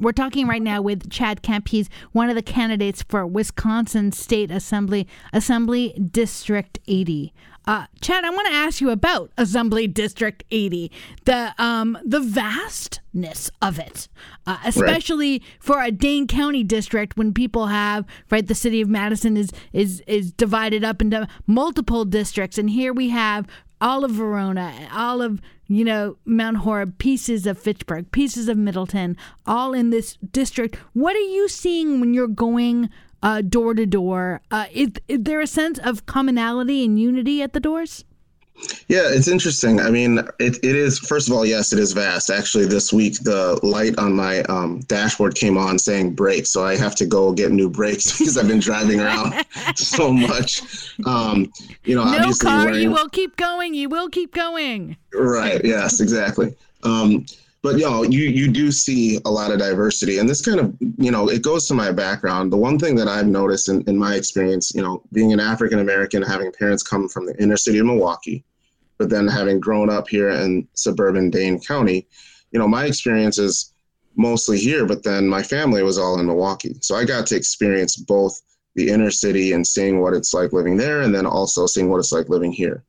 We're 0.00 0.12
talking 0.12 0.46
right 0.46 0.62
now 0.62 0.82
with 0.82 1.10
Chad 1.10 1.42
Kemp. 1.42 1.68
He's 1.68 1.88
one 2.12 2.28
of 2.28 2.34
the 2.34 2.42
candidates 2.42 3.02
for 3.02 3.26
Wisconsin 3.26 4.12
State 4.12 4.50
Assembly, 4.50 5.06
Assembly 5.32 5.92
District 5.92 6.78
80. 6.86 7.32
Uh, 7.68 7.86
Chad, 8.00 8.24
I 8.24 8.30
want 8.30 8.46
to 8.46 8.52
ask 8.52 8.80
you 8.80 8.90
about 8.90 9.32
Assembly 9.36 9.88
District 9.88 10.44
80, 10.52 10.92
the 11.24 11.52
um, 11.58 11.98
the 12.04 12.20
vastness 12.20 13.50
of 13.60 13.80
it, 13.80 14.06
uh, 14.46 14.58
especially 14.64 15.32
right. 15.32 15.42
for 15.58 15.82
a 15.82 15.90
Dane 15.90 16.28
County 16.28 16.62
district 16.62 17.16
when 17.16 17.34
people 17.34 17.66
have 17.66 18.06
right. 18.30 18.46
The 18.46 18.54
city 18.54 18.80
of 18.80 18.88
Madison 18.88 19.36
is 19.36 19.50
is 19.72 20.00
is 20.06 20.30
divided 20.30 20.84
up 20.84 21.02
into 21.02 21.26
multiple 21.48 22.04
districts, 22.04 22.56
and 22.56 22.70
here 22.70 22.92
we 22.92 23.08
have 23.08 23.48
all 23.80 24.04
of 24.04 24.12
Verona, 24.12 24.88
all 24.92 25.20
of 25.20 25.40
you 25.68 25.84
know 25.84 26.16
Mount 26.24 26.58
Horeb, 26.58 26.98
pieces 26.98 27.46
of 27.46 27.58
Fitchburg, 27.58 28.10
pieces 28.12 28.48
of 28.48 28.56
Middleton, 28.56 29.16
all 29.46 29.74
in 29.74 29.90
this 29.90 30.16
district. 30.30 30.76
What 30.92 31.16
are 31.16 31.18
you 31.18 31.48
seeing 31.48 32.00
when 32.00 32.14
you're 32.14 32.28
going 32.28 32.90
uh, 33.22 33.42
door 33.42 33.74
to 33.74 33.86
door? 33.86 34.40
Uh, 34.50 34.66
is, 34.72 34.90
is 35.08 35.20
there 35.22 35.40
a 35.40 35.46
sense 35.46 35.78
of 35.78 36.06
commonality 36.06 36.84
and 36.84 36.98
unity 37.00 37.42
at 37.42 37.52
the 37.52 37.60
doors? 37.60 38.04
Yeah, 38.88 39.02
it's 39.04 39.28
interesting. 39.28 39.80
I 39.80 39.90
mean, 39.90 40.18
it, 40.38 40.56
it 40.64 40.76
is, 40.76 40.98
first 40.98 41.28
of 41.28 41.34
all, 41.34 41.44
yes, 41.44 41.72
it 41.72 41.78
is 41.78 41.92
vast. 41.92 42.30
Actually, 42.30 42.66
this 42.66 42.92
week, 42.92 43.20
the 43.20 43.58
light 43.62 43.98
on 43.98 44.14
my 44.14 44.40
um, 44.44 44.80
dashboard 44.80 45.34
came 45.34 45.58
on 45.58 45.78
saying 45.78 46.14
brakes. 46.14 46.50
So 46.50 46.64
I 46.64 46.76
have 46.76 46.94
to 46.96 47.06
go 47.06 47.32
get 47.32 47.52
new 47.52 47.68
brakes 47.68 48.18
because 48.18 48.38
I've 48.38 48.48
been 48.48 48.60
driving 48.60 49.00
around 49.00 49.34
so 49.76 50.12
much. 50.12 50.62
Um, 51.04 51.52
you 51.84 51.94
know, 51.94 52.04
no 52.04 52.32
car, 52.32 52.66
wearing... 52.66 52.82
you 52.82 52.90
will 52.90 53.08
keep 53.08 53.36
going. 53.36 53.74
You 53.74 53.88
will 53.88 54.08
keep 54.08 54.34
going. 54.34 54.96
Right. 55.12 55.62
Yes, 55.64 56.00
exactly. 56.00 56.54
Um, 56.82 57.26
but 57.62 57.78
you 57.78 57.84
know, 57.84 58.02
you 58.02 58.24
you 58.24 58.48
do 58.48 58.70
see 58.70 59.18
a 59.24 59.30
lot 59.30 59.50
of 59.50 59.58
diversity, 59.58 60.18
and 60.18 60.28
this 60.28 60.40
kind 60.40 60.60
of 60.60 60.74
you 60.98 61.10
know 61.10 61.28
it 61.28 61.42
goes 61.42 61.66
to 61.68 61.74
my 61.74 61.90
background. 61.90 62.52
The 62.52 62.56
one 62.56 62.78
thing 62.78 62.94
that 62.96 63.08
I've 63.08 63.26
noticed 63.26 63.68
in, 63.68 63.82
in 63.82 63.96
my 63.96 64.14
experience, 64.14 64.72
you 64.74 64.82
know, 64.82 65.02
being 65.12 65.32
an 65.32 65.40
African 65.40 65.80
American, 65.80 66.22
having 66.22 66.52
parents 66.52 66.82
come 66.82 67.08
from 67.08 67.26
the 67.26 67.40
inner 67.42 67.56
city 67.56 67.78
of 67.78 67.86
Milwaukee, 67.86 68.44
but 68.98 69.10
then 69.10 69.26
having 69.26 69.60
grown 69.60 69.90
up 69.90 70.08
here 70.08 70.30
in 70.30 70.68
suburban 70.74 71.30
Dane 71.30 71.60
County, 71.60 72.06
you 72.52 72.58
know, 72.58 72.68
my 72.68 72.84
experience 72.84 73.38
is 73.38 73.72
mostly 74.14 74.58
here, 74.58 74.86
but 74.86 75.02
then 75.02 75.28
my 75.28 75.42
family 75.42 75.82
was 75.82 75.98
all 75.98 76.18
in 76.18 76.26
Milwaukee, 76.26 76.76
so 76.80 76.94
I 76.94 77.04
got 77.04 77.26
to 77.26 77.36
experience 77.36 77.96
both 77.96 78.40
the 78.74 78.90
inner 78.90 79.10
city 79.10 79.52
and 79.52 79.66
seeing 79.66 80.00
what 80.00 80.14
it's 80.14 80.34
like 80.34 80.52
living 80.52 80.76
there, 80.76 81.00
and 81.00 81.14
then 81.14 81.26
also 81.26 81.66
seeing 81.66 81.88
what 81.88 81.98
it's 81.98 82.12
like 82.12 82.28
living 82.28 82.52
here. 82.52 82.84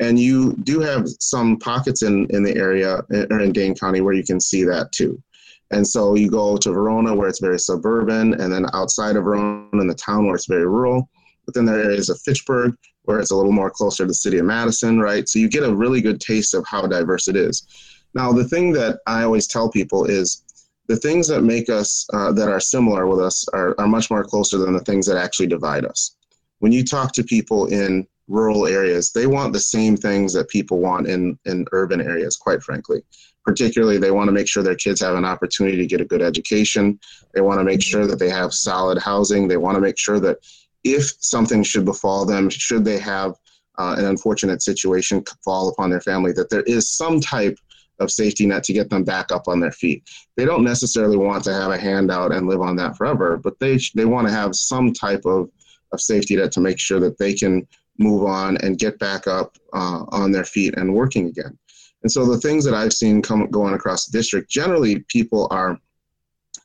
And 0.00 0.18
you 0.18 0.54
do 0.64 0.80
have 0.80 1.08
some 1.20 1.58
pockets 1.58 2.02
in, 2.02 2.26
in 2.30 2.42
the 2.42 2.56
area 2.56 3.02
or 3.30 3.40
in 3.40 3.52
Dane 3.52 3.74
County 3.74 4.00
where 4.00 4.14
you 4.14 4.24
can 4.24 4.40
see 4.40 4.64
that 4.64 4.92
too. 4.92 5.22
And 5.70 5.86
so 5.86 6.14
you 6.14 6.30
go 6.30 6.56
to 6.56 6.70
Verona 6.70 7.14
where 7.14 7.28
it's 7.28 7.40
very 7.40 7.58
suburban, 7.58 8.34
and 8.40 8.52
then 8.52 8.66
outside 8.74 9.16
of 9.16 9.24
Verona 9.24 9.68
in 9.80 9.88
the 9.88 9.94
town 9.94 10.26
where 10.26 10.34
it's 10.34 10.46
very 10.46 10.66
rural. 10.66 11.08
But 11.44 11.54
then 11.54 11.64
there 11.64 11.90
is 11.90 12.10
a 12.10 12.14
Fitchburg 12.16 12.76
where 13.02 13.18
it's 13.18 13.30
a 13.30 13.36
little 13.36 13.52
more 13.52 13.70
closer 13.70 14.04
to 14.04 14.08
the 14.08 14.14
city 14.14 14.38
of 14.38 14.46
Madison, 14.46 14.98
right? 14.98 15.28
So 15.28 15.38
you 15.38 15.48
get 15.48 15.62
a 15.62 15.74
really 15.74 16.00
good 16.00 16.20
taste 16.20 16.54
of 16.54 16.64
how 16.66 16.86
diverse 16.86 17.28
it 17.28 17.36
is. 17.36 17.66
Now, 18.14 18.32
the 18.32 18.48
thing 18.48 18.72
that 18.74 19.00
I 19.06 19.24
always 19.24 19.46
tell 19.46 19.68
people 19.70 20.04
is 20.04 20.42
the 20.86 20.96
things 20.96 21.26
that 21.28 21.42
make 21.42 21.68
us, 21.68 22.06
uh, 22.12 22.32
that 22.32 22.48
are 22.48 22.60
similar 22.60 23.06
with 23.06 23.20
us, 23.20 23.46
are, 23.52 23.74
are 23.78 23.88
much 23.88 24.10
more 24.10 24.24
closer 24.24 24.58
than 24.58 24.72
the 24.72 24.80
things 24.80 25.06
that 25.06 25.16
actually 25.16 25.48
divide 25.48 25.84
us. 25.84 26.16
When 26.60 26.72
you 26.72 26.84
talk 26.84 27.12
to 27.14 27.24
people 27.24 27.66
in 27.66 28.06
rural 28.28 28.66
areas, 28.66 29.12
they 29.12 29.26
want 29.26 29.52
the 29.52 29.60
same 29.60 29.96
things 29.96 30.32
that 30.32 30.48
people 30.48 30.78
want 30.78 31.06
in, 31.06 31.38
in 31.44 31.66
urban 31.72 32.00
areas, 32.00 32.36
quite 32.36 32.62
frankly. 32.62 33.02
Particularly, 33.44 33.98
they 33.98 34.10
want 34.10 34.28
to 34.28 34.32
make 34.32 34.48
sure 34.48 34.62
their 34.62 34.74
kids 34.74 35.02
have 35.02 35.16
an 35.16 35.24
opportunity 35.24 35.76
to 35.76 35.86
get 35.86 36.00
a 36.00 36.06
good 36.06 36.22
education. 36.22 36.98
They 37.34 37.42
want 37.42 37.60
to 37.60 37.64
make 37.64 37.82
sure 37.82 38.06
that 38.06 38.18
they 38.18 38.30
have 38.30 38.54
solid 38.54 38.98
housing. 38.98 39.46
They 39.46 39.58
want 39.58 39.74
to 39.74 39.82
make 39.82 39.98
sure 39.98 40.18
that 40.20 40.38
if 40.82 41.12
something 41.18 41.62
should 41.62 41.84
befall 41.84 42.24
them, 42.24 42.48
should 42.48 42.84
they 42.84 42.98
have 42.98 43.34
uh, 43.78 43.96
an 43.98 44.06
unfortunate 44.06 44.62
situation 44.62 45.22
fall 45.44 45.68
upon 45.68 45.90
their 45.90 46.00
family, 46.00 46.32
that 46.32 46.48
there 46.48 46.62
is 46.62 46.90
some 46.90 47.20
type 47.20 47.58
of 48.00 48.10
safety 48.10 48.46
net 48.46 48.64
to 48.64 48.72
get 48.72 48.90
them 48.90 49.04
back 49.04 49.30
up 49.30 49.46
on 49.46 49.60
their 49.60 49.72
feet. 49.72 50.08
They 50.36 50.44
don't 50.44 50.64
necessarily 50.64 51.16
want 51.16 51.44
to 51.44 51.54
have 51.54 51.70
a 51.70 51.78
handout 51.78 52.32
and 52.32 52.48
live 52.48 52.60
on 52.60 52.76
that 52.76 52.96
forever, 52.96 53.36
but 53.36 53.58
they 53.60 53.78
they 53.94 54.04
want 54.04 54.26
to 54.26 54.32
have 54.32 54.54
some 54.54 54.92
type 54.92 55.24
of, 55.24 55.50
of 55.92 56.00
safety 56.00 56.36
net 56.36 56.52
to 56.52 56.60
make 56.60 56.78
sure 56.78 57.00
that 57.00 57.18
they 57.18 57.34
can 57.34 57.66
move 57.98 58.24
on 58.24 58.56
and 58.58 58.78
get 58.78 58.98
back 58.98 59.26
up 59.26 59.56
uh, 59.72 60.04
on 60.08 60.32
their 60.32 60.44
feet 60.44 60.74
and 60.76 60.92
working 60.92 61.28
again. 61.28 61.56
And 62.02 62.12
so 62.12 62.26
the 62.26 62.40
things 62.40 62.64
that 62.64 62.74
I've 62.74 62.92
seen 62.92 63.22
come 63.22 63.46
going 63.50 63.74
across 63.74 64.06
the 64.06 64.16
district, 64.16 64.50
generally 64.50 65.00
people 65.08 65.48
are 65.50 65.78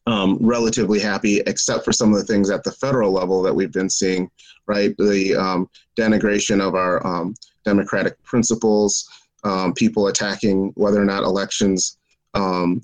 um, 0.05 0.37
relatively 0.41 0.99
happy, 0.99 1.41
except 1.41 1.85
for 1.85 1.93
some 1.93 2.11
of 2.11 2.19
the 2.19 2.25
things 2.25 2.49
at 2.49 2.63
the 2.63 2.71
federal 2.73 3.11
level 3.11 3.41
that 3.43 3.53
we've 3.53 3.71
been 3.71 3.89
seeing, 3.89 4.29
right? 4.67 4.95
The 4.97 5.35
um, 5.35 5.69
denigration 5.97 6.61
of 6.61 6.75
our 6.75 7.05
um, 7.05 7.35
democratic 7.63 8.21
principles, 8.23 9.07
um, 9.43 9.73
people 9.73 10.07
attacking 10.07 10.71
whether 10.75 11.01
or 11.01 11.05
not 11.05 11.23
elections 11.23 11.97
um, 12.33 12.81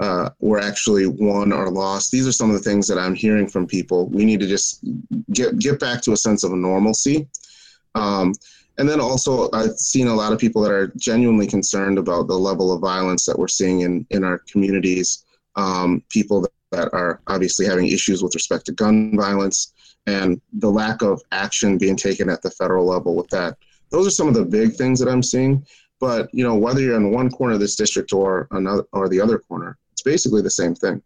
uh, 0.00 0.30
were 0.38 0.60
actually 0.60 1.06
won 1.06 1.52
or 1.52 1.70
lost. 1.70 2.10
These 2.10 2.26
are 2.26 2.32
some 2.32 2.48
of 2.48 2.56
the 2.56 2.62
things 2.62 2.86
that 2.86 2.98
I'm 2.98 3.14
hearing 3.14 3.48
from 3.48 3.66
people. 3.66 4.08
We 4.08 4.24
need 4.24 4.40
to 4.40 4.46
just 4.46 4.84
get 5.32 5.58
get 5.58 5.80
back 5.80 6.00
to 6.02 6.12
a 6.12 6.16
sense 6.16 6.44
of 6.44 6.52
normalcy 6.52 7.26
um, 7.94 8.32
and 8.78 8.88
then 8.88 9.00
also 9.00 9.50
I've 9.52 9.76
seen 9.78 10.06
a 10.06 10.14
lot 10.14 10.32
of 10.32 10.38
people 10.38 10.62
that 10.62 10.72
are 10.72 10.92
genuinely 10.96 11.46
concerned 11.46 11.98
about 11.98 12.28
the 12.28 12.38
level 12.38 12.72
of 12.72 12.80
violence 12.80 13.26
that 13.26 13.38
we're 13.38 13.48
seeing 13.48 13.80
in 13.80 14.06
in 14.10 14.24
our 14.24 14.38
communities. 14.50 15.24
Um, 15.56 16.04
people 16.08 16.46
that, 16.70 16.92
are 16.92 17.20
obviously 17.26 17.66
having 17.66 17.88
issues 17.88 18.22
with 18.22 18.34
respect 18.34 18.66
to 18.66 18.72
gun 18.72 19.16
violence 19.16 19.72
and 20.06 20.40
the 20.52 20.70
lack 20.70 21.02
of 21.02 21.20
action 21.32 21.78
being 21.78 21.96
taken 21.96 22.28
at 22.28 22.42
the 22.42 22.50
federal 22.50 22.86
level 22.86 23.16
with 23.16 23.28
that. 23.28 23.56
Those 23.90 24.06
are 24.06 24.10
some 24.10 24.28
of 24.28 24.34
the 24.34 24.44
big 24.44 24.74
things 24.74 25.00
that 25.00 25.08
I'm 25.08 25.22
seeing. 25.22 25.66
But 26.00 26.28
you 26.32 26.44
know, 26.44 26.54
whether 26.54 26.80
you're 26.80 26.96
in 26.96 27.10
one 27.10 27.30
corner 27.30 27.54
of 27.54 27.60
this 27.60 27.74
district 27.74 28.12
or 28.12 28.46
another 28.52 28.84
or 28.92 29.08
the 29.08 29.20
other 29.20 29.38
corner, 29.38 29.76
it's 29.92 30.02
basically 30.02 30.42
the 30.42 30.50
same 30.50 30.74
thing. 30.74 31.02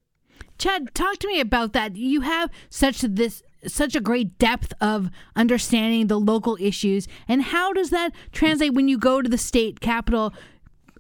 Chad, 0.59 0.95
talk 0.95 1.19
to 1.19 1.27
me 1.27 1.41
about 1.41 1.73
that. 1.73 1.97
You 1.97 2.21
have 2.21 2.51
such 2.69 3.01
this 3.01 3.43
such 3.67 3.95
a 3.95 4.01
great 4.01 4.39
depth 4.39 4.73
of 4.81 5.11
understanding 5.37 6.07
the 6.07 6.19
local 6.19 6.57
issues. 6.61 7.07
And 7.29 7.43
how 7.43 7.73
does 7.73 7.91
that 7.91 8.13
translate 8.33 8.75
when 8.75 8.89
you 8.89 8.99
go 8.99 9.23
to 9.23 9.29
the 9.29 9.39
state 9.39 9.81
capital 9.81 10.33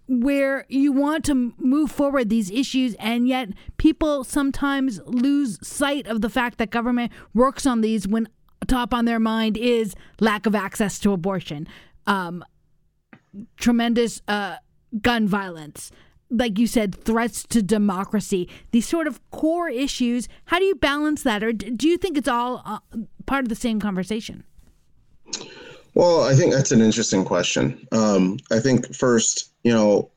where 0.09 0.67
you 0.69 0.93
want 0.93 1.25
to 1.25 1.55
move 1.59 1.91
forward 1.91 2.29
these 2.29 2.51
issues 2.51 2.95
and 2.99 3.29
yet 3.29 3.49
people 3.77 4.25
sometimes 4.25 5.01
lose 5.07 5.59
sight 5.67 6.07
of 6.07 6.21
the 6.21 6.29
fact 6.29 6.59
that 6.59 6.71
government 6.71 7.13
works 7.33 7.67
on 7.67 7.81
these 7.81 8.07
when 8.07 8.29
top 8.67 8.93
on 8.93 9.05
their 9.05 9.21
mind 9.21 9.57
is 9.57 9.95
lack 10.21 10.45
of 10.45 10.55
access 10.55 10.99
to 10.99 11.13
abortion 11.13 11.67
um, 12.07 12.45
tremendous 13.57 14.21
uh, 14.29 14.57
gun 15.01 15.27
violence 15.27 15.91
like 16.33 16.59
you 16.59 16.67
said, 16.67 16.95
threats 16.95 17.45
to 17.45 17.63
democracy, 17.63 18.49
these 18.71 18.87
sort 18.87 19.07
of 19.07 19.21
core 19.31 19.69
issues. 19.69 20.29
How 20.47 20.59
do 20.59 20.65
you 20.65 20.75
balance 20.75 21.23
that, 21.23 21.45
or 21.45 21.53
do 21.53 21.89
you 21.89 21.97
think 21.97 22.17
it's 22.17 22.29
all 22.29 22.63
uh, 22.65 22.79
part 23.27 23.45
of 23.45 23.49
the 23.49 23.55
same 23.55 23.81
conversation? 23.81 24.45
Well, 25.95 26.23
I 26.25 26.35
think 26.35 26.53
that's 26.53 26.73
an 26.73 26.81
interesting 26.81 27.25
question. 27.25 27.87
Um, 27.93 28.39
I 28.51 28.61
think 28.61 28.95
first, 28.95 29.53
you 29.63 29.73
know, 29.73 30.11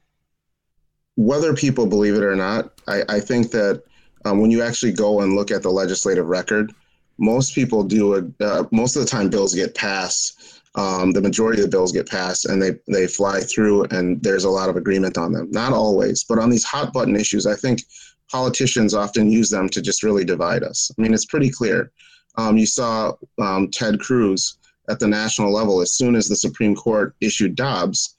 whether 1.16 1.54
people 1.54 1.86
believe 1.86 2.16
it 2.16 2.24
or 2.24 2.36
not, 2.36 2.80
I, 2.88 3.04
I 3.10 3.20
think 3.20 3.52
that 3.52 3.84
um, 4.24 4.40
when 4.40 4.52
you 4.52 4.62
actually 4.62 4.94
go 4.94 5.22
and 5.22 5.36
look 5.36 5.52
at 5.52 5.64
the 5.64 5.70
legislative 5.70 6.28
record, 6.28 6.74
most 7.18 7.56
people 7.56 7.84
do. 7.84 8.34
Uh, 8.40 8.64
most 8.72 8.96
of 8.96 9.02
the 9.02 9.08
time, 9.08 9.30
bills 9.30 9.54
get 9.54 9.76
passed 9.76 10.55
um, 10.76 11.12
the 11.12 11.22
majority 11.22 11.62
of 11.62 11.66
the 11.66 11.76
bills 11.76 11.92
get 11.92 12.08
passed 12.08 12.46
and 12.46 12.62
they, 12.62 12.72
they 12.88 13.08
fly 13.08 13.40
through 13.40 13.86
and 13.86 14.22
there's 14.22 14.44
a 14.44 14.50
lot 14.50 14.70
of 14.70 14.76
agreement 14.76 15.18
on 15.18 15.32
them. 15.32 15.50
Not 15.52 15.72
always, 15.72 16.24
but 16.24 16.38
on 16.38 16.50
these 16.50 16.66
hot 16.66 16.92
button 16.92 17.16
issues, 17.16 17.48
I 17.48 17.56
think 17.56 17.82
politicians 18.30 18.94
often 18.94 19.32
use 19.32 19.50
them 19.50 19.70
to 19.70 19.82
just 19.82 20.04
really 20.04 20.26
divide 20.26 20.64
us. 20.64 20.92
I 20.98 21.02
mean, 21.02 21.14
it's 21.14 21.26
pretty 21.26 21.50
clear. 21.50 21.92
Um, 22.38 22.58
you 22.58 22.66
saw 22.66 23.14
um, 23.40 23.70
Ted 23.72 24.00
Cruz 24.00 24.58
at 24.90 25.00
the 25.00 25.08
national 25.08 25.54
level, 25.54 25.82
as 25.82 25.94
soon 25.94 26.16
as 26.16 26.28
the 26.28 26.36
Supreme 26.36 26.76
Court 26.76 27.16
issued 27.22 27.56
Dobbs, 27.56 28.16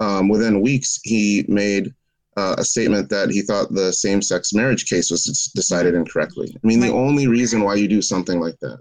um, 0.00 0.28
within 0.28 0.60
weeks, 0.60 0.98
he 1.04 1.44
made 1.46 1.94
uh, 2.36 2.56
a 2.58 2.64
statement 2.64 3.08
that 3.10 3.30
he 3.30 3.42
thought 3.42 3.72
the 3.72 3.92
same 3.92 4.20
sex 4.20 4.52
marriage 4.52 4.86
case 4.86 5.10
was 5.10 5.50
decided 5.54 5.94
incorrectly. 5.94 6.52
I 6.56 6.66
mean, 6.66 6.80
the 6.80 6.92
only 6.92 7.26
reason 7.28 7.62
why 7.62 7.74
you 7.74 7.86
do 7.86 8.02
something 8.02 8.40
like 8.40 8.58
that 8.60 8.78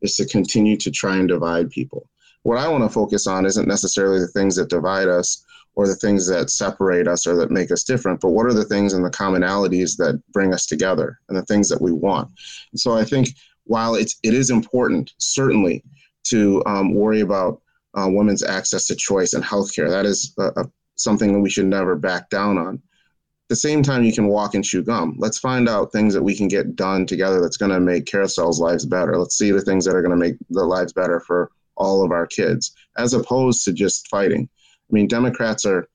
is 0.00 0.16
to 0.16 0.26
continue 0.26 0.76
to 0.78 0.90
try 0.90 1.16
and 1.16 1.28
divide 1.28 1.70
people 1.70 2.08
what 2.42 2.58
I 2.58 2.68
want 2.68 2.84
to 2.84 2.88
focus 2.88 3.26
on 3.26 3.46
isn't 3.46 3.68
necessarily 3.68 4.20
the 4.20 4.28
things 4.28 4.56
that 4.56 4.70
divide 4.70 5.08
us 5.08 5.44
or 5.74 5.86
the 5.86 5.94
things 5.94 6.26
that 6.26 6.50
separate 6.50 7.06
us 7.06 7.26
or 7.26 7.36
that 7.36 7.50
make 7.50 7.70
us 7.70 7.84
different, 7.84 8.20
but 8.20 8.30
what 8.30 8.46
are 8.46 8.54
the 8.54 8.64
things 8.64 8.92
and 8.92 9.04
the 9.04 9.10
commonalities 9.10 9.96
that 9.96 10.20
bring 10.32 10.52
us 10.52 10.66
together 10.66 11.20
and 11.28 11.38
the 11.38 11.44
things 11.44 11.68
that 11.68 11.80
we 11.80 11.92
want. 11.92 12.28
And 12.72 12.80
so 12.80 12.92
I 12.96 13.04
think 13.04 13.28
while 13.64 13.94
it's 13.94 14.18
it 14.22 14.34
is 14.34 14.50
important 14.50 15.12
certainly 15.18 15.84
to 16.24 16.62
um, 16.66 16.94
worry 16.94 17.20
about 17.20 17.60
uh, 17.94 18.08
women's 18.08 18.42
access 18.42 18.86
to 18.86 18.96
choice 18.96 19.32
and 19.32 19.44
healthcare, 19.44 19.88
that 19.88 20.06
is 20.06 20.34
a, 20.38 20.48
a, 20.56 20.70
something 20.96 21.32
that 21.32 21.40
we 21.40 21.50
should 21.50 21.66
never 21.66 21.96
back 21.96 22.30
down 22.30 22.58
on. 22.58 22.74
At 22.74 23.48
the 23.48 23.56
same 23.56 23.82
time, 23.82 24.04
you 24.04 24.12
can 24.12 24.28
walk 24.28 24.54
and 24.54 24.64
chew 24.64 24.82
gum. 24.82 25.16
Let's 25.18 25.38
find 25.38 25.68
out 25.68 25.92
things 25.92 26.14
that 26.14 26.22
we 26.22 26.36
can 26.36 26.46
get 26.46 26.76
done 26.76 27.04
together 27.04 27.40
that's 27.40 27.56
going 27.56 27.72
to 27.72 27.80
make 27.80 28.06
carousel's 28.06 28.60
lives 28.60 28.86
better. 28.86 29.16
Let's 29.16 29.36
see 29.36 29.50
the 29.50 29.60
things 29.60 29.84
that 29.84 29.96
are 29.96 30.02
going 30.02 30.18
to 30.18 30.24
make 30.24 30.36
the 30.50 30.64
lives 30.64 30.92
better 30.92 31.20
for 31.20 31.50
all 31.80 32.04
of 32.04 32.12
our 32.12 32.26
kids, 32.26 32.72
as 32.96 33.14
opposed 33.14 33.64
to 33.64 33.72
just 33.72 34.06
fighting. 34.08 34.48
I 34.88 34.92
mean, 34.92 35.08
Democrats 35.08 35.64
are 35.64 35.88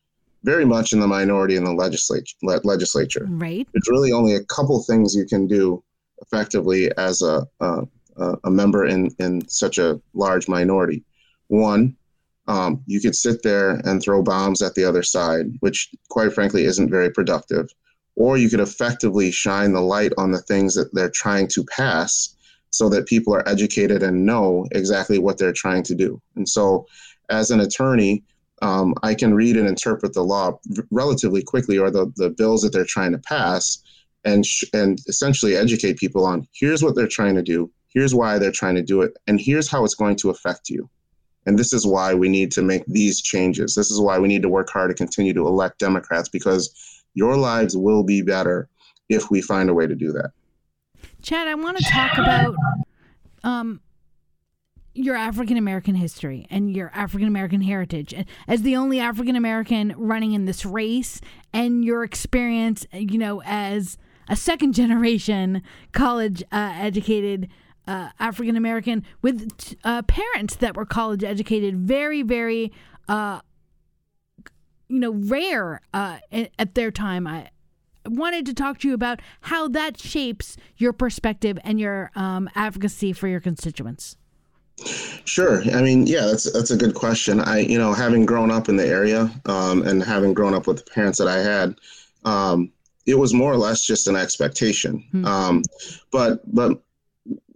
very 0.44 0.66
much 0.66 0.92
in 0.94 1.00
the 1.00 1.08
minority 1.08 1.56
in 1.56 1.64
the 1.64 1.74
legislature. 1.74 2.36
Legislature, 2.42 3.26
right? 3.30 3.68
There's 3.74 3.90
really 3.90 4.12
only 4.12 4.36
a 4.36 4.44
couple 4.46 4.82
things 4.84 5.16
you 5.16 5.26
can 5.26 5.48
do 5.48 5.84
effectively 6.22 6.92
as 6.98 7.22
a 7.22 7.48
a, 7.62 7.84
a 8.44 8.52
member 8.52 8.86
in 8.86 9.10
in 9.20 9.48
such 9.48 9.78
a 9.78 10.00
large 10.14 10.48
minority. 10.48 11.04
One, 11.48 11.96
um, 12.48 12.84
you 12.86 13.00
could 13.00 13.16
sit 13.16 13.42
there 13.44 13.82
and 13.86 14.02
throw 14.02 14.22
bombs 14.22 14.62
at 14.62 14.76
the 14.76 14.86
other 14.86 15.04
side, 15.04 15.48
which, 15.60 15.90
quite 16.10 16.34
frankly, 16.34 16.66
isn't 16.66 16.90
very 16.90 17.12
productive. 17.12 17.68
Or 18.16 18.38
you 18.38 18.50
could 18.50 18.62
effectively 18.62 19.32
shine 19.32 19.74
the 19.74 19.82
light 19.82 20.14
on 20.18 20.32
the 20.32 20.42
things 20.42 20.74
that 20.76 20.94
they're 20.94 21.10
trying 21.10 21.48
to 21.50 21.66
pass 21.66 22.35
so 22.76 22.90
that 22.90 23.06
people 23.06 23.34
are 23.34 23.48
educated 23.48 24.04
and 24.04 24.26
know 24.26 24.66
exactly 24.72 25.20
what 25.20 25.38
they're 25.38 25.54
trying 25.54 25.84
to 25.84 25.96
do. 25.96 26.22
And 26.36 26.48
so, 26.48 26.86
as 27.30 27.52
an 27.52 27.62
attorney, 27.62 28.24
um, 28.62 28.94
I 29.04 29.16
can 29.16 29.34
read 29.34 29.58
and 29.58 29.68
interpret 29.68 30.14
the 30.14 30.24
law 30.24 30.60
relatively 30.92 31.42
quickly 31.42 31.78
or 31.78 31.90
the, 31.92 32.12
the 32.16 32.30
bills 32.30 32.62
that 32.62 32.72
they're 32.72 32.86
trying 32.86 33.12
to 33.12 33.20
pass 33.20 33.80
and, 34.24 34.46
sh- 34.46 34.64
and 34.74 35.00
essentially 35.08 35.56
educate 35.56 35.98
people 35.98 36.26
on 36.26 36.48
here's 36.54 36.84
what 36.84 36.96
they're 36.96 37.08
trying 37.08 37.36
to 37.36 37.42
do, 37.42 37.72
here's 37.90 38.16
why 38.16 38.38
they're 38.38 38.52
trying 38.52 38.76
to 38.76 38.82
do 38.82 39.02
it, 39.02 39.18
and 39.28 39.40
here's 39.40 39.70
how 39.70 39.84
it's 39.84 39.96
going 39.96 40.16
to 40.18 40.30
affect 40.30 40.70
you. 40.70 40.90
And 41.46 41.60
this 41.60 41.74
is 41.74 41.86
why 41.86 42.14
we 42.14 42.28
need 42.28 42.52
to 42.54 42.64
make 42.64 42.86
these 42.88 43.22
changes. 43.22 43.76
This 43.76 43.92
is 43.92 44.00
why 44.00 44.18
we 44.18 44.28
need 44.28 44.42
to 44.42 44.50
work 44.50 44.70
hard 44.70 44.90
to 44.90 44.96
continue 44.96 45.34
to 45.34 45.48
elect 45.48 45.80
Democrats 45.80 46.28
because 46.28 47.04
your 47.14 47.38
lives 47.38 47.78
will 47.78 48.04
be 48.04 48.22
better 48.22 48.68
if 49.10 49.30
we 49.30 49.42
find 49.42 49.70
a 49.70 49.74
way 49.74 49.86
to 49.86 49.96
do 49.96 50.12
that. 50.14 50.32
Chad, 51.26 51.48
I 51.48 51.56
want 51.56 51.76
to 51.78 51.84
talk 51.86 52.20
about 52.20 52.56
um, 53.44 53.82
your 54.94 55.16
African 55.16 55.58
American 55.58 55.96
history 55.96 56.46
and 56.52 56.72
your 56.72 56.92
African 56.94 57.28
American 57.28 57.62
heritage. 57.62 58.14
As 58.48 58.62
the 58.62 58.76
only 58.76 59.00
African 59.00 59.36
American 59.36 59.96
running 59.98 60.34
in 60.34 60.46
this 60.46 60.68
race, 60.68 61.22
and 61.52 61.84
your 61.84 62.04
experience, 62.04 62.86
you 62.94 63.18
know, 63.18 63.42
as 63.44 63.98
a 64.30 64.36
second 64.36 64.74
generation 64.74 65.64
college 65.94 66.44
uh, 66.52 66.74
educated 66.76 67.50
uh, 67.88 68.10
African 68.20 68.56
American 68.56 69.04
with 69.24 69.76
uh, 69.84 70.04
parents 70.04 70.56
that 70.58 70.78
were 70.78 70.86
college 70.86 71.24
educated, 71.24 71.76
very, 71.76 72.22
very, 72.22 72.72
uh, 73.08 73.40
you 74.90 75.00
know, 75.00 75.14
rare 75.14 75.82
uh, 75.92 76.20
at 76.32 76.76
their 76.76 76.92
time. 76.92 77.26
I, 77.26 77.50
wanted 78.08 78.46
to 78.48 78.54
talk 78.54 78.80
to 78.80 78.88
you 78.88 78.94
about 78.94 79.22
how 79.42 79.68
that 79.70 80.00
shapes 80.00 80.58
your 80.78 80.94
perspective 80.94 81.58
and 81.64 81.80
your 81.80 82.12
um, 82.16 82.50
advocacy 82.56 83.14
for 83.14 83.28
your 83.28 83.40
constituents. 83.40 84.18
Sure. 85.24 85.64
I 85.74 85.82
mean, 85.82 86.06
yeah, 86.06 86.26
that's 86.26 86.52
that's 86.52 86.72
a 86.72 86.78
good 86.78 86.96
question. 86.96 87.40
I, 87.40 87.60
you 87.60 87.78
know, 87.78 87.94
having 87.94 88.26
grown 88.26 88.52
up 88.52 88.68
in 88.68 88.76
the 88.76 88.86
area 88.86 89.32
um, 89.46 89.84
and 89.84 90.04
having 90.04 90.34
grown 90.34 90.54
up 90.54 90.68
with 90.68 90.84
the 90.84 90.92
parents 90.92 91.18
that 91.20 91.30
I 91.30 91.40
had, 91.40 91.76
um, 92.26 92.72
it 93.06 93.16
was 93.16 93.34
more 93.34 93.54
or 93.54 93.58
less 93.58 93.86
just 93.86 94.08
an 94.08 94.16
expectation. 94.16 95.04
Hmm. 95.12 95.26
Um, 95.26 95.62
but 96.12 96.54
but 96.54 96.82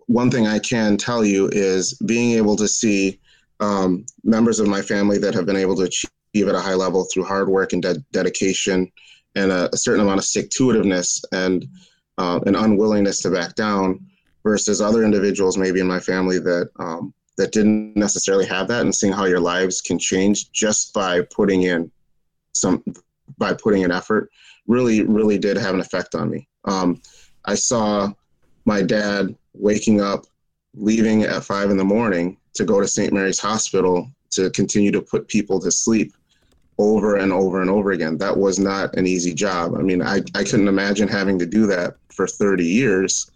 one 0.06 0.32
thing 0.32 0.48
I 0.48 0.60
can 0.60 0.98
tell 0.98 1.26
you 1.26 1.50
is 1.52 1.94
being 2.06 2.32
able 2.32 2.56
to 2.56 2.68
see 2.68 3.20
um, 3.60 4.06
members 4.24 4.60
of 4.60 4.68
my 4.68 4.82
family 4.82 5.18
that 5.20 5.34
have 5.34 5.46
been 5.46 5.58
able 5.58 5.76
to 5.76 5.84
achieve 5.84 6.48
at 6.48 6.56
a 6.56 6.60
high 6.60 6.74
level 6.74 7.06
through 7.06 7.26
hard 7.26 7.50
work 7.50 7.74
and 7.74 7.82
de- 7.82 8.00
dedication 8.12 8.92
and 9.36 9.52
a, 9.52 9.74
a 9.74 9.78
certain 9.78 10.02
amount 10.02 10.20
of 10.20 10.26
itiveness 10.26 11.24
and 11.32 11.68
uh, 12.18 12.40
an 12.46 12.56
unwillingness 12.56 13.22
to 13.22 13.30
back 13.30 13.56
down 13.56 14.06
versus 14.44 14.82
other 14.82 15.04
individuals 15.04 15.58
maybe 15.58 15.80
in 15.80 15.88
my 15.88 16.00
family 16.00 16.40
that 16.40 16.70
um, 16.80 17.14
that 17.38 17.52
didn't 17.54 17.96
necessarily 17.96 18.46
have 18.46 18.68
that 18.68 18.82
and 18.82 18.94
seeing 18.94 19.14
how 19.14 19.26
your 19.26 19.40
lives 19.40 19.82
can 19.82 19.98
change 19.98 20.52
just 20.52 20.94
by 20.94 21.22
putting 21.34 21.64
in 21.64 21.90
some 22.54 22.84
by 23.38 23.54
putting 23.54 23.84
in 23.84 23.92
effort 23.92 24.30
really 24.68 25.04
really 25.04 25.38
did 25.38 25.56
have 25.58 25.74
an 25.74 25.80
effect 25.80 26.16
on 26.16 26.30
me. 26.30 26.48
Um, 26.66 27.02
i 27.46 27.56
saw 27.56 28.12
my 28.66 28.82
dad 28.82 29.34
waking 29.54 30.02
up 30.02 30.26
leaving 30.76 31.24
at 31.24 31.44
five 31.44 31.72
in 31.72 31.78
the 31.78 31.84
morning 31.84 32.38
to 32.54 32.66
go 32.66 32.82
to 32.82 32.88
st 32.88 33.14
mary's 33.14 33.40
hospital 33.40 34.12
to 34.32 34.50
continue 34.52 34.92
to 34.92 35.02
put 35.02 35.28
people 35.28 35.60
to 35.60 35.72
sleep 35.72 36.14
over 36.80 37.18
and 37.18 37.32
over 37.32 37.62
and 37.62 37.70
over 37.70 37.92
again. 37.92 38.18
That 38.18 38.36
was 38.36 38.58
not 38.58 38.96
an 38.96 39.06
easy 39.06 39.34
job. 39.34 39.76
I 39.76 39.82
mean, 39.82 40.02
I, 40.02 40.22
I 40.34 40.44
couldn't 40.46 40.70
imagine 40.70 41.10
having 41.10 41.38
to 41.40 41.46
do 41.46 41.68
that 41.68 41.96
for 42.10 42.26
30 42.26 42.66
years. 42.66 43.30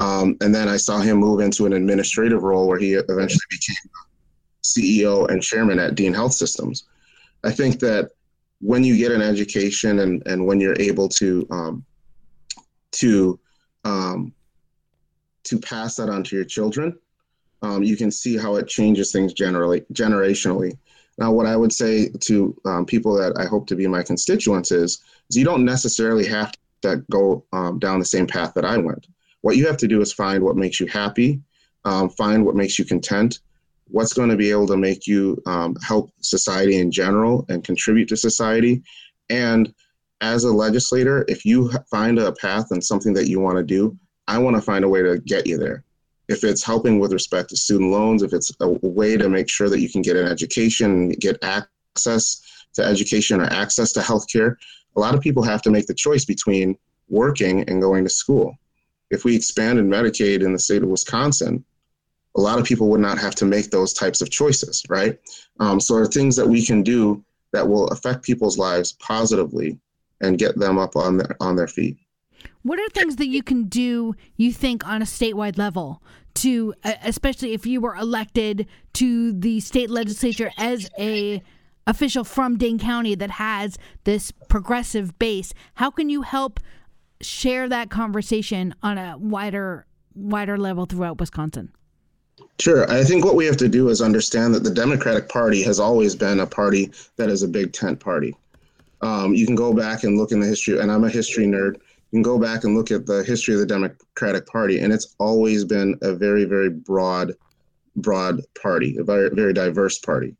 Um, 0.00 0.36
and 0.40 0.54
then 0.54 0.68
I 0.68 0.76
saw 0.76 0.98
him 0.98 1.16
move 1.16 1.40
into 1.40 1.64
an 1.64 1.72
administrative 1.72 2.42
role 2.42 2.66
where 2.66 2.78
he 2.78 2.94
eventually 2.94 3.40
became 3.50 3.76
CEO 4.64 5.28
and 5.30 5.42
chairman 5.42 5.78
at 5.78 5.94
Dean 5.94 6.12
Health 6.12 6.32
Systems. 6.32 6.84
I 7.44 7.52
think 7.52 7.78
that 7.80 8.10
when 8.60 8.82
you 8.82 8.96
get 8.96 9.12
an 9.12 9.22
education 9.22 10.00
and, 10.00 10.22
and 10.26 10.44
when 10.44 10.60
you're 10.60 10.80
able 10.80 11.08
to 11.10 11.46
um, 11.50 11.84
to 12.92 13.38
um, 13.84 14.32
to 15.44 15.58
pass 15.58 15.94
that 15.96 16.08
on 16.08 16.24
to 16.24 16.36
your 16.36 16.44
children, 16.44 16.98
um, 17.62 17.84
you 17.84 17.96
can 17.96 18.10
see 18.10 18.36
how 18.36 18.56
it 18.56 18.66
changes 18.66 19.12
things 19.12 19.32
generally 19.32 19.82
generationally. 19.92 20.76
Now, 21.18 21.32
what 21.32 21.46
I 21.46 21.56
would 21.56 21.72
say 21.72 22.08
to 22.08 22.56
um, 22.64 22.86
people 22.86 23.14
that 23.14 23.36
I 23.36 23.44
hope 23.44 23.66
to 23.68 23.76
be 23.76 23.86
my 23.88 24.02
constituents 24.02 24.70
is, 24.70 25.02
is 25.28 25.36
you 25.36 25.44
don't 25.44 25.64
necessarily 25.64 26.26
have 26.26 26.52
to 26.82 27.04
go 27.10 27.44
um, 27.52 27.78
down 27.80 27.98
the 27.98 28.04
same 28.04 28.26
path 28.26 28.54
that 28.54 28.64
I 28.64 28.78
went. 28.78 29.08
What 29.40 29.56
you 29.56 29.66
have 29.66 29.76
to 29.78 29.88
do 29.88 30.00
is 30.00 30.12
find 30.12 30.42
what 30.42 30.56
makes 30.56 30.78
you 30.78 30.86
happy, 30.86 31.40
um, 31.84 32.08
find 32.10 32.44
what 32.44 32.54
makes 32.54 32.78
you 32.78 32.84
content, 32.84 33.40
what's 33.88 34.12
going 34.12 34.28
to 34.28 34.36
be 34.36 34.50
able 34.50 34.66
to 34.68 34.76
make 34.76 35.06
you 35.06 35.42
um, 35.46 35.74
help 35.82 36.12
society 36.20 36.78
in 36.78 36.90
general 36.90 37.44
and 37.48 37.64
contribute 37.64 38.08
to 38.08 38.16
society. 38.16 38.82
And 39.28 39.74
as 40.20 40.44
a 40.44 40.52
legislator, 40.52 41.24
if 41.28 41.44
you 41.44 41.70
find 41.90 42.18
a 42.18 42.32
path 42.32 42.70
and 42.70 42.82
something 42.82 43.12
that 43.14 43.28
you 43.28 43.40
want 43.40 43.56
to 43.58 43.64
do, 43.64 43.96
I 44.26 44.38
want 44.38 44.56
to 44.56 44.62
find 44.62 44.84
a 44.84 44.88
way 44.88 45.02
to 45.02 45.18
get 45.18 45.46
you 45.46 45.58
there. 45.58 45.84
If 46.28 46.44
it's 46.44 46.62
helping 46.62 46.98
with 46.98 47.12
respect 47.12 47.50
to 47.50 47.56
student 47.56 47.90
loans, 47.90 48.22
if 48.22 48.32
it's 48.32 48.52
a 48.60 48.68
way 48.68 49.16
to 49.16 49.28
make 49.28 49.48
sure 49.48 49.68
that 49.68 49.80
you 49.80 49.88
can 49.88 50.02
get 50.02 50.16
an 50.16 50.26
education, 50.26 51.10
get 51.10 51.42
access 51.42 52.42
to 52.74 52.84
education 52.84 53.40
or 53.40 53.44
access 53.44 53.92
to 53.92 54.00
healthcare, 54.00 54.56
a 54.96 55.00
lot 55.00 55.14
of 55.14 55.20
people 55.20 55.42
have 55.42 55.62
to 55.62 55.70
make 55.70 55.86
the 55.86 55.94
choice 55.94 56.24
between 56.24 56.76
working 57.08 57.62
and 57.68 57.80
going 57.80 58.04
to 58.04 58.10
school. 58.10 58.54
If 59.10 59.24
we 59.24 59.34
expanded 59.34 59.86
Medicaid 59.86 60.42
in 60.42 60.52
the 60.52 60.58
state 60.58 60.82
of 60.82 60.90
Wisconsin, 60.90 61.64
a 62.36 62.40
lot 62.40 62.58
of 62.58 62.66
people 62.66 62.88
would 62.90 63.00
not 63.00 63.18
have 63.18 63.34
to 63.36 63.46
make 63.46 63.70
those 63.70 63.94
types 63.94 64.20
of 64.20 64.30
choices, 64.30 64.82
right? 64.88 65.18
Um, 65.60 65.80
so, 65.80 65.96
are 65.96 66.06
things 66.06 66.36
that 66.36 66.46
we 66.46 66.64
can 66.64 66.82
do 66.82 67.24
that 67.52 67.66
will 67.66 67.88
affect 67.88 68.22
people's 68.22 68.58
lives 68.58 68.92
positively 68.92 69.78
and 70.20 70.38
get 70.38 70.58
them 70.58 70.78
up 70.78 70.96
on 70.96 71.16
their 71.16 71.36
on 71.40 71.56
their 71.56 71.68
feet. 71.68 71.96
What 72.62 72.78
are 72.78 72.88
things 72.90 73.16
that 73.16 73.28
you 73.28 73.42
can 73.42 73.64
do, 73.64 74.14
you 74.36 74.52
think, 74.52 74.86
on 74.86 75.02
a 75.02 75.04
statewide 75.04 75.58
level 75.58 76.02
to, 76.36 76.74
especially 77.02 77.52
if 77.52 77.66
you 77.66 77.80
were 77.80 77.96
elected 77.96 78.66
to 78.94 79.32
the 79.32 79.60
state 79.60 79.90
legislature 79.90 80.50
as 80.58 80.88
a 80.98 81.42
official 81.86 82.22
from 82.22 82.58
Dane 82.58 82.78
County 82.78 83.14
that 83.14 83.30
has 83.32 83.78
this 84.04 84.30
progressive 84.48 85.18
base? 85.18 85.52
How 85.74 85.90
can 85.90 86.10
you 86.10 86.22
help 86.22 86.60
share 87.20 87.68
that 87.68 87.90
conversation 87.90 88.74
on 88.82 88.98
a 88.98 89.16
wider 89.18 89.86
wider 90.14 90.58
level 90.58 90.86
throughout 90.86 91.18
Wisconsin? 91.18 91.72
Sure. 92.58 92.90
I 92.90 93.04
think 93.04 93.24
what 93.24 93.36
we 93.36 93.46
have 93.46 93.56
to 93.58 93.68
do 93.68 93.88
is 93.88 94.02
understand 94.02 94.54
that 94.54 94.64
the 94.64 94.70
Democratic 94.70 95.28
Party 95.28 95.62
has 95.62 95.78
always 95.80 96.14
been 96.14 96.40
a 96.40 96.46
party 96.46 96.90
that 97.16 97.30
is 97.30 97.42
a 97.42 97.48
big 97.48 97.72
tent 97.72 98.00
party. 98.00 98.36
Um, 99.00 99.32
you 99.32 99.46
can 99.46 99.54
go 99.54 99.72
back 99.72 100.02
and 100.02 100.18
look 100.18 100.32
in 100.32 100.40
the 100.40 100.46
history, 100.46 100.78
and 100.80 100.90
I'm 100.90 101.04
a 101.04 101.08
history 101.08 101.46
nerd. 101.46 101.76
You 102.10 102.16
can 102.16 102.22
go 102.22 102.38
back 102.38 102.64
and 102.64 102.74
look 102.74 102.90
at 102.90 103.06
the 103.06 103.22
history 103.22 103.54
of 103.54 103.60
the 103.60 103.66
Democratic 103.66 104.46
Party, 104.46 104.80
and 104.80 104.92
it's 104.92 105.14
always 105.18 105.64
been 105.64 105.98
a 106.02 106.14
very, 106.14 106.44
very 106.44 106.70
broad, 106.70 107.34
broad 107.96 108.40
party, 108.60 108.96
a 108.98 109.04
very, 109.04 109.28
very 109.30 109.52
diverse 109.52 109.98
party. 109.98 110.34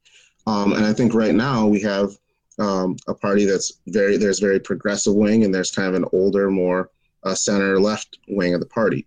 Um, 0.47 0.73
and 0.73 0.87
I 0.87 0.95
think 0.95 1.13
right 1.13 1.35
now 1.35 1.67
we 1.67 1.81
have 1.83 2.13
um, 2.59 2.97
a 3.07 3.15
party 3.15 3.45
that's 3.45 3.81
very, 3.89 4.17
there's 4.17 4.39
very 4.39 4.59
progressive 4.59 5.15
wing, 5.15 5.45
and 5.45 5.55
there's 5.55 5.71
kind 5.71 5.89
of 5.89 5.95
an 5.95 6.09
older, 6.13 6.51
more 6.51 6.91
uh, 7.25 7.35
center 7.35 7.79
left 7.79 8.19
wing 8.29 8.55
of 8.55 8.61
the 8.61 8.67
party. 8.67 9.07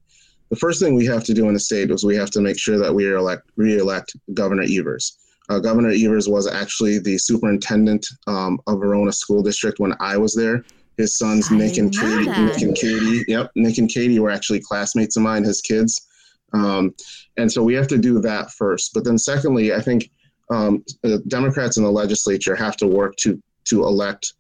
The 0.52 0.56
first 0.56 0.80
thing 0.82 0.96
we 0.96 1.06
have 1.06 1.24
to 1.24 1.34
do 1.34 1.48
in 1.48 1.54
the 1.54 1.60
state 1.60 1.90
is 1.90 2.04
we 2.04 2.16
have 2.18 2.30
to 2.32 2.42
make 2.42 2.60
sure 2.60 2.78
that 2.78 2.94
we 2.94 3.12
elect, 3.12 3.50
re-elect 3.56 4.16
Governor 4.34 4.66
Evers. 4.70 5.18
Uh, 5.50 5.60
Governor 5.60 5.92
Evers 5.92 6.30
was 6.30 6.46
actually 6.46 7.00
the 7.00 7.18
superintendent 7.18 8.06
um, 8.28 8.60
of 8.68 8.80
Verona 8.80 9.12
School 9.12 9.42
District 9.42 9.80
when 9.80 9.96
I 10.00 10.18
was 10.18 10.36
there. 10.36 10.64
His 11.02 11.18
sons 11.18 11.52
I 11.52 11.58
Nick 11.58 11.78
and 11.78 11.92
Katie, 11.92 12.26
that. 12.26 12.46
Nick 12.46 12.62
and 12.62 12.76
Katie, 12.76 13.26
yep, 13.28 13.50
Nick 13.56 13.80
and 13.80 13.90
Katie 13.90 14.20
were 14.20 14.30
actually 14.30 14.60
classmates 14.60 15.18
of 15.18 15.24
mine, 15.24 15.44
his 15.44 15.60
kids. 15.60 16.08
Um, 16.54 16.94
and 17.38 17.52
so 17.52 17.64
we 17.64 17.74
have 17.74 17.88
to 17.88 17.98
do 17.98 18.22
that 18.22 18.52
first. 18.52 18.94
But 18.94 19.04
then, 19.04 19.18
secondly, 19.18 19.74
I 19.74 19.82
think 19.82 20.12
um, 20.52 20.84
Democrats 21.28 21.78
in 21.78 21.84
the 21.84 21.92
legislature 21.92 22.56
have 22.56 22.78
to 22.78 22.88
work 22.88 23.16
to 23.18 23.42
to 23.66 23.84
elect 23.84 24.34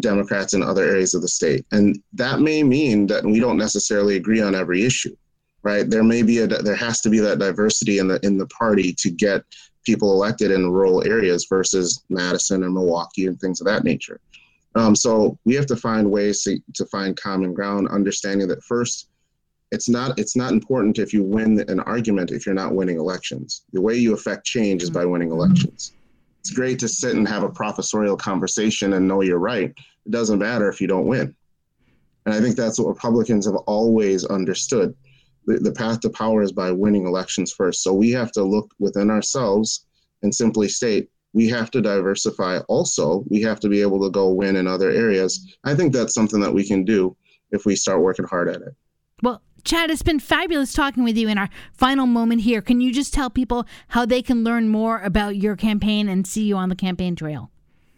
Democrats 0.00 0.54
in 0.54 0.62
other 0.62 0.84
areas 0.84 1.14
of 1.14 1.22
the 1.22 1.28
state, 1.28 1.66
and 1.72 2.00
that 2.12 2.40
may 2.40 2.62
mean 2.62 3.08
that 3.08 3.24
we 3.24 3.40
don't 3.40 3.58
necessarily 3.58 4.14
agree 4.16 4.40
on 4.40 4.54
every 4.54 4.84
issue, 4.84 5.16
right? 5.62 5.90
There 5.90 6.04
may 6.04 6.22
be 6.22 6.38
a 6.38 6.46
there 6.46 6.76
has 6.76 7.00
to 7.00 7.10
be 7.10 7.18
that 7.20 7.40
diversity 7.40 7.98
in 7.98 8.06
the 8.06 8.20
in 8.22 8.38
the 8.38 8.46
party 8.46 8.94
to 9.00 9.10
get 9.10 9.42
people 9.84 10.12
elected 10.12 10.52
in 10.52 10.70
rural 10.70 11.04
areas 11.04 11.46
versus 11.48 12.04
Madison 12.08 12.62
and 12.62 12.72
Milwaukee 12.72 13.26
and 13.26 13.38
things 13.40 13.60
of 13.60 13.66
that 13.66 13.82
nature. 13.82 14.20
Um, 14.76 14.96
so 14.96 15.38
we 15.44 15.54
have 15.54 15.66
to 15.66 15.76
find 15.76 16.10
ways 16.10 16.42
to, 16.42 16.58
to 16.74 16.84
find 16.86 17.16
common 17.16 17.54
ground, 17.54 17.88
understanding 17.88 18.48
that 18.48 18.62
first, 18.64 19.08
it's 19.70 19.88
not 19.88 20.18
it's 20.18 20.36
not 20.36 20.52
important 20.52 20.98
if 20.98 21.12
you 21.12 21.22
win 21.24 21.64
an 21.68 21.80
argument 21.80 22.30
if 22.30 22.46
you're 22.46 22.54
not 22.54 22.74
winning 22.74 22.98
elections. 22.98 23.64
The 23.72 23.80
way 23.80 23.96
you 23.96 24.14
affect 24.14 24.44
change 24.44 24.82
is 24.82 24.90
by 24.90 25.04
winning 25.04 25.30
elections. 25.30 25.92
It's 26.40 26.50
great 26.50 26.78
to 26.80 26.88
sit 26.88 27.16
and 27.16 27.26
have 27.26 27.42
a 27.42 27.48
professorial 27.48 28.16
conversation 28.16 28.92
and 28.92 29.08
know 29.08 29.22
you're 29.22 29.38
right. 29.38 29.72
It 30.06 30.10
doesn't 30.10 30.38
matter 30.38 30.68
if 30.68 30.80
you 30.80 30.86
don't 30.86 31.06
win. 31.06 31.34
And 32.26 32.34
I 32.34 32.40
think 32.40 32.56
that's 32.56 32.78
what 32.78 32.88
Republicans 32.88 33.46
have 33.46 33.56
always 33.56 34.24
understood 34.24 34.94
the, 35.46 35.58
the 35.58 35.72
path 35.72 36.00
to 36.00 36.10
power 36.10 36.42
is 36.42 36.52
by 36.52 36.70
winning 36.70 37.06
elections 37.06 37.52
first. 37.52 37.82
So 37.82 37.92
we 37.92 38.10
have 38.12 38.32
to 38.32 38.42
look 38.42 38.72
within 38.78 39.10
ourselves 39.10 39.86
and 40.22 40.34
simply 40.34 40.68
state 40.68 41.10
we 41.34 41.48
have 41.48 41.70
to 41.72 41.82
diversify 41.82 42.60
also. 42.68 43.24
We 43.28 43.42
have 43.42 43.60
to 43.60 43.68
be 43.68 43.82
able 43.82 44.02
to 44.04 44.10
go 44.10 44.30
win 44.30 44.56
in 44.56 44.66
other 44.66 44.90
areas. 44.90 45.54
I 45.64 45.74
think 45.74 45.92
that's 45.92 46.14
something 46.14 46.40
that 46.40 46.54
we 46.54 46.66
can 46.66 46.84
do 46.84 47.14
if 47.50 47.66
we 47.66 47.76
start 47.76 48.00
working 48.00 48.24
hard 48.24 48.48
at 48.48 48.62
it. 48.62 48.74
Well, 49.22 49.42
Chad, 49.64 49.90
it's 49.90 50.02
been 50.02 50.20
fabulous 50.20 50.72
talking 50.72 51.04
with 51.04 51.16
you 51.16 51.28
in 51.28 51.36
our 51.36 51.50
final 51.72 52.06
moment 52.06 52.42
here. 52.42 52.62
Can 52.62 52.80
you 52.80 52.92
just 52.92 53.12
tell 53.12 53.30
people 53.30 53.66
how 53.88 54.06
they 54.06 54.22
can 54.22 54.44
learn 54.44 54.68
more 54.68 55.00
about 55.00 55.34
your 55.36 55.56
campaign 55.56 56.08
and 56.08 56.24
see 56.26 56.44
you 56.44 56.56
on 56.56 56.68
the 56.68 56.76
campaign 56.76 57.16
trail? 57.16 57.50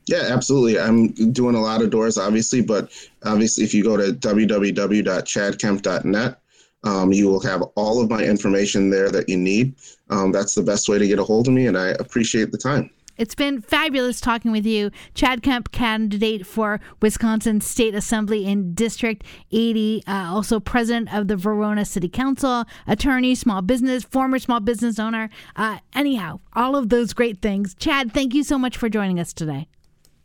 Yeah, 0.07 0.29
absolutely. 0.31 0.79
I'm 0.79 1.09
doing 1.33 1.57
a 1.57 1.61
lot 1.61 1.83
of 1.83 1.91
doors, 1.91 2.17
obviously, 2.17 2.63
but 2.63 2.93
obviously, 3.25 3.65
if 3.65 3.75
you 3.75 3.83
go 3.83 3.97
to 3.97 4.13
www.chadkemp.net, 4.13 6.41
um, 6.85 7.13
you 7.13 7.27
will 7.27 7.41
have 7.41 7.63
all 7.75 8.01
of 8.01 8.09
my 8.09 8.23
information 8.23 8.89
there 8.89 9.11
that 9.11 9.29
you 9.29 9.37
need. 9.37 9.75
Um, 10.09 10.31
that's 10.31 10.55
the 10.55 10.63
best 10.63 10.89
way 10.89 10.99
to 10.99 11.09
get 11.09 11.19
a 11.19 11.25
hold 11.25 11.49
of 11.49 11.55
me, 11.55 11.67
and 11.67 11.77
I 11.77 11.89
appreciate 11.99 12.53
the 12.53 12.59
time. 12.59 12.89
It's 13.17 13.35
been 13.35 13.61
fabulous 13.61 14.21
talking 14.21 14.53
with 14.53 14.67
you. 14.67 14.91
Chad 15.15 15.43
Kemp, 15.43 15.73
candidate 15.73 16.47
for 16.47 16.81
Wisconsin 17.01 17.61
State 17.61 17.95
Assembly 17.95 18.47
in 18.47 18.75
District 18.75 19.25
80, 19.51 20.03
uh, 20.07 20.13
also 20.29 20.61
president 20.61 21.13
of 21.15 21.29
the 21.29 21.37
Verona 21.37 21.85
City 21.85 22.09
Council, 22.09 22.65
attorney, 22.87 23.35
small 23.35 23.63
business, 23.63 24.05
former 24.05 24.39
small 24.39 24.61
business 24.61 24.99
owner. 24.99 25.31
Uh, 25.55 25.79
anyhow, 25.95 26.41
all 26.55 26.77
of 26.77 26.89
those 26.89 27.13
great 27.13 27.41
things. 27.41 27.75
Chad, 27.75 28.13
thank 28.13 28.35
you 28.35 28.43
so 28.43 28.59
much 28.59 28.77
for 28.77 28.89
joining 28.89 29.19
us 29.19 29.33
today. 29.33 29.69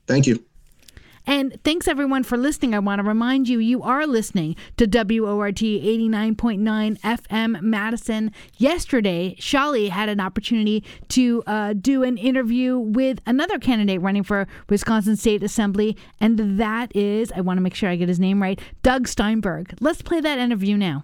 Thank 0.07 0.27
you. 0.27 0.43
And 1.25 1.57
thanks 1.63 1.87
everyone 1.87 2.23
for 2.23 2.37
listening. 2.37 2.73
I 2.73 2.79
want 2.79 2.99
to 2.99 3.03
remind 3.03 3.47
you, 3.47 3.59
you 3.59 3.83
are 3.83 4.07
listening 4.07 4.55
to 4.77 4.85
WORT 4.87 5.55
89.9 5.55 6.99
FM 6.99 7.61
Madison. 7.61 8.31
Yesterday, 8.57 9.35
Shali 9.39 9.89
had 9.89 10.09
an 10.09 10.19
opportunity 10.19 10.83
to 11.09 11.43
uh, 11.45 11.73
do 11.73 12.03
an 12.03 12.17
interview 12.17 12.77
with 12.77 13.19
another 13.25 13.59
candidate 13.59 14.01
running 14.01 14.23
for 14.23 14.47
Wisconsin 14.69 15.15
State 15.15 15.43
Assembly, 15.43 15.95
and 16.19 16.59
that 16.59 16.95
is, 16.95 17.31
I 17.33 17.41
want 17.41 17.57
to 17.57 17.61
make 17.61 17.75
sure 17.75 17.89
I 17.89 17.95
get 17.95 18.09
his 18.09 18.19
name 18.19 18.41
right, 18.41 18.59
Doug 18.81 19.07
Steinberg. 19.07 19.75
Let's 19.79 20.01
play 20.01 20.21
that 20.21 20.39
interview 20.39 20.75
now. 20.75 21.03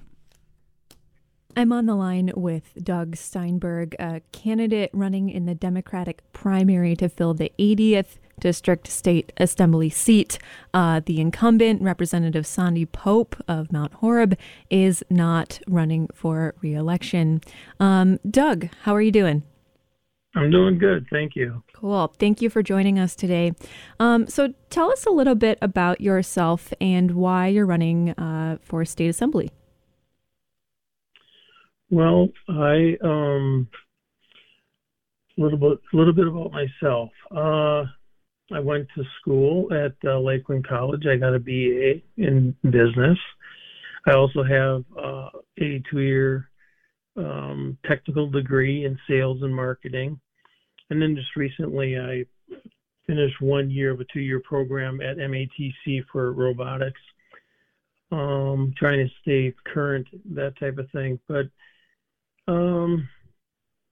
I'm 1.56 1.72
on 1.72 1.88
the 1.88 1.96
line 1.96 2.32
with 2.36 2.72
Doug 2.84 3.16
Steinberg, 3.16 3.96
a 3.98 4.22
candidate 4.32 4.92
running 4.94 5.30
in 5.30 5.48
the 5.48 5.56
Democratic 5.56 6.22
primary 6.32 6.96
to 6.98 7.10
fill 7.10 7.34
the 7.34 7.52
80th 7.58 8.18
District 8.40 8.88
State 8.88 9.34
Assembly 9.38 9.90
seat. 9.90 10.40
Uh, 10.74 11.02
the 11.06 11.20
incumbent, 11.20 11.82
Representative 11.82 12.46
Sondy 12.46 12.90
Pope 12.92 13.36
of 13.48 13.72
Mount 13.72 13.94
Horeb, 13.96 14.38
is 14.70 15.04
not 15.10 15.60
running 15.68 16.08
for 16.14 16.56
reelection. 16.62 17.42
Um, 17.80 18.20
Doug, 18.30 18.70
how 18.84 18.96
are 18.96 19.02
you 19.02 19.12
doing? 19.12 19.44
I'm 20.36 20.52
doing 20.52 20.78
good. 20.78 21.08
Thank 21.10 21.36
you. 21.36 21.64
Cool. 21.74 22.14
Thank 22.20 22.42
you 22.42 22.50
for 22.50 22.62
joining 22.62 23.00
us 23.00 23.16
today. 23.16 23.54
Um, 24.00 24.28
so, 24.28 24.54
tell 24.70 24.92
us 24.92 25.06
a 25.06 25.10
little 25.10 25.36
bit 25.36 25.58
about 25.62 26.00
yourself 26.00 26.74
and 26.80 27.12
why 27.12 27.48
you're 27.48 27.66
running 27.66 28.12
uh, 28.12 28.58
for 28.62 28.86
state 28.86 29.10
assembly. 29.10 29.50
Well, 31.90 32.30
I 32.50 32.98
um, 33.02 33.68
a 35.38 35.42
little 35.42 35.58
bit, 35.58 35.80
a 35.94 35.96
little 35.96 36.14
bit 36.14 36.28
about 36.28 36.52
myself. 36.52 37.10
Uh, 37.32 37.86
I 38.52 38.60
went 38.60 38.88
to 38.96 39.04
school 39.20 39.72
at 39.74 39.94
uh, 40.06 40.20
Lakeland 40.20 40.68
College. 40.68 41.06
I 41.06 41.18
got 41.18 41.36
a 41.36 41.40
BA 41.40 42.02
in 42.18 42.56
business. 42.64 43.18
I 44.08 44.14
also 44.14 44.44
have 44.44 44.86
uh, 44.98 45.30
a 45.60 45.84
two-year 45.92 46.50
um, 47.18 47.78
technical 47.86 48.30
degree 48.30 48.86
in 48.86 48.98
sales 49.10 49.42
and 49.42 49.54
marketing. 49.54 50.20
And 50.90 51.02
then 51.02 51.16
just 51.16 51.36
recently, 51.36 52.00
I 52.00 52.26
finished 53.06 53.42
one 53.42 53.70
year 53.70 53.92
of 53.92 54.00
a 54.00 54.06
two-year 54.14 54.42
program 54.42 55.02
at 55.02 55.18
MATC 55.18 56.06
for 56.12 56.32
robotics. 56.32 57.02
Um, 58.10 58.74
trying 58.78 59.06
to 59.06 59.14
stay 59.22 59.54
current, 59.66 60.08
that 60.34 60.58
type 60.58 60.78
of 60.78 60.90
thing. 60.92 61.20
But 61.28 61.48
um, 62.48 63.10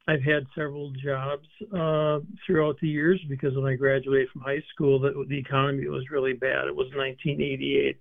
I've 0.07 0.21
had 0.21 0.45
several 0.53 0.91
jobs 0.91 1.47
uh, 1.73 2.19
throughout 2.45 2.79
the 2.79 2.87
years 2.87 3.19
because 3.27 3.55
when 3.55 3.65
I 3.65 3.75
graduated 3.75 4.29
from 4.29 4.41
high 4.41 4.61
school, 4.73 4.99
the, 4.99 5.25
the 5.27 5.37
economy 5.37 5.87
was 5.87 6.03
really 6.11 6.33
bad. 6.33 6.67
It 6.67 6.75
was 6.75 6.87
1988, 6.95 7.97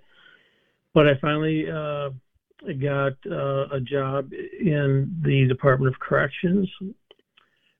but 0.92 1.06
I 1.08 1.12
finally 1.20 1.64
uh, 1.70 2.10
got 2.80 3.14
uh, 3.30 3.74
a 3.74 3.80
job 3.80 4.32
in 4.32 5.18
the 5.24 5.46
Department 5.48 5.94
of 5.94 6.00
Corrections, 6.00 6.68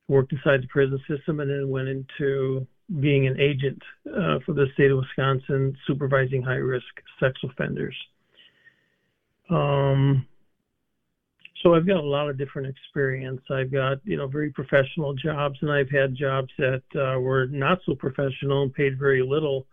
worked 0.09 0.33
inside 0.33 0.63
the 0.63 0.69
prison 0.69 0.99
system, 1.07 1.41
and 1.41 1.51
then 1.51 1.69
went 1.69 1.89
into 1.89 2.67
being 3.01 3.27
an 3.27 3.39
agent 3.39 3.83
uh, 4.07 4.39
for 4.47 4.55
the 4.55 4.67
state 4.75 4.91
of 4.91 4.99
Wisconsin, 4.99 5.77
supervising 5.87 6.43
high 6.43 6.55
risk 6.55 6.85
sex 7.21 7.39
offenders. 7.43 7.97
Um, 9.51 10.27
so 11.65 11.75
I've 11.75 11.87
got 11.87 11.97
a 11.97 12.03
lot 12.03 12.29
of 12.29 12.37
different 12.37 12.69
experience. 12.69 13.41
I've 13.51 13.73
got 13.73 13.99
you 14.05 14.17
know 14.17 14.27
very 14.27 14.51
professional 14.51 15.15
jobs, 15.15 15.59
and 15.63 15.73
I've 15.73 15.91
had 15.91 16.15
jobs 16.15 16.51
that 16.59 16.83
uh, 16.95 17.19
were 17.19 17.47
not 17.47 17.79
so 17.87 17.95
professional 17.95 18.63
and 18.63 18.75
paid 18.75 18.99
very 18.99 19.23
little. 19.23 19.67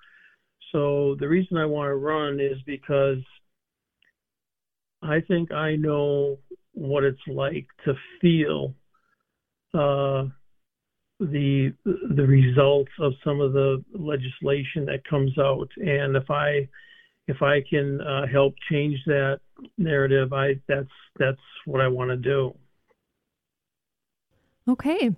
So 0.72 1.18
the 1.20 1.28
reason 1.28 1.58
I 1.58 1.66
want 1.66 1.90
to 1.90 1.96
run 1.96 2.40
is 2.40 2.58
because 2.66 3.18
I 5.04 5.20
think 5.28 5.52
I 5.52 5.76
know 5.76 6.38
what 6.74 7.04
it's 7.04 7.20
like 7.28 7.68
to 7.86 7.94
feel 8.22 8.74
uh, 9.74 10.30
the 11.20 11.74
the 11.84 12.26
results 12.26 12.92
of 13.00 13.14
some 13.24 13.42
of 13.42 13.52
the 13.52 13.84
legislation 13.94 14.86
that 14.86 15.04
comes 15.10 15.38
out, 15.38 15.68
and 15.76 16.16
if 16.16 16.32
I 16.32 16.70
if 17.28 17.42
I 17.42 17.62
can 17.70 18.00
uh, 18.00 18.28
help 18.28 18.56
change 18.70 18.98
that 19.08 19.42
narrative, 19.78 20.34
I 20.34 20.60
that's 20.68 20.90
that's 21.18 21.42
what 21.66 21.82
I 21.82 21.88
want 21.88 22.12
to 22.12 22.18
do. 22.18 22.56
Okay. 24.68 25.12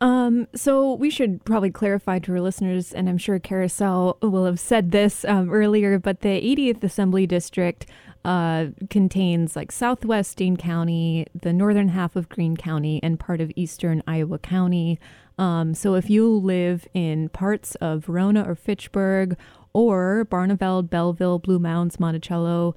Um, 0.00 0.46
so 0.54 0.92
we 0.92 1.08
should 1.08 1.44
probably 1.44 1.70
clarify 1.70 2.18
to 2.18 2.32
our 2.32 2.40
listeners, 2.40 2.92
and 2.92 3.08
I'm 3.08 3.16
sure 3.16 3.38
Carousel 3.38 4.18
will 4.20 4.44
have 4.44 4.60
said 4.60 4.90
this 4.90 5.24
um, 5.24 5.50
earlier, 5.50 5.98
but 5.98 6.20
the 6.20 6.28
80th 6.28 6.84
Assembly 6.84 7.26
District 7.26 7.86
uh, 8.24 8.66
contains 8.90 9.56
like 9.56 9.72
southwest 9.72 10.36
Dane 10.36 10.56
County, 10.56 11.26
the 11.40 11.52
northern 11.52 11.88
half 11.88 12.14
of 12.14 12.28
Green 12.28 12.56
County, 12.56 13.00
and 13.02 13.18
part 13.18 13.40
of 13.40 13.50
eastern 13.56 14.02
Iowa 14.06 14.38
County. 14.38 15.00
Um, 15.38 15.74
so 15.74 15.94
if 15.94 16.10
you 16.10 16.28
live 16.36 16.86
in 16.92 17.28
parts 17.30 17.74
of 17.76 18.04
Verona 18.04 18.42
or 18.46 18.54
Fitchburg 18.54 19.38
or 19.72 20.26
Barneveld, 20.30 20.90
Belleville, 20.90 21.38
Blue 21.38 21.58
Mounds, 21.58 22.00
Monticello, 22.00 22.74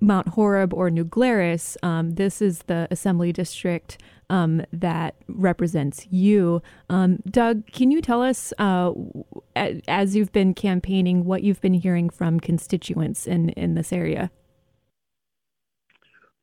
Mount 0.00 0.28
Horeb, 0.28 0.72
or 0.74 0.90
New 0.90 1.04
Glarus, 1.04 1.76
um, 1.82 2.14
this 2.14 2.42
is 2.42 2.60
the 2.66 2.86
assembly 2.90 3.32
district 3.32 3.98
um, 4.30 4.64
that 4.72 5.14
represents 5.28 6.06
you. 6.10 6.62
Um, 6.88 7.18
Doug, 7.28 7.66
can 7.72 7.90
you 7.90 8.00
tell 8.00 8.22
us, 8.22 8.52
uh, 8.58 8.92
as 9.54 10.16
you've 10.16 10.32
been 10.32 10.54
campaigning, 10.54 11.24
what 11.24 11.42
you've 11.42 11.60
been 11.60 11.74
hearing 11.74 12.08
from 12.10 12.40
constituents 12.40 13.26
in, 13.26 13.50
in 13.50 13.74
this 13.74 13.92
area? 13.92 14.30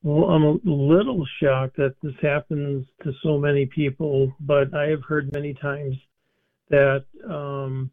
Well, 0.02 0.30
I'm 0.30 0.44
a 0.44 0.60
little 0.64 1.26
shocked 1.42 1.78
that 1.78 1.96
this 2.02 2.14
happens 2.22 2.86
to 3.04 3.12
so 3.22 3.38
many 3.38 3.66
people, 3.66 4.34
but 4.40 4.74
I 4.74 4.88
have 4.88 5.04
heard 5.04 5.34
many 5.34 5.54
times 5.56 5.96
that 6.70 7.04
um, 7.30 7.92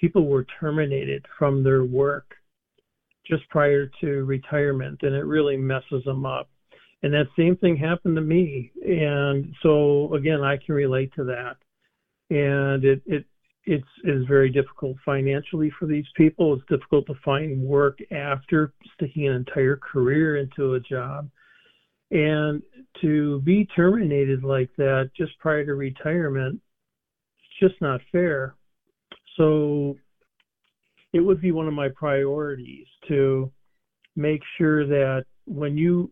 people 0.00 0.26
were 0.26 0.46
terminated 0.58 1.26
from 1.38 1.62
their 1.62 1.84
work 1.84 2.34
just 3.26 3.48
prior 3.48 3.90
to 4.00 4.24
retirement, 4.24 5.00
and 5.02 5.14
it 5.14 5.24
really 5.24 5.56
messes 5.56 6.04
them 6.04 6.26
up. 6.26 6.48
And 7.02 7.12
that 7.14 7.28
same 7.36 7.56
thing 7.56 7.76
happened 7.76 8.16
to 8.16 8.22
me, 8.22 8.72
and 8.84 9.54
so 9.62 10.12
again, 10.14 10.42
I 10.42 10.58
can 10.58 10.74
relate 10.74 11.12
to 11.16 11.24
that. 11.24 11.56
And 12.30 12.84
it 12.84 13.02
it 13.06 13.24
it's 13.64 13.86
is 14.04 14.26
very 14.26 14.50
difficult 14.50 14.96
financially 15.04 15.72
for 15.78 15.86
these 15.86 16.06
people. 16.16 16.54
It's 16.54 16.68
difficult 16.68 17.06
to 17.06 17.14
find 17.24 17.62
work 17.62 17.98
after 18.10 18.72
sticking 18.94 19.28
an 19.28 19.34
entire 19.34 19.76
career 19.76 20.36
into 20.36 20.74
a 20.74 20.80
job. 20.80 21.30
And 22.10 22.62
to 23.00 23.40
be 23.42 23.66
terminated 23.76 24.42
like 24.42 24.70
that 24.76 25.10
just 25.16 25.38
prior 25.38 25.64
to 25.64 25.74
retirement, 25.74 26.60
it's 27.38 27.70
just 27.70 27.80
not 27.80 28.00
fair. 28.10 28.56
So 29.36 29.96
it 31.12 31.20
would 31.20 31.40
be 31.40 31.52
one 31.52 31.68
of 31.68 31.74
my 31.74 31.88
priorities 31.94 32.86
to 33.10 33.52
make 34.16 34.40
sure 34.56 34.86
that 34.86 35.24
when 35.46 35.76
you 35.76 36.10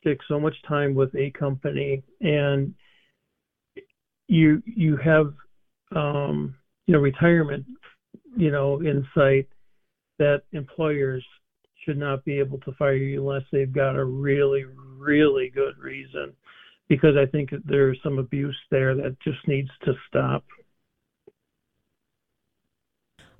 stick 0.00 0.18
so 0.28 0.40
much 0.40 0.54
time 0.66 0.94
with 0.94 1.14
a 1.14 1.30
company 1.30 2.02
and 2.20 2.74
you 4.28 4.62
you 4.66 4.96
have 4.96 5.32
um, 5.94 6.54
you 6.86 6.94
know 6.94 7.00
retirement 7.00 7.64
you 8.36 8.50
know 8.50 8.82
insight 8.82 9.46
that 10.18 10.42
employers 10.52 11.24
should 11.84 11.98
not 11.98 12.24
be 12.24 12.38
able 12.38 12.58
to 12.60 12.72
fire 12.72 12.94
you 12.94 13.20
unless 13.20 13.44
they've 13.52 13.72
got 13.72 13.96
a 13.96 14.04
really 14.04 14.64
really 14.98 15.50
good 15.54 15.76
reason 15.78 16.32
because 16.88 17.16
I 17.16 17.26
think 17.26 17.50
there's 17.64 17.98
some 18.02 18.18
abuse 18.18 18.58
there 18.70 18.94
that 18.94 19.16
just 19.22 19.38
needs 19.46 19.70
to 19.84 19.94
stop. 20.08 20.44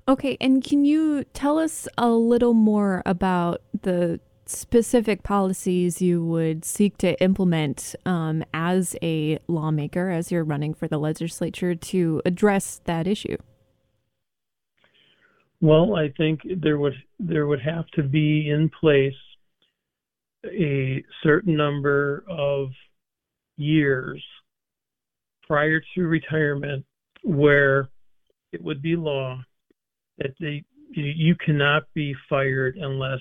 Okay, 0.07 0.37
and 0.39 0.63
can 0.63 0.85
you 0.85 1.23
tell 1.33 1.57
us 1.57 1.87
a 1.97 2.09
little 2.09 2.53
more 2.53 3.01
about 3.07 3.61
the 3.81 4.19
specific 4.45 5.23
policies 5.23 5.99
you 5.99 6.23
would 6.23 6.63
seek 6.63 6.99
to 6.99 7.19
implement 7.19 7.95
um, 8.05 8.43
as 8.53 8.95
a 9.01 9.39
lawmaker, 9.47 10.11
as 10.11 10.31
you're 10.31 10.43
running 10.43 10.75
for 10.75 10.87
the 10.87 10.99
legislature, 10.99 11.73
to 11.73 12.21
address 12.23 12.81
that 12.85 13.07
issue? 13.07 13.37
Well, 15.59 15.95
I 15.95 16.09
think 16.15 16.41
there 16.61 16.77
would 16.77 16.93
there 17.17 17.47
would 17.47 17.61
have 17.61 17.87
to 17.95 18.03
be 18.03 18.51
in 18.51 18.69
place 18.79 19.13
a 20.45 21.03
certain 21.23 21.55
number 21.57 22.23
of 22.29 22.67
years 23.57 24.23
prior 25.47 25.81
to 25.95 26.01
retirement 26.03 26.85
where 27.23 27.89
it 28.51 28.63
would 28.63 28.83
be 28.83 28.95
law 28.95 29.41
that 30.17 30.33
they 30.39 30.63
you 30.91 31.35
cannot 31.35 31.83
be 31.93 32.15
fired 32.29 32.77
unless 32.77 33.19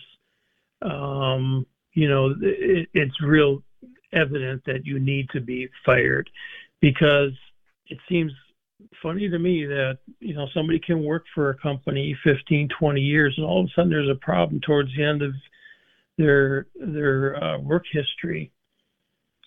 um, 0.82 1.66
you 1.92 2.08
know 2.08 2.34
it, 2.40 2.88
it's 2.94 3.20
real 3.22 3.62
evident 4.12 4.62
that 4.66 4.84
you 4.84 4.98
need 4.98 5.28
to 5.30 5.40
be 5.40 5.68
fired. 5.84 6.28
Because 6.80 7.32
it 7.86 7.98
seems 8.08 8.32
funny 9.02 9.28
to 9.28 9.38
me 9.38 9.64
that 9.64 9.98
you 10.20 10.34
know 10.34 10.46
somebody 10.54 10.78
can 10.78 11.02
work 11.02 11.24
for 11.34 11.50
a 11.50 11.58
company 11.58 12.16
15 12.24 12.68
20 12.78 13.00
years 13.00 13.34
and 13.36 13.46
all 13.46 13.60
of 13.60 13.66
a 13.66 13.68
sudden 13.74 13.90
there's 13.90 14.10
a 14.10 14.24
problem 14.24 14.60
towards 14.60 14.90
the 14.96 15.02
end 15.02 15.22
of 15.22 15.32
their 16.18 16.66
their 16.74 17.42
uh, 17.42 17.58
work 17.58 17.84
history 17.90 18.52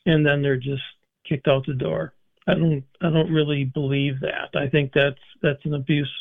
and 0.05 0.25
then 0.25 0.41
they're 0.41 0.57
just 0.57 0.81
kicked 1.27 1.47
out 1.47 1.65
the 1.67 1.73
door. 1.73 2.13
I 2.47 2.53
don't 2.53 2.83
i 3.01 3.09
don't 3.09 3.31
really 3.31 3.65
believe 3.65 4.19
that. 4.21 4.49
I 4.55 4.67
think 4.67 4.91
that's 4.93 5.19
that's 5.41 5.63
an 5.65 5.75
abuse 5.75 6.11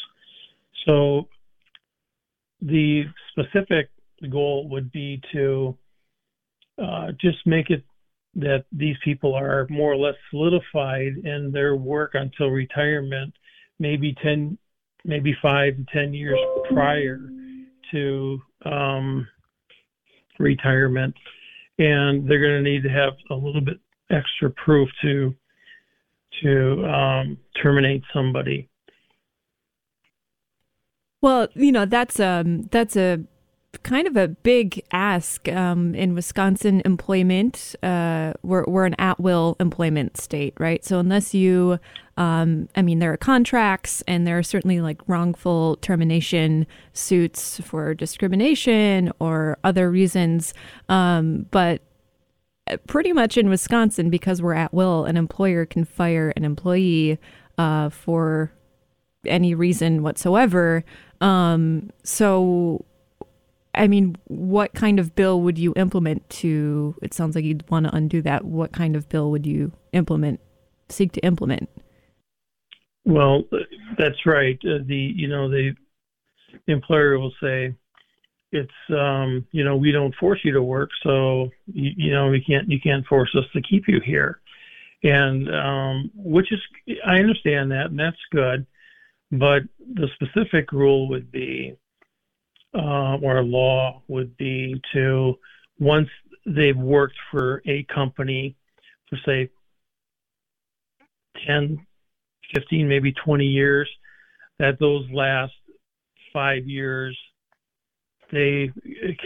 so 0.86 1.28
the 2.62 3.04
specific 3.30 3.90
goal 4.30 4.68
would 4.70 4.90
be 4.92 5.20
to 5.32 5.76
uh, 6.82 7.08
just 7.20 7.38
make 7.46 7.70
it 7.70 7.84
that 8.34 8.64
these 8.70 8.96
people 9.02 9.34
are 9.34 9.66
more 9.70 9.92
or 9.92 9.96
less 9.96 10.14
solidified 10.30 11.12
in 11.24 11.50
their 11.52 11.74
work 11.74 12.12
until 12.14 12.48
retirement, 12.48 13.32
maybe 13.78 14.14
10, 14.22 14.58
maybe 15.04 15.34
five 15.40 15.74
to 15.76 15.84
10 15.92 16.12
years 16.12 16.38
prior 16.72 17.20
to 17.90 18.38
um, 18.66 19.26
retirement. 20.38 21.14
And 21.78 22.28
they're 22.28 22.40
going 22.40 22.62
to 22.62 22.70
need 22.70 22.82
to 22.82 22.90
have 22.90 23.14
a 23.30 23.34
little 23.34 23.60
bit 23.60 23.78
extra 24.10 24.50
proof 24.50 24.88
to 25.02 25.34
to 26.42 26.84
um, 26.84 27.38
terminate 27.62 28.02
somebody. 28.12 28.68
Well, 31.26 31.48
you 31.54 31.72
know 31.72 31.86
that's 31.86 32.20
um 32.20 32.68
that's 32.70 32.94
a 32.94 33.18
kind 33.82 34.06
of 34.06 34.16
a 34.16 34.28
big 34.28 34.80
ask 34.92 35.48
um, 35.48 35.92
in 35.96 36.14
Wisconsin 36.14 36.82
employment. 36.84 37.74
Uh, 37.82 38.34
we're 38.44 38.64
we're 38.68 38.84
an 38.84 38.94
at 39.00 39.18
will 39.18 39.56
employment 39.58 40.16
state, 40.18 40.54
right? 40.60 40.84
So 40.84 41.00
unless 41.00 41.34
you, 41.34 41.80
um, 42.16 42.68
I 42.76 42.82
mean, 42.82 43.00
there 43.00 43.12
are 43.12 43.16
contracts 43.16 44.04
and 44.06 44.24
there 44.24 44.38
are 44.38 44.44
certainly 44.44 44.80
like 44.80 45.00
wrongful 45.08 45.78
termination 45.78 46.64
suits 46.92 47.58
for 47.58 47.92
discrimination 47.92 49.10
or 49.18 49.58
other 49.64 49.90
reasons, 49.90 50.54
um, 50.88 51.46
but 51.50 51.82
pretty 52.86 53.12
much 53.12 53.36
in 53.36 53.48
Wisconsin 53.48 54.10
because 54.10 54.40
we're 54.40 54.54
at 54.54 54.72
will, 54.72 55.04
an 55.06 55.16
employer 55.16 55.66
can 55.66 55.84
fire 55.84 56.32
an 56.36 56.44
employee 56.44 57.18
uh, 57.58 57.88
for 57.88 58.52
any 59.26 59.54
reason 59.54 60.02
whatsoever. 60.02 60.84
Um, 61.20 61.90
so, 62.02 62.84
I 63.74 63.86
mean, 63.88 64.16
what 64.26 64.74
kind 64.74 64.98
of 64.98 65.14
bill 65.14 65.40
would 65.42 65.58
you 65.58 65.72
implement 65.76 66.28
to? 66.30 66.96
It 67.02 67.14
sounds 67.14 67.34
like 67.34 67.44
you'd 67.44 67.68
want 67.70 67.86
to 67.86 67.94
undo 67.94 68.22
that. 68.22 68.44
What 68.44 68.72
kind 68.72 68.96
of 68.96 69.08
bill 69.08 69.30
would 69.30 69.46
you 69.46 69.72
implement 69.92 70.40
seek 70.88 71.12
to 71.12 71.20
implement. 71.20 71.68
Well, 73.04 73.44
that's 73.98 74.26
right. 74.26 74.58
Uh, 74.64 74.78
the 74.84 75.12
you 75.14 75.28
know 75.28 75.48
the 75.48 75.74
employer 76.66 77.18
will 77.18 77.32
say 77.40 77.74
it's 78.52 78.70
um, 78.90 79.46
you 79.52 79.64
know 79.64 79.76
we 79.76 79.92
don't 79.92 80.14
force 80.16 80.40
you 80.42 80.52
to 80.52 80.62
work, 80.62 80.90
so 81.02 81.50
you, 81.66 81.92
you 81.96 82.12
know 82.12 82.28
we 82.28 82.40
can't 82.40 82.68
you 82.70 82.80
can't 82.80 83.06
force 83.06 83.34
us 83.36 83.44
to 83.52 83.62
keep 83.62 83.84
you 83.86 84.00
here, 84.04 84.40
and 85.04 85.48
um, 85.54 86.10
which 86.14 86.52
is 86.52 86.60
I 87.06 87.16
understand 87.16 87.70
that 87.70 87.86
and 87.86 87.98
that's 87.98 88.16
good, 88.32 88.66
but 89.30 89.62
the 89.94 90.08
specific 90.14 90.72
rule 90.72 91.08
would 91.08 91.30
be 91.30 91.76
uh, 92.74 93.16
or 93.22 93.42
law 93.42 94.02
would 94.08 94.36
be 94.36 94.80
to 94.92 95.34
once 95.78 96.08
they've 96.46 96.76
worked 96.76 97.16
for 97.30 97.62
a 97.66 97.84
company 97.84 98.56
for 99.08 99.18
say 99.24 99.48
10 101.46 101.84
15 102.54 102.88
maybe 102.88 103.12
20 103.12 103.44
years 103.44 103.88
that 104.58 104.78
those 104.78 105.04
last 105.10 105.52
five 106.32 106.66
years 106.66 107.16
they 108.32 108.70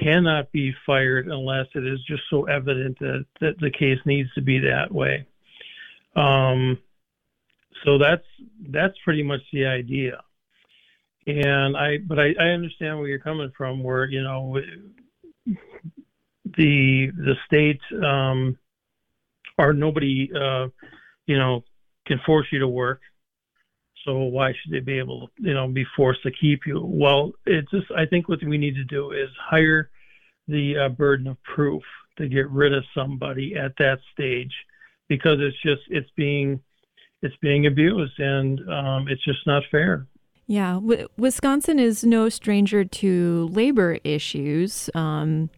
cannot 0.00 0.50
be 0.52 0.74
fired 0.84 1.26
unless 1.26 1.66
it 1.74 1.86
is 1.86 1.98
just 2.06 2.22
so 2.28 2.44
evident 2.44 2.98
that, 2.98 3.24
that 3.40 3.58
the 3.60 3.70
case 3.70 3.98
needs 4.04 4.28
to 4.34 4.42
be 4.42 4.58
that 4.58 4.92
way. 4.92 5.26
Um, 6.16 6.78
so 7.84 7.98
that's 7.98 8.24
that's 8.70 8.94
pretty 9.04 9.22
much 9.22 9.40
the 9.52 9.66
idea 9.66 10.20
and 11.26 11.76
i 11.76 11.98
but 12.06 12.18
I, 12.18 12.34
I 12.40 12.48
understand 12.48 12.98
where 12.98 13.08
you're 13.08 13.18
coming 13.18 13.52
from 13.56 13.82
where 13.82 14.06
you 14.06 14.22
know 14.22 14.56
the 16.56 17.10
the 17.16 17.34
state 17.46 17.80
um, 18.04 18.56
or 19.58 19.72
nobody 19.72 20.30
uh, 20.34 20.68
you 21.26 21.38
know 21.38 21.64
can 22.06 22.20
force 22.26 22.46
you 22.52 22.58
to 22.60 22.68
work. 22.68 23.00
So 24.04 24.16
why 24.18 24.52
should 24.52 24.72
they 24.72 24.80
be 24.80 24.98
able 24.98 25.28
to 25.28 25.32
you 25.38 25.54
know 25.54 25.68
be 25.68 25.84
forced 25.96 26.22
to 26.22 26.30
keep 26.30 26.60
you? 26.66 26.82
Well, 26.82 27.32
it's 27.46 27.70
just 27.70 27.86
I 27.96 28.06
think 28.06 28.28
what 28.28 28.42
we 28.44 28.58
need 28.58 28.74
to 28.74 28.84
do 28.84 29.12
is 29.12 29.28
hire 29.38 29.90
the 30.48 30.86
uh, 30.86 30.88
burden 30.88 31.28
of 31.28 31.42
proof 31.42 31.82
to 32.18 32.28
get 32.28 32.50
rid 32.50 32.74
of 32.74 32.84
somebody 32.94 33.54
at 33.56 33.72
that 33.78 33.98
stage 34.12 34.52
because 35.08 35.38
it's 35.40 35.60
just 35.62 35.82
it's 35.88 36.10
being 36.16 36.60
it's 37.22 37.36
being 37.42 37.66
abused 37.66 38.18
and 38.18 38.60
um, 38.70 39.08
it's 39.08 39.24
just 39.24 39.46
not 39.46 39.62
fair. 39.70 40.06
Yeah, 40.46 40.74
w- 40.74 41.08
Wisconsin 41.16 41.78
is 41.78 42.02
no 42.04 42.28
stranger 42.28 42.84
to 42.84 43.48
labor 43.52 43.98
issues. 44.02 44.90
Um, 44.94 45.50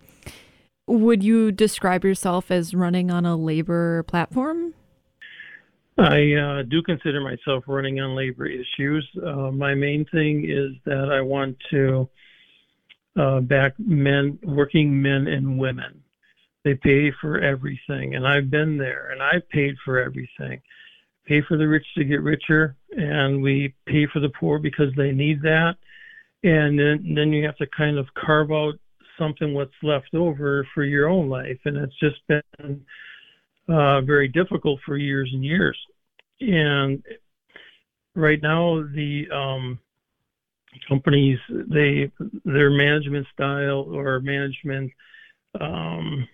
would 0.86 1.22
you 1.22 1.52
describe 1.52 2.04
yourself 2.04 2.50
as 2.50 2.74
running 2.74 3.10
on 3.10 3.24
a 3.24 3.36
labor 3.36 4.02
platform? 4.02 4.74
I 5.98 6.32
uh, 6.34 6.62
do 6.62 6.82
consider 6.82 7.20
myself 7.20 7.64
running 7.66 8.00
on 8.00 8.14
labor 8.14 8.46
issues. 8.46 9.08
Uh, 9.24 9.50
my 9.50 9.74
main 9.74 10.04
thing 10.06 10.48
is 10.50 10.72
that 10.84 11.10
I 11.10 11.20
want 11.20 11.56
to 11.70 12.08
uh, 13.18 13.40
back 13.40 13.74
men, 13.78 14.38
working 14.42 15.00
men 15.00 15.26
and 15.26 15.58
women. 15.58 16.02
They 16.64 16.74
pay 16.74 17.12
for 17.20 17.40
everything, 17.40 18.14
and 18.14 18.26
I've 18.26 18.50
been 18.50 18.78
there, 18.78 19.10
and 19.10 19.22
I've 19.22 19.48
paid 19.48 19.74
for 19.84 19.98
everything. 19.98 20.60
Pay 21.26 21.42
for 21.46 21.56
the 21.56 21.68
rich 21.68 21.86
to 21.96 22.04
get 22.04 22.20
richer, 22.20 22.76
and 22.90 23.42
we 23.42 23.74
pay 23.86 24.06
for 24.12 24.20
the 24.20 24.28
poor 24.28 24.58
because 24.58 24.92
they 24.96 25.12
need 25.12 25.40
that. 25.42 25.74
And 26.42 26.78
then, 26.78 27.14
then 27.14 27.32
you 27.32 27.46
have 27.46 27.56
to 27.58 27.66
kind 27.76 27.98
of 27.98 28.06
carve 28.14 28.50
out 28.50 28.74
something 29.18 29.54
what's 29.54 29.70
left 29.82 30.14
over 30.14 30.66
for 30.74 30.82
your 30.82 31.08
own 31.08 31.28
life. 31.28 31.58
And 31.64 31.76
it's 31.76 31.98
just 32.00 32.16
been 32.26 32.84
uh, 33.68 34.00
very 34.00 34.26
difficult 34.28 34.80
for 34.84 34.96
years 34.96 35.30
and 35.32 35.44
years. 35.44 35.78
And 36.40 37.02
right 38.16 38.42
now, 38.42 38.82
the 38.94 39.26
um, 39.32 39.78
companies, 40.88 41.38
they 41.48 42.10
their 42.44 42.70
management 42.70 43.26
style 43.32 43.86
or 43.88 44.20
management, 44.20 44.90
um, 45.60 46.28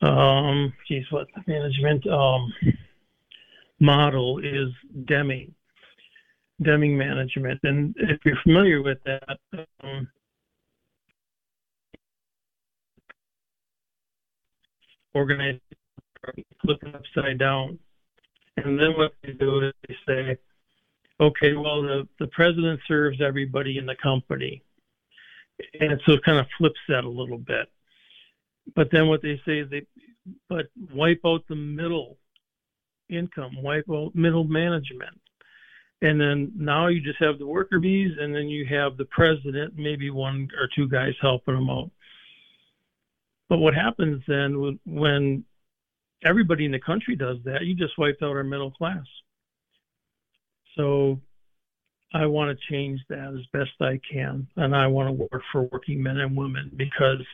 um, 0.00 0.72
geez, 0.86 1.04
what 1.10 1.28
management 1.46 2.06
um, 2.06 2.52
model 3.80 4.38
is 4.38 4.68
Deming, 5.06 5.54
Deming 6.62 6.96
management. 6.96 7.60
And 7.62 7.94
if 7.98 8.18
you're 8.24 8.40
familiar 8.42 8.82
with 8.82 8.98
that, 9.04 9.38
um, 9.82 10.08
organized 15.14 15.60
flipping 16.62 16.94
upside 16.94 17.38
down. 17.38 17.78
And 18.56 18.78
then 18.78 18.96
what 18.96 19.12
they 19.22 19.32
do 19.32 19.60
is 19.60 19.72
they 19.86 19.96
say, 20.06 20.38
okay, 21.20 21.54
well, 21.54 21.82
the, 21.82 22.08
the 22.18 22.26
president 22.28 22.80
serves 22.86 23.20
everybody 23.20 23.78
in 23.78 23.86
the 23.86 23.96
company. 24.02 24.62
And 25.80 26.00
so 26.06 26.12
it 26.12 26.24
kind 26.24 26.38
of 26.38 26.46
flips 26.56 26.80
that 26.88 27.04
a 27.04 27.08
little 27.08 27.38
bit. 27.38 27.68
But 28.74 28.90
then 28.90 29.08
what 29.08 29.22
they 29.22 29.40
say 29.46 29.60
is 29.60 29.70
they, 29.70 29.86
but 30.48 30.66
wipe 30.92 31.20
out 31.24 31.42
the 31.48 31.56
middle 31.56 32.16
income, 33.08 33.62
wipe 33.62 33.88
out 33.90 34.14
middle 34.14 34.44
management. 34.44 35.18
And 36.00 36.20
then 36.20 36.52
now 36.54 36.86
you 36.86 37.00
just 37.00 37.18
have 37.20 37.38
the 37.38 37.46
worker 37.46 37.80
bees, 37.80 38.12
and 38.20 38.34
then 38.34 38.48
you 38.48 38.64
have 38.66 38.96
the 38.96 39.06
president, 39.06 39.74
maybe 39.76 40.10
one 40.10 40.48
or 40.60 40.68
two 40.74 40.88
guys 40.88 41.14
helping 41.20 41.54
them 41.54 41.68
out. 41.68 41.90
But 43.48 43.58
what 43.58 43.74
happens 43.74 44.22
then 44.28 44.78
when 44.84 45.44
everybody 46.24 46.64
in 46.64 46.72
the 46.72 46.78
country 46.78 47.16
does 47.16 47.38
that, 47.44 47.64
you 47.64 47.74
just 47.74 47.98
wiped 47.98 48.22
out 48.22 48.36
our 48.36 48.44
middle 48.44 48.70
class. 48.70 49.04
So 50.76 51.20
I 52.14 52.26
want 52.26 52.56
to 52.56 52.72
change 52.72 53.00
that 53.08 53.34
as 53.34 53.44
best 53.52 53.72
I 53.80 54.00
can. 54.10 54.46
And 54.56 54.74
I 54.74 54.86
want 54.86 55.08
to 55.08 55.12
work 55.12 55.42
for 55.52 55.62
working 55.64 56.02
men 56.02 56.18
and 56.18 56.36
women 56.36 56.70
because 56.76 57.24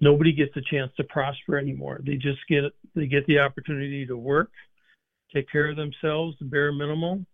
nobody 0.00 0.32
gets 0.32 0.56
a 0.56 0.60
chance 0.60 0.92
to 0.96 1.04
prosper 1.04 1.58
anymore. 1.58 2.00
They 2.04 2.14
just 2.14 2.40
get 2.48 2.64
they 2.94 3.06
get 3.06 3.26
the 3.26 3.40
opportunity 3.40 4.06
to 4.06 4.16
work, 4.16 4.50
take 5.34 5.50
care 5.50 5.70
of 5.70 5.76
themselves, 5.76 6.36
the 6.38 6.44
bare 6.44 6.72
minimum, 6.72 7.26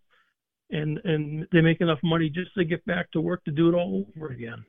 and 0.70 0.98
and 1.04 1.46
they 1.52 1.60
make 1.60 1.80
enough 1.80 2.00
money 2.02 2.28
just 2.28 2.54
to 2.54 2.64
get 2.64 2.84
back 2.86 3.10
to 3.12 3.20
work 3.20 3.44
to 3.44 3.50
do 3.50 3.68
it 3.68 3.74
all 3.74 4.06
over 4.16 4.28
again. 4.28 4.64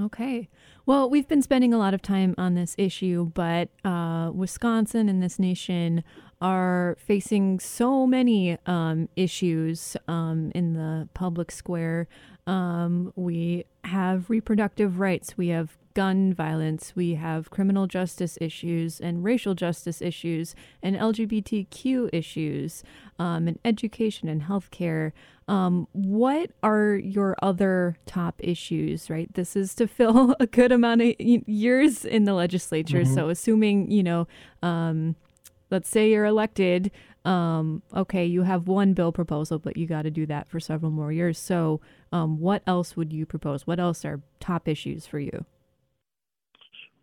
Okay. 0.00 0.48
Well, 0.86 1.10
we've 1.10 1.26
been 1.26 1.42
spending 1.42 1.74
a 1.74 1.78
lot 1.78 1.92
of 1.92 2.02
time 2.02 2.34
on 2.38 2.54
this 2.54 2.76
issue, 2.78 3.32
but 3.34 3.70
uh, 3.84 4.30
Wisconsin 4.32 5.08
and 5.08 5.20
this 5.20 5.40
nation 5.40 6.04
are 6.40 6.96
facing 7.00 7.58
so 7.58 8.06
many 8.06 8.56
um, 8.66 9.08
issues 9.16 9.96
um, 10.06 10.52
in 10.54 10.74
the 10.74 11.08
public 11.14 11.50
square. 11.50 12.06
Um, 12.46 13.12
we 13.16 13.64
have 13.84 14.30
reproductive 14.30 15.00
rights, 15.00 15.36
we 15.36 15.48
have 15.48 15.76
gun 15.98 16.32
violence, 16.32 16.92
we 16.94 17.14
have 17.14 17.50
criminal 17.50 17.88
justice 17.88 18.38
issues 18.40 19.00
and 19.00 19.24
racial 19.24 19.56
justice 19.56 20.00
issues 20.00 20.54
and 20.80 20.94
LGBTQ 20.94 22.10
issues 22.12 22.84
um, 23.18 23.48
and 23.48 23.58
education 23.64 24.28
and 24.28 24.42
healthcare. 24.42 25.10
Um, 25.48 25.88
what 25.90 26.52
are 26.62 26.94
your 26.94 27.34
other 27.42 27.96
top 28.06 28.36
issues, 28.38 29.10
right? 29.10 29.28
This 29.34 29.56
is 29.56 29.74
to 29.74 29.88
fill 29.98 30.36
a 30.38 30.46
good 30.46 30.70
amount 30.70 31.02
of 31.02 31.16
years 31.18 32.04
in 32.04 32.26
the 32.26 32.34
legislature. 32.34 33.00
Mm-hmm. 33.00 33.14
So, 33.14 33.28
assuming, 33.28 33.90
you 33.90 34.04
know, 34.04 34.28
um, 34.62 35.16
let's 35.68 35.88
say 35.88 36.12
you're 36.12 36.26
elected, 36.26 36.92
um, 37.24 37.82
okay, 37.92 38.24
you 38.24 38.42
have 38.44 38.68
one 38.68 38.92
bill 38.92 39.10
proposal, 39.10 39.58
but 39.58 39.76
you 39.76 39.88
got 39.88 40.02
to 40.02 40.12
do 40.12 40.26
that 40.26 40.48
for 40.48 40.60
several 40.60 40.92
more 40.92 41.10
years. 41.10 41.40
So, 41.40 41.80
um, 42.12 42.38
what 42.38 42.62
else 42.68 42.96
would 42.96 43.12
you 43.12 43.26
propose? 43.26 43.66
What 43.66 43.80
else 43.80 44.04
are 44.04 44.20
top 44.38 44.68
issues 44.68 45.04
for 45.04 45.18
you? 45.18 45.44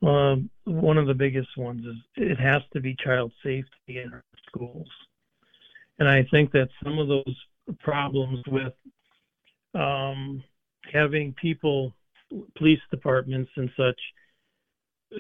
Well, 0.01 0.43
one 0.65 0.97
of 0.97 1.07
the 1.07 1.13
biggest 1.13 1.57
ones 1.57 1.85
is 1.85 1.95
it 2.15 2.39
has 2.39 2.61
to 2.73 2.81
be 2.81 2.95
child 3.03 3.31
safety 3.43 4.01
in 4.01 4.11
our 4.13 4.23
schools. 4.47 4.87
And 5.99 6.07
I 6.07 6.25
think 6.29 6.51
that 6.51 6.69
some 6.83 6.99
of 6.99 7.07
those 7.07 7.35
problems 7.79 8.43
with 8.47 8.73
um, 9.73 10.43
having 10.91 11.33
people, 11.33 11.93
police 12.57 12.79
departments 12.91 13.51
and 13.55 13.69
such, 13.77 13.99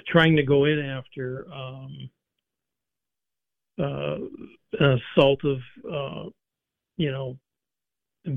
trying 0.07 0.35
to 0.35 0.43
go 0.43 0.65
in 0.65 0.79
after 0.79 1.47
um, 1.53 2.09
uh, 3.79 4.17
an 4.79 4.99
assault 5.17 5.43
of, 5.43 5.59
uh, 5.89 6.29
you 6.97 7.11
know, 7.11 7.37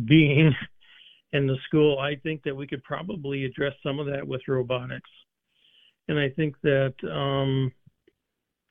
being 0.07 0.55
in 1.33 1.47
the 1.47 1.57
school, 1.67 1.99
I 1.99 2.17
think 2.17 2.43
that 2.45 2.57
we 2.57 2.67
could 2.67 2.83
probably 2.85 3.45
address 3.45 3.75
some 3.83 3.99
of 3.99 4.07
that 4.07 4.27
with 4.27 4.43
robotics. 4.49 5.11
And 6.09 6.19
I 6.19 6.31
think 6.31 6.57
that 6.63 6.95
um, 7.05 7.73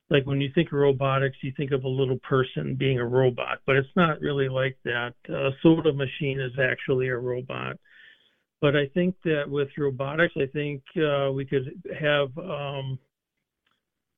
like 0.09 0.25
when 0.25 0.41
you 0.41 0.49
think 0.55 0.69
of 0.69 0.79
robotics, 0.79 1.37
you 1.41 1.53
think 1.57 1.71
of 1.71 1.83
a 1.83 1.89
little 1.89 2.17
person 2.19 2.75
being 2.75 2.99
a 2.99 3.05
robot, 3.05 3.59
but 3.65 3.75
it's 3.75 3.95
not 3.95 4.21
really 4.21 4.49
like 4.49 4.77
that. 4.85 5.13
A 5.29 5.49
soda 5.61 5.91
machine 5.91 6.39
is 6.39 6.53
actually 6.59 7.09
a 7.09 7.17
robot. 7.17 7.77
But 8.61 8.75
I 8.75 8.87
think 8.93 9.15
that 9.23 9.43
with 9.47 9.67
robotics, 9.77 10.33
I 10.35 10.47
think 10.47 10.81
uh, 10.97 11.31
we 11.31 11.45
could 11.45 11.71
have, 11.99 12.35
um, 12.37 12.97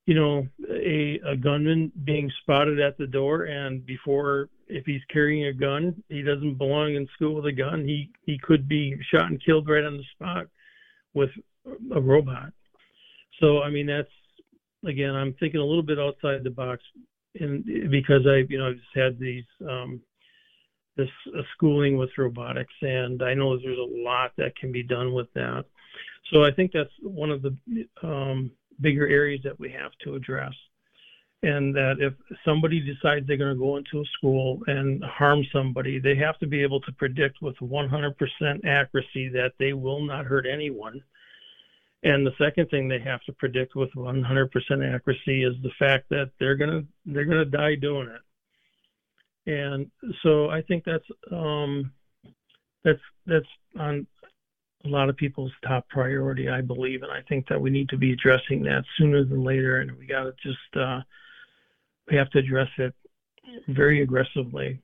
you 0.06 0.16
know, 0.16 0.48
a, 0.70 1.20
a 1.28 1.36
gunman 1.36 1.92
being 2.06 2.32
spotted 2.42 2.80
at 2.80 2.98
the 2.98 3.08
door, 3.08 3.46
and 3.46 3.86
before, 3.86 4.48
if 4.68 4.86
he's 4.86 5.02
carrying 5.12 5.48
a 5.48 5.54
gun, 5.54 6.02
he 6.08 6.22
doesn't 6.22 6.58
belong 6.58 6.96
in 6.96 7.08
school 7.16 7.36
with 7.36 7.48
a 7.48 7.52
gun. 7.52 7.84
He 7.84 8.10
he 8.24 8.40
could 8.42 8.70
be 8.70 8.96
shot 9.12 9.30
and 9.30 9.44
killed 9.44 9.68
right 9.68 9.84
on 9.84 9.98
the 9.98 10.04
spot 10.16 10.46
with 11.14 11.32
a 11.94 12.00
robot. 12.00 12.54
So 13.40 13.62
I 13.62 13.70
mean, 13.70 13.88
that's 13.88 14.10
again, 14.86 15.16
I'm 15.16 15.34
thinking 15.40 15.60
a 15.60 15.66
little 15.66 15.84
bit 15.84 16.00
outside 16.00 16.44
the 16.44 16.50
box, 16.50 16.82
and 17.40 17.64
because 17.92 18.26
I, 18.26 18.46
you 18.50 18.58
know, 18.58 18.70
I've 18.70 18.76
just 18.76 18.96
had 18.96 19.20
these 19.20 19.46
um, 19.68 20.02
this 20.98 21.10
uh, 21.38 21.42
schooling 21.54 21.98
with 21.98 22.10
robotics, 22.18 22.74
and 22.82 23.22
I 23.24 23.34
know 23.34 23.58
there's 23.58 23.78
a 23.78 24.04
lot 24.04 24.32
that 24.38 24.56
can 24.58 24.72
be 24.72 24.84
done 24.84 25.14
with 25.14 25.28
that. 25.34 25.66
So 26.32 26.44
I 26.44 26.52
think 26.52 26.72
that's 26.74 26.90
one 27.02 27.32
of 27.32 27.42
the 27.42 27.56
um, 28.04 28.52
bigger 28.82 29.08
areas 29.08 29.42
that 29.44 29.60
we 29.60 29.72
have 29.72 29.92
to 30.04 30.16
address. 30.16 30.54
And 31.42 31.74
that 31.74 31.96
if 32.00 32.14
somebody 32.44 32.82
decides 32.82 33.26
they're 33.26 33.38
going 33.38 33.56
to 33.56 33.60
go 33.60 33.78
into 33.78 34.02
a 34.02 34.12
school 34.18 34.60
and 34.68 35.02
harm 35.06 35.46
somebody, 35.54 35.98
they 35.98 36.16
have 36.16 36.38
to 36.40 36.48
be 36.48 36.62
able 36.62 36.82
to 36.82 36.92
predict 36.92 37.42
with 37.42 37.56
100% 37.60 38.16
accuracy 38.66 39.30
that 39.30 39.54
they 39.58 39.72
will 39.72 40.06
not 40.06 40.26
hurt 40.26 40.46
anyone. 40.46 41.02
And 42.04 42.26
the 42.26 42.34
second 42.38 42.70
thing 42.70 42.88
they 42.88 43.00
have 43.00 43.22
to 43.24 43.34
predict 43.34 43.76
with 43.76 43.92
100% 43.94 44.96
accuracy 44.96 45.44
is 45.44 45.56
the 45.62 45.72
fact 45.78 46.06
that 46.10 46.32
they're 46.40 46.56
gonna 46.56 46.84
they're 47.06 47.26
gonna 47.26 47.44
die 47.44 47.76
doing 47.76 48.08
it. 48.08 49.52
And 49.52 49.92
so 50.24 50.50
I 50.50 50.62
think 50.62 50.86
that's 50.86 51.06
um, 51.32 51.92
that's 52.84 53.02
that's 53.26 53.48
on 53.78 54.08
a 54.86 54.88
lot 54.88 55.10
of 55.10 55.18
people's 55.18 55.52
top 55.68 55.90
priority, 55.90 56.48
I 56.48 56.62
believe, 56.62 57.04
and 57.04 57.12
I 57.12 57.22
think 57.28 57.48
that 57.50 57.60
we 57.60 57.70
need 57.70 57.90
to 57.90 57.98
be 57.98 58.14
addressing 58.14 58.64
that 58.64 58.86
sooner 58.98 59.26
than 59.26 59.44
later, 59.44 59.80
and 59.80 59.92
we 59.98 60.06
got 60.06 60.24
to 60.24 60.34
just 60.42 60.78
uh, 60.78 61.02
we 62.10 62.16
have 62.16 62.30
to 62.32 62.40
address 62.40 62.70
it 62.78 62.94
very 63.68 64.02
aggressively. 64.02 64.80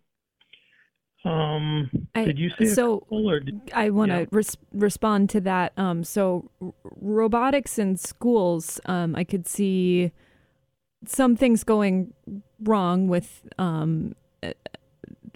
Um, 1.26 2.08
I, 2.14 2.26
did 2.26 2.40
you 2.40 2.50
say 2.58 2.66
so? 2.66 3.06
Did, 3.10 3.72
I 3.74 3.90
want 3.90 4.12
to 4.12 4.20
yeah. 4.20 4.26
res- 4.32 4.58
respond 4.72 5.30
to 5.32 5.42
that. 5.42 5.74
Um, 5.78 6.04
so 6.04 6.50
r- 6.62 6.74
robotics 7.02 7.80
in 7.80 7.98
schools, 7.98 8.80
um, 8.86 9.16
I 9.16 9.24
could 9.24 9.48
see 9.48 10.12
some 11.08 11.36
things 11.36 11.64
going 11.64 12.14
wrong 12.62 13.08
with 13.08 13.48
um, 13.58 14.14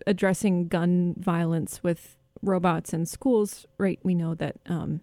addressing 0.06 0.68
gun 0.68 1.16
violence 1.18 1.82
with 1.84 2.18
robots 2.42 2.94
in 2.94 3.06
schools, 3.06 3.66
right? 3.78 4.00
We 4.04 4.16
know 4.16 4.36
that 4.36 4.58
um, 4.68 5.02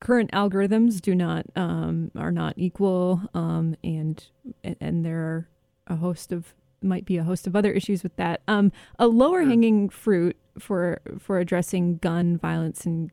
current 0.00 0.30
algorithms 0.32 1.00
do 1.00 1.14
not 1.14 1.46
um, 1.56 2.10
are 2.16 2.32
not 2.32 2.54
equal, 2.56 3.22
um, 3.34 3.76
and 3.82 4.24
and 4.64 5.04
there 5.04 5.18
are 5.18 5.48
a 5.86 5.96
host 5.96 6.32
of 6.32 6.54
might 6.82 7.04
be 7.04 7.16
a 7.16 7.24
host 7.24 7.46
of 7.46 7.56
other 7.56 7.72
issues 7.72 8.02
with 8.02 8.16
that. 8.16 8.42
Um, 8.48 8.72
a 8.98 9.06
lower 9.06 9.42
hanging 9.42 9.88
fruit 9.88 10.36
for 10.58 11.00
for 11.18 11.38
addressing 11.38 11.98
gun 11.98 12.38
violence 12.38 12.84
and 12.86 13.10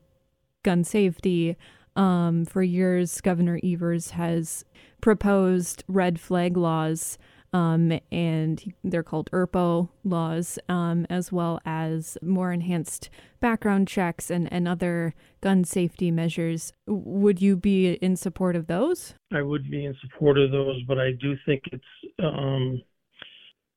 gun 0.62 0.84
safety. 0.84 1.56
Um, 1.94 2.44
for 2.44 2.62
years, 2.62 3.22
Governor 3.22 3.58
Evers 3.64 4.10
has 4.10 4.64
proposed 5.00 5.82
red 5.88 6.20
flag 6.20 6.56
laws 6.56 7.16
um, 7.56 7.98
and 8.12 8.74
they're 8.84 9.02
called 9.02 9.30
ERPO 9.32 9.88
laws, 10.04 10.58
um, 10.68 11.06
as 11.08 11.32
well 11.32 11.60
as 11.64 12.18
more 12.22 12.52
enhanced 12.52 13.08
background 13.40 13.88
checks 13.88 14.30
and, 14.30 14.52
and 14.52 14.68
other 14.68 15.14
gun 15.40 15.64
safety 15.64 16.10
measures. 16.10 16.72
Would 16.86 17.40
you 17.40 17.56
be 17.56 17.94
in 17.94 18.16
support 18.16 18.56
of 18.56 18.66
those? 18.66 19.14
I 19.32 19.42
would 19.42 19.70
be 19.70 19.86
in 19.86 19.96
support 20.02 20.38
of 20.38 20.50
those, 20.50 20.82
but 20.86 20.98
I 20.98 21.12
do 21.12 21.34
think 21.46 21.62
it's 21.72 21.84
um, 22.18 22.82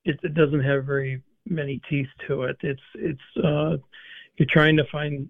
it, 0.05 0.19
it 0.23 0.33
doesn't 0.33 0.63
have 0.63 0.85
very 0.85 1.21
many 1.45 1.81
teeth 1.89 2.07
to 2.27 2.43
it. 2.43 2.57
It's 2.61 2.81
it's 2.95 3.45
uh, 3.45 3.77
you're 4.37 4.47
trying 4.49 4.77
to 4.77 4.85
find 4.91 5.29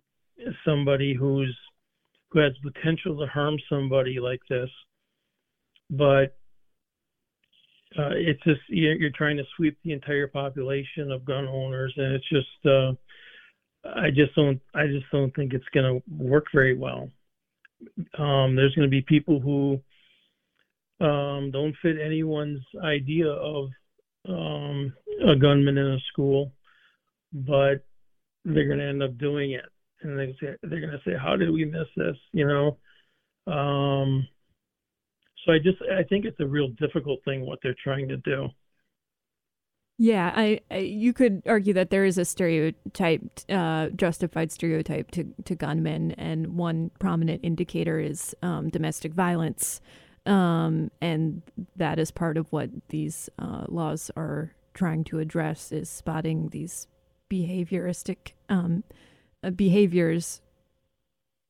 somebody 0.66 1.14
who's 1.14 1.56
who 2.32 2.40
has 2.40 2.54
potential 2.62 3.18
to 3.20 3.26
harm 3.28 3.58
somebody 3.70 4.20
like 4.20 4.42
this, 4.50 4.70
but 5.90 6.38
uh, 7.98 8.12
it's 8.14 8.44
just 8.44 8.62
you're, 8.68 8.96
you're, 8.96 9.10
trying 9.16 9.38
to 9.38 9.44
sweep 9.56 9.76
the 9.84 9.94
entire 9.94 10.28
population 10.28 11.12
of 11.12 11.26
gun 11.26 11.48
owners, 11.48 11.92
and 11.98 12.14
it's 12.14 12.30
just 12.30 12.66
uh, 12.66 12.92
I 13.84 14.12
just 14.12 14.36
don't 14.36 14.62
I 14.76 14.86
just 14.86 15.06
don't 15.12 15.36
think 15.36 15.54
it's 15.54 15.66
going 15.74 15.86
to 15.96 16.24
work 16.24 16.46
very 16.54 16.78
well. 16.78 17.10
Um, 18.18 18.56
there's 18.56 18.76
going 18.76 18.88
to 18.88 18.90
be 18.90 19.02
people 19.02 19.40
who 19.40 19.80
um, 21.04 21.50
don't 21.52 21.76
fit 21.82 21.96
anyone's 22.00 22.62
idea 22.84 23.30
of 23.30 23.70
um, 24.28 24.94
a 25.28 25.36
gunman 25.36 25.78
in 25.78 25.94
a 25.94 26.00
school, 26.12 26.52
but 27.34 27.86
they're 28.46 28.68
going 28.68 28.80
to 28.80 28.88
end 28.88 29.04
up 29.04 29.18
doing 29.18 29.52
it, 29.52 29.66
and 30.02 30.18
they 30.18 30.36
say 30.40 30.56
they're 30.64 30.82
going 30.82 30.92
to 30.92 31.02
say, 31.06 31.16
"How 31.18 31.36
did 31.36 31.52
we 31.52 31.66
miss 31.66 31.88
this?" 31.96 32.18
You 32.32 32.48
know. 32.48 32.78
Um, 33.52 34.28
so 35.46 35.54
I 35.54 35.58
just 35.60 35.78
I 35.82 36.04
think 36.04 36.26
it's 36.26 36.40
a 36.40 36.48
real 36.48 36.70
difficult 36.80 37.20
thing 37.26 37.46
what 37.46 37.60
they're 37.64 37.76
trying 37.84 38.08
to 38.10 38.18
do. 38.18 38.50
Yeah, 40.02 40.32
I, 40.34 40.62
I 40.72 40.78
you 40.78 41.12
could 41.12 41.44
argue 41.46 41.74
that 41.74 41.90
there 41.90 42.06
is 42.06 42.18
a 42.18 42.24
stereotype, 42.24 43.22
uh, 43.50 43.90
justified 43.90 44.52
stereotype 44.52 45.12
to 45.12 45.26
to 45.44 45.56
gunmen, 45.56 46.12
and 46.14 46.56
one 46.56 46.92
prominent 47.00 47.42
indicator 47.44 48.00
is 48.00 48.34
um, 48.42 48.70
domestic 48.70 49.14
violence, 49.14 49.82
um, 50.30 50.92
and 51.02 51.42
that 51.76 52.00
is 52.00 52.12
part 52.12 52.38
of 52.38 52.52
what 52.52 52.70
these 52.90 53.30
uh, 53.40 53.66
laws 53.68 54.12
are 54.16 54.54
trying 54.74 55.04
to 55.06 55.20
address 55.20 55.72
is 55.72 55.90
spotting 55.90 56.50
these 56.50 56.88
behavioristic 57.30 58.34
um, 58.48 58.84
uh, 59.44 59.50
behaviors 59.50 60.42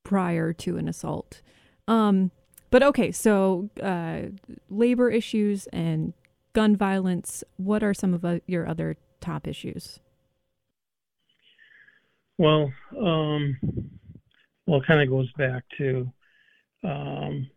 prior 0.04 0.54
to 0.54 0.78
an 0.78 0.88
assault. 0.88 1.42
Um, 1.88 2.32
but 2.72 2.82
okay, 2.82 3.12
so 3.12 3.70
uh, 3.82 4.22
labor 4.70 5.10
issues 5.10 5.68
and 5.68 6.14
gun 6.54 6.76
violence. 6.76 7.44
What 7.58 7.84
are 7.84 7.94
some 7.94 8.14
of 8.14 8.24
uh, 8.24 8.40
your 8.48 8.68
other 8.68 8.96
top 9.20 9.48
issues? 9.48 10.00
Well, 12.38 12.72
um, 12.98 13.58
well, 14.66 14.80
it 14.80 14.88
kind 14.88 15.02
of 15.02 15.10
goes 15.10 15.32
back 15.34 15.64
to, 15.78 16.12
um, 16.84 17.50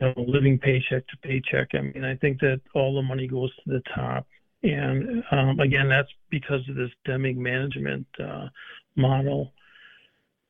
know, 0.00 0.14
living 0.16 0.58
paycheck 0.58 1.06
to 1.08 1.16
paycheck. 1.22 1.68
I 1.74 1.80
mean, 1.80 2.04
I 2.04 2.16
think 2.16 2.40
that 2.40 2.60
all 2.74 2.94
the 2.94 3.02
money 3.02 3.26
goes 3.26 3.54
to 3.56 3.62
the 3.66 3.82
top, 3.94 4.26
and 4.62 5.22
um, 5.30 5.60
again, 5.60 5.88
that's 5.88 6.10
because 6.30 6.68
of 6.68 6.76
this 6.76 6.90
Deming 7.04 7.42
management 7.42 8.06
uh, 8.22 8.48
model. 8.96 9.52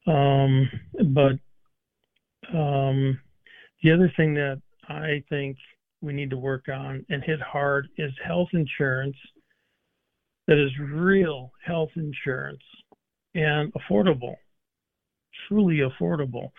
Um, 0.06 0.70
but 1.12 1.38
um, 2.56 3.20
the 3.82 3.92
other 3.92 4.10
thing 4.16 4.34
that 4.34 4.60
I 4.88 5.22
think 5.28 5.58
we 6.00 6.12
need 6.12 6.30
to 6.30 6.38
work 6.38 6.68
on 6.68 7.04
and 7.08 7.22
hit 7.22 7.40
hard 7.40 7.88
is 7.98 8.12
health 8.24 8.48
insurance 8.52 9.16
that 10.46 10.56
is 10.56 10.70
real 10.78 11.52
health 11.64 11.90
insurance 11.96 12.62
and 13.34 13.72
affordable, 13.74 14.36
truly 15.46 15.80
affordable. 15.80 16.50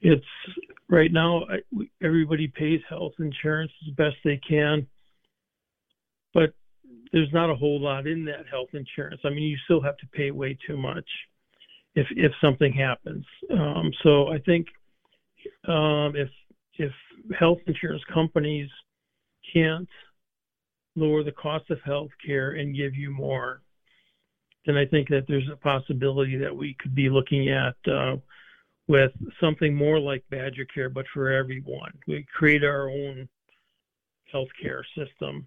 It's 0.00 0.24
right 0.88 1.12
now, 1.12 1.44
everybody 2.02 2.48
pays 2.48 2.80
health 2.88 3.14
insurance 3.18 3.72
as 3.86 3.94
best 3.94 4.16
they 4.24 4.40
can, 4.48 4.86
but 6.34 6.52
there's 7.12 7.32
not 7.32 7.50
a 7.50 7.54
whole 7.54 7.80
lot 7.80 8.06
in 8.06 8.24
that 8.26 8.46
health 8.50 8.68
insurance. 8.72 9.20
I 9.24 9.30
mean, 9.30 9.44
you 9.44 9.56
still 9.64 9.80
have 9.80 9.96
to 9.98 10.06
pay 10.08 10.30
way 10.30 10.58
too 10.66 10.76
much 10.76 11.08
if 11.94 12.06
if 12.10 12.32
something 12.40 12.72
happens. 12.72 13.24
Um, 13.50 13.90
so 14.02 14.28
I 14.28 14.38
think 14.38 14.66
um, 15.66 16.14
if 16.14 16.28
if 16.74 16.92
health 17.38 17.58
insurance 17.66 18.02
companies 18.12 18.68
can't 19.52 19.88
lower 20.94 21.22
the 21.22 21.32
cost 21.32 21.70
of 21.70 21.78
health 21.84 22.10
care 22.24 22.52
and 22.52 22.76
give 22.76 22.94
you 22.94 23.10
more, 23.10 23.62
then 24.66 24.76
I 24.76 24.86
think 24.86 25.08
that 25.08 25.24
there's 25.28 25.48
a 25.52 25.56
possibility 25.56 26.36
that 26.36 26.54
we 26.54 26.76
could 26.80 26.94
be 26.94 27.08
looking 27.08 27.48
at 27.48 27.76
uh, 27.90 28.16
with 28.88 29.12
something 29.40 29.74
more 29.74 29.98
like 29.98 30.24
Badger 30.30 30.64
Care, 30.66 30.88
but 30.88 31.06
for 31.12 31.30
everyone. 31.30 31.92
We 32.06 32.24
create 32.34 32.64
our 32.64 32.88
own 32.88 33.28
healthcare 34.32 34.82
system 34.96 35.46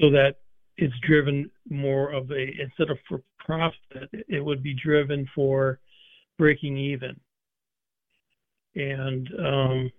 so 0.00 0.10
that 0.10 0.36
it's 0.76 0.94
driven 1.06 1.50
more 1.70 2.10
of 2.10 2.30
a 2.30 2.50
instead 2.60 2.90
of 2.90 2.98
for 3.08 3.22
profit, 3.38 4.10
it 4.28 4.44
would 4.44 4.62
be 4.62 4.74
driven 4.74 5.26
for 5.34 5.78
breaking 6.38 6.76
even. 6.76 7.18
And 8.74 9.28
um, 9.38 9.92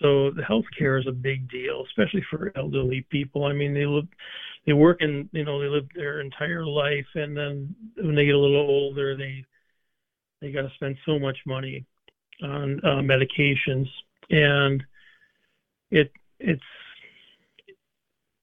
so 0.00 0.30
the 0.30 0.42
healthcare 0.42 0.98
is 0.98 1.06
a 1.06 1.12
big 1.12 1.50
deal, 1.50 1.84
especially 1.86 2.24
for 2.30 2.52
elderly 2.56 3.06
people. 3.10 3.44
I 3.44 3.52
mean, 3.52 3.74
they 3.74 3.84
live, 3.84 4.06
they 4.66 4.72
work 4.72 4.98
and 5.00 5.28
you 5.32 5.44
know 5.44 5.60
they 5.60 5.68
live 5.68 5.86
their 5.94 6.20
entire 6.20 6.64
life, 6.64 7.06
and 7.14 7.36
then 7.36 7.74
when 7.96 8.14
they 8.14 8.24
get 8.24 8.34
a 8.34 8.38
little 8.38 8.68
older, 8.68 9.16
they 9.16 9.44
they 10.40 10.52
got 10.52 10.62
to 10.62 10.70
spend 10.74 10.96
so 11.06 11.18
much 11.18 11.38
money 11.46 11.84
on 12.42 12.80
uh, 12.84 13.00
medications, 13.00 13.88
and 14.30 14.82
it 15.90 16.12
it's 16.38 16.62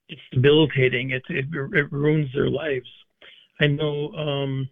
it's 0.10 0.22
debilitating. 0.32 1.12
It, 1.12 1.24
it 1.30 1.46
it 1.74 1.92
ruins 1.92 2.30
their 2.34 2.50
lives. 2.50 2.90
I 3.60 3.68
know 3.68 4.12
um, 4.14 4.70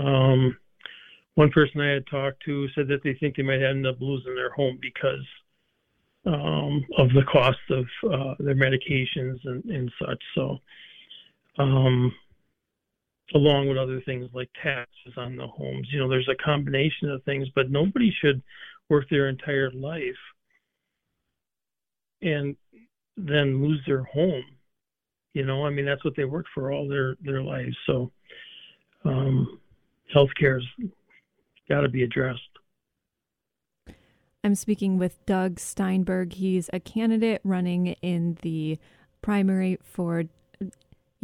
um, 0.00 0.56
one 1.34 1.50
person 1.50 1.80
I 1.80 1.92
had 1.92 2.06
talked 2.06 2.42
to 2.44 2.68
said 2.74 2.88
that 2.88 3.02
they 3.02 3.14
think 3.14 3.36
they 3.36 3.42
might 3.42 3.62
end 3.62 3.86
up 3.86 3.96
losing 4.00 4.34
their 4.34 4.50
home 4.50 4.78
because 4.80 5.24
um, 6.26 6.84
of 6.96 7.08
the 7.10 7.24
cost 7.30 7.58
of 7.70 7.84
uh, 8.10 8.34
their 8.38 8.54
medications 8.54 9.38
and, 9.44 9.64
and 9.64 9.92
such. 10.00 10.22
So, 10.34 10.58
um, 11.58 12.14
along 13.32 13.68
with 13.68 13.78
other 13.78 14.02
things 14.02 14.28
like 14.34 14.50
taxes 14.62 15.14
on 15.16 15.36
the 15.36 15.46
homes, 15.46 15.88
you 15.90 15.98
know, 15.98 16.08
there's 16.08 16.28
a 16.28 16.44
combination 16.44 17.10
of 17.10 17.22
things, 17.24 17.48
but 17.54 17.70
nobody 17.70 18.12
should 18.20 18.42
work 18.90 19.08
their 19.08 19.28
entire 19.28 19.70
life 19.70 19.98
and 22.20 22.56
then 23.16 23.62
lose 23.62 23.80
their 23.86 24.04
home. 24.04 24.44
You 25.32 25.44
know, 25.44 25.64
I 25.64 25.70
mean, 25.70 25.86
that's 25.86 26.04
what 26.04 26.14
they 26.16 26.24
worked 26.24 26.50
for 26.54 26.70
all 26.70 26.88
their, 26.88 27.16
their 27.22 27.42
lives. 27.42 27.76
So, 27.86 28.12
um, 29.04 29.58
healthcare's 30.14 30.66
got 31.68 31.80
to 31.80 31.88
be 31.88 32.02
addressed. 32.02 32.40
I'm 34.44 34.54
speaking 34.54 34.98
with 34.98 35.24
Doug 35.24 35.58
Steinberg. 35.58 36.34
He's 36.34 36.68
a 36.72 36.78
candidate 36.78 37.40
running 37.42 37.88
in 38.02 38.36
the 38.42 38.78
primary 39.22 39.78
for. 39.82 40.24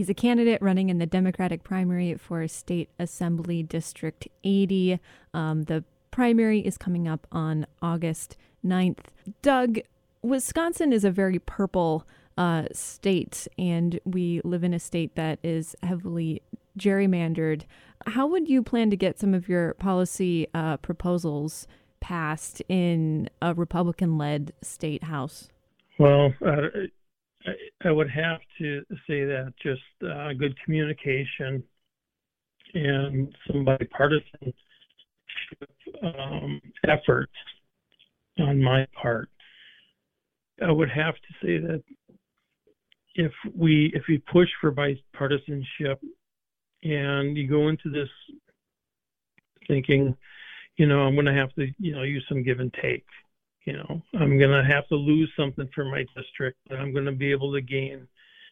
He's 0.00 0.08
a 0.08 0.14
candidate 0.14 0.62
running 0.62 0.88
in 0.88 0.96
the 0.96 1.04
Democratic 1.04 1.62
primary 1.62 2.14
for 2.14 2.48
State 2.48 2.88
Assembly 2.98 3.62
District 3.62 4.26
80. 4.42 4.98
Um, 5.34 5.64
the 5.64 5.84
primary 6.10 6.60
is 6.60 6.78
coming 6.78 7.06
up 7.06 7.26
on 7.30 7.66
August 7.82 8.38
9th. 8.64 9.00
Doug, 9.42 9.80
Wisconsin 10.22 10.94
is 10.94 11.04
a 11.04 11.10
very 11.10 11.38
purple 11.38 12.06
uh, 12.38 12.64
state, 12.72 13.46
and 13.58 14.00
we 14.06 14.40
live 14.42 14.64
in 14.64 14.72
a 14.72 14.78
state 14.78 15.16
that 15.16 15.38
is 15.42 15.76
heavily 15.82 16.40
gerrymandered. 16.78 17.64
How 18.06 18.26
would 18.26 18.48
you 18.48 18.62
plan 18.62 18.88
to 18.88 18.96
get 18.96 19.18
some 19.18 19.34
of 19.34 19.50
your 19.50 19.74
policy 19.74 20.48
uh, 20.54 20.78
proposals 20.78 21.66
passed 22.00 22.62
in 22.70 23.28
a 23.42 23.52
Republican 23.52 24.16
led 24.16 24.54
state 24.62 25.04
house? 25.04 25.50
Well, 25.98 26.32
uh, 26.40 26.68
I, 27.84 27.90
would 27.90 28.10
have 28.10 28.40
to 28.58 28.82
say 29.06 29.24
that 29.24 29.54
just 29.62 29.80
uh, 30.02 30.32
good 30.34 30.54
communication 30.64 31.62
and 32.74 33.34
some 33.46 33.64
bipartisan 33.64 34.52
um, 36.02 36.60
effort 36.86 37.30
on 38.38 38.62
my 38.62 38.86
part. 39.00 39.28
I 40.62 40.70
would 40.70 40.90
have 40.90 41.14
to 41.14 41.34
say 41.42 41.58
that 41.58 41.82
if 43.14 43.32
we 43.56 43.90
if 43.94 44.02
we 44.08 44.18
push 44.18 44.48
for 44.60 44.70
bipartisanship 44.70 45.96
and 46.82 47.36
you 47.36 47.48
go 47.48 47.68
into 47.68 47.90
this 47.90 48.08
thinking 49.66 50.14
you 50.80 50.86
know, 50.86 51.00
I'm 51.00 51.14
going 51.14 51.26
to 51.26 51.34
have 51.34 51.52
to, 51.56 51.66
you 51.78 51.94
know, 51.94 52.04
use 52.04 52.24
some 52.26 52.42
give 52.42 52.58
and 52.58 52.72
take. 52.80 53.04
You 53.66 53.74
know, 53.74 54.02
I'm 54.14 54.38
going 54.38 54.50
to 54.50 54.64
have 54.64 54.88
to 54.88 54.94
lose 54.94 55.30
something 55.36 55.68
for 55.74 55.84
my 55.84 56.04
district, 56.16 56.58
but 56.68 56.78
I'm 56.78 56.92
going 56.92 57.04
to 57.04 57.12
be 57.12 57.30
able 57.30 57.52
to 57.52 57.60
gain 57.60 58.08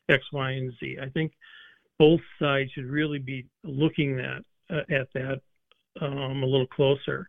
X, 0.08 0.22
Y, 0.32 0.50
and 0.50 0.72
Z. 0.78 0.98
I 1.02 1.08
think 1.08 1.32
both 1.98 2.20
sides 2.38 2.70
should 2.72 2.86
really 2.86 3.18
be 3.18 3.46
looking 3.64 4.20
at 4.20 4.42
uh, 4.74 4.82
at 4.90 5.08
that 5.14 5.40
um, 6.00 6.42
a 6.42 6.46
little 6.46 6.66
closer 6.66 7.28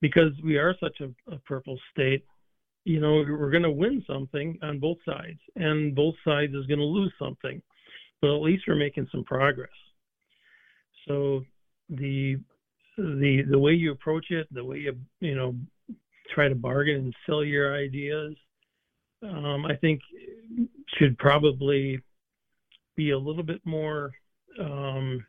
because 0.00 0.32
we 0.44 0.56
are 0.56 0.74
such 0.80 1.00
a, 1.00 1.32
a 1.32 1.38
purple 1.40 1.78
state. 1.92 2.24
You 2.84 3.00
know, 3.00 3.24
we're 3.28 3.50
going 3.50 3.64
to 3.64 3.70
win 3.70 4.04
something 4.06 4.58
on 4.62 4.78
both 4.78 4.98
sides, 5.04 5.40
and 5.56 5.94
both 5.94 6.14
sides 6.24 6.54
is 6.54 6.66
going 6.66 6.78
to 6.78 6.84
lose 6.84 7.12
something, 7.18 7.60
but 8.20 8.34
at 8.34 8.42
least 8.42 8.64
we're 8.68 8.76
making 8.76 9.08
some 9.10 9.24
progress. 9.24 9.68
So 11.08 11.42
the 11.88 12.36
the 12.96 13.42
the 13.50 13.58
way 13.58 13.72
you 13.72 13.92
approach 13.92 14.26
it, 14.30 14.46
the 14.52 14.64
way 14.64 14.78
you 14.78 14.96
you 15.20 15.34
know 15.34 15.54
try 16.34 16.48
to 16.48 16.54
bargain 16.54 16.96
and 16.96 17.14
sell 17.26 17.44
your 17.44 17.74
ideas, 17.74 18.34
um, 19.22 19.66
I 19.66 19.76
think 19.76 20.00
should 20.98 21.18
probably 21.18 22.00
be 22.96 23.10
a 23.10 23.18
little 23.18 23.42
bit 23.42 23.60
more 23.64 24.12
um, 24.60 25.24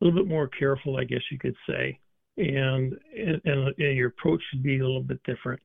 a 0.00 0.04
little 0.04 0.22
bit 0.22 0.28
more 0.28 0.48
careful, 0.48 0.98
I 0.98 1.04
guess 1.04 1.22
you 1.30 1.38
could 1.38 1.56
say, 1.66 1.98
and, 2.36 2.94
and, 3.16 3.40
and 3.44 3.96
your 3.96 4.08
approach 4.08 4.42
should 4.50 4.62
be 4.62 4.78
a 4.78 4.84
little 4.84 5.02
bit 5.02 5.22
different 5.24 5.60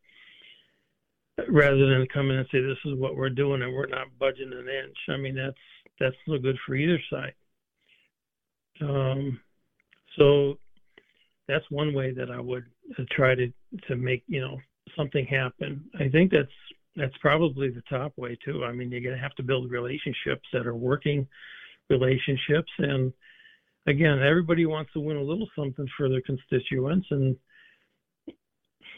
rather 1.49 1.87
than 1.87 2.07
come 2.13 2.29
in 2.29 2.37
and 2.37 2.47
say 2.51 2.61
this 2.61 2.77
is 2.85 2.97
what 2.99 3.15
we're 3.15 3.29
doing 3.29 3.61
and 3.61 3.73
we're 3.73 3.87
not 3.87 4.07
budging 4.19 4.51
an 4.53 4.67
inch. 4.67 4.97
I 5.09 5.17
mean 5.17 5.35
that's 5.35 5.57
that's 5.99 6.15
no 6.27 6.37
good 6.37 6.57
for 6.65 6.75
either 6.75 6.99
side. 7.09 7.33
Um, 8.81 9.39
so 10.17 10.57
that's 11.47 11.65
one 11.69 11.93
way 11.93 12.13
that 12.13 12.31
I 12.31 12.39
would 12.39 12.65
uh, 12.97 13.03
try 13.11 13.35
to 13.35 13.51
to 13.87 13.95
make 13.95 14.23
you 14.27 14.41
know 14.41 14.57
something 14.95 15.25
happen. 15.25 15.83
I 15.99 16.09
think 16.09 16.31
that's 16.31 16.51
that's 16.95 17.17
probably 17.21 17.69
the 17.69 17.83
top 17.89 18.13
way 18.17 18.37
too. 18.43 18.65
I 18.65 18.71
mean, 18.71 18.91
you're 18.91 19.01
going 19.01 19.15
to 19.15 19.21
have 19.21 19.35
to 19.35 19.43
build 19.43 19.71
relationships 19.71 20.47
that 20.53 20.67
are 20.67 20.75
working 20.75 21.27
relationships, 21.89 22.71
and 22.79 23.13
again, 23.87 24.21
everybody 24.21 24.65
wants 24.65 24.91
to 24.93 24.99
win 24.99 25.17
a 25.17 25.23
little 25.23 25.47
something 25.55 25.87
for 25.97 26.09
their 26.09 26.21
constituents, 26.21 27.07
and 27.11 27.35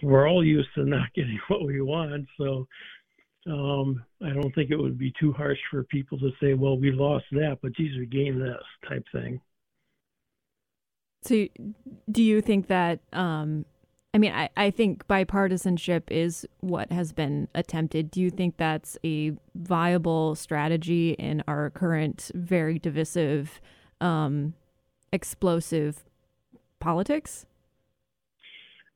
we're 0.01 0.27
all 0.27 0.43
used 0.43 0.69
to 0.75 0.83
not 0.83 1.11
getting 1.15 1.39
what 1.47 1.65
we 1.65 1.81
want. 1.81 2.27
So 2.37 2.67
um, 3.47 4.03
I 4.23 4.29
don't 4.29 4.53
think 4.55 4.71
it 4.71 4.77
would 4.77 4.97
be 4.97 5.13
too 5.19 5.33
harsh 5.33 5.59
for 5.69 5.83
people 5.83 6.17
to 6.19 6.31
say, 6.41 6.53
"Well, 6.53 6.77
we 6.77 6.91
lost 6.91 7.25
that, 7.31 7.59
but 7.61 7.73
geez, 7.75 7.97
we 7.97 8.05
gained 8.05 8.41
this," 8.41 8.63
type 8.87 9.05
thing. 9.11 9.41
So, 11.23 11.47
do 12.11 12.21
you 12.23 12.41
think 12.41 12.67
that? 12.67 12.99
Um, 13.11 13.65
I 14.13 14.19
mean, 14.19 14.31
I, 14.31 14.49
I 14.55 14.69
think 14.69 15.07
bipartisanship 15.07 16.03
is 16.11 16.47
what 16.59 16.91
has 16.91 17.11
been 17.11 17.47
attempted. 17.55 18.11
Do 18.11 18.21
you 18.21 18.29
think 18.29 18.57
that's 18.57 18.95
a 19.03 19.33
viable 19.55 20.35
strategy 20.35 21.11
in 21.13 21.43
our 21.47 21.71
current 21.71 22.29
very 22.35 22.77
divisive, 22.77 23.59
um, 23.99 24.53
explosive 25.11 26.03
politics? 26.79 27.47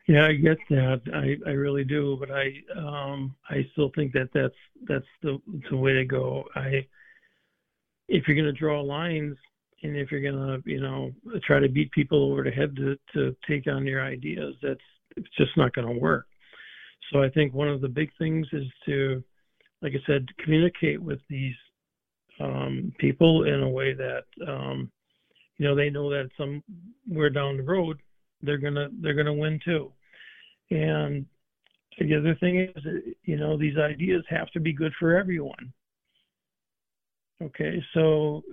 Yeah, 0.08 0.28
I 0.28 0.34
get 0.34 0.58
that. 0.70 1.02
I, 1.14 1.50
I 1.50 1.54
really 1.54 1.84
do, 1.84 2.16
but 2.20 2.30
I 2.32 2.54
um, 2.78 3.36
I 3.50 3.68
still 3.74 3.92
think 3.96 4.14
that 4.14 4.30
that's 4.34 4.56
that's 4.88 5.06
the 5.24 5.40
the 5.70 5.76
way 5.76 5.94
to 5.94 6.06
go. 6.06 6.46
I 6.56 6.86
if 8.08 8.26
you're 8.28 8.38
going 8.38 8.46
to 8.46 8.54
draw 8.54 8.82
lines 8.82 9.36
and 9.84 9.98
if 9.98 10.12
you're 10.12 10.22
gonna 10.22 10.60
you 10.66 10.80
know 10.80 11.12
try 11.44 11.60
to 11.60 11.68
beat 11.68 11.92
people 11.92 12.32
over 12.32 12.44
the 12.44 12.52
head 12.52 12.76
to 12.78 12.98
to 13.14 13.36
take 13.48 13.68
on 13.68 13.86
your 13.86 14.04
ideas 14.04 14.56
that's 14.62 14.80
it's 15.18 15.36
just 15.38 15.56
not 15.58 15.74
going 15.74 15.88
to 15.88 16.00
work. 16.00 16.28
So 17.12 17.24
i 17.24 17.30
think 17.30 17.54
one 17.54 17.70
of 17.70 17.82
the 17.82 17.88
big 17.88 18.10
things 18.18 18.48
is 18.52 18.66
to 18.86 19.24
like 19.82 19.94
i 19.94 20.04
said 20.06 20.26
communicate 20.44 21.02
with 21.02 21.20
these 21.30 21.56
um, 22.40 22.94
people 23.00 23.46
in 23.46 23.64
a 23.64 23.70
way 23.70 23.94
that 23.94 24.24
um, 24.48 24.92
you 25.58 25.68
know 25.68 25.76
they 25.76 25.90
know 25.90 26.10
that 26.10 26.30
somewhere 26.38 27.30
down 27.30 27.58
the 27.58 27.64
road 27.64 27.98
they're 28.42 28.58
gonna 28.58 28.90
they're 29.02 29.16
gonna 29.16 29.34
win 29.34 29.60
too. 29.64 29.92
And 30.70 31.26
the 32.00 32.16
other 32.16 32.36
thing 32.36 32.60
is 32.60 32.84
you 33.24 33.38
know 33.38 33.58
these 33.58 33.78
ideas 33.78 34.24
have 34.30 34.52
to 34.52 34.60
be 34.60 34.74
good 34.74 34.94
for 35.00 35.18
everyone. 35.18 35.74
Okay 37.42 37.84
so 37.94 38.44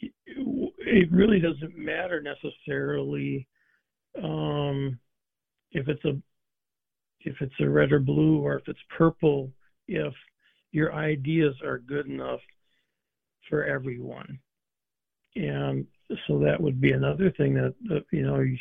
it 0.00 1.12
really 1.12 1.40
doesn't 1.40 1.76
matter 1.76 2.22
necessarily 2.22 3.46
um, 4.22 4.98
if 5.72 5.88
it's 5.88 6.04
a 6.04 6.20
if 7.20 7.36
it's 7.40 7.54
a 7.60 7.68
red 7.68 7.92
or 7.92 8.00
blue 8.00 8.40
or 8.40 8.56
if 8.56 8.66
it's 8.66 8.80
purple 8.96 9.50
if 9.86 10.12
your 10.72 10.94
ideas 10.94 11.54
are 11.64 11.78
good 11.78 12.06
enough 12.06 12.40
for 13.48 13.64
everyone 13.64 14.38
and 15.36 15.86
so 16.26 16.38
that 16.38 16.60
would 16.60 16.80
be 16.80 16.92
another 16.92 17.30
thing 17.32 17.54
that, 17.54 17.74
that 17.84 18.04
you 18.12 18.22
know 18.22 18.40
you 18.40 18.56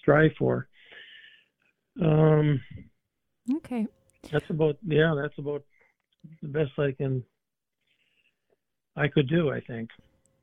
strive 0.00 0.32
for 0.38 0.68
um, 2.02 2.60
okay 3.56 3.86
that's 4.32 4.48
about 4.50 4.76
yeah 4.86 5.14
that's 5.20 5.38
about 5.38 5.62
the 6.42 6.48
best 6.48 6.70
i 6.78 6.92
can 6.92 7.22
i 8.96 9.06
could 9.06 9.28
do 9.28 9.50
i 9.50 9.60
think 9.60 9.90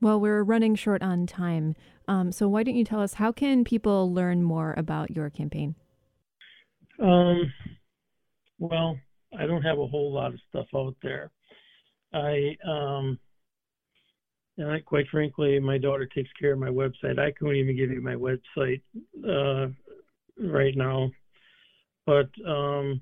well, 0.01 0.20
we're 0.20 0.43
running 0.43 0.76
short 0.76 1.01
on 1.01 1.26
time. 1.26 1.76
Um, 2.07 2.32
so 2.32 2.47
why 2.47 2.63
don't 2.63 2.76
you 2.76 2.84
tell 2.84 3.01
us 3.01 3.16
how 3.16 3.32
can 3.32 3.63
people 3.63 4.13
learn 4.13 4.43
more 4.43 4.74
about 4.78 5.09
your 5.09 5.30
campaign? 5.30 5.76
Um, 7.01 7.51
well, 8.59 8.97
I 9.37 9.45
don't 9.45 9.61
have 9.63 9.79
a 9.79 9.87
whole 9.87 10.13
lot 10.13 10.33
of 10.33 10.39
stuff 10.49 10.67
out 10.75 10.95
there. 11.01 11.31
I, 12.13 12.55
um, 12.67 13.19
and 14.57 14.71
I, 14.71 14.79
quite 14.79 15.05
frankly, 15.11 15.59
my 15.59 15.77
daughter 15.77 16.05
takes 16.05 16.29
care 16.39 16.53
of 16.53 16.59
my 16.59 16.69
website. 16.69 17.19
I 17.19 17.31
couldn't 17.31 17.57
even 17.57 17.75
give 17.75 17.91
you 17.91 18.01
my 18.01 18.15
website 18.15 18.81
uh, 19.27 19.67
right 20.39 20.75
now, 20.77 21.11
but 22.05 22.29
um, 22.47 23.01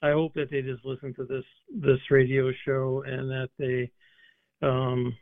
I 0.00 0.12
hope 0.12 0.34
that 0.34 0.50
they 0.50 0.62
just 0.62 0.84
listen 0.84 1.12
to 1.14 1.24
this 1.24 1.44
this 1.74 1.98
radio 2.10 2.52
show 2.64 3.02
and 3.04 3.28
that 3.30 3.48
they, 3.58 3.90
um, 4.62 5.16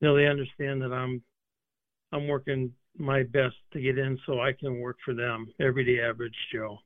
you 0.00 0.08
know, 0.08 0.14
they 0.14 0.26
understand 0.26 0.82
that 0.82 0.92
I'm 0.92 1.22
I'm 2.12 2.28
working 2.28 2.72
my 2.98 3.22
best 3.22 3.56
to 3.72 3.80
get 3.80 3.98
in 3.98 4.18
so 4.26 4.40
I 4.40 4.52
can 4.52 4.80
work 4.80 4.96
for 5.04 5.14
them, 5.14 5.46
everyday 5.60 6.00
average 6.00 6.34
Joe. 6.52 6.78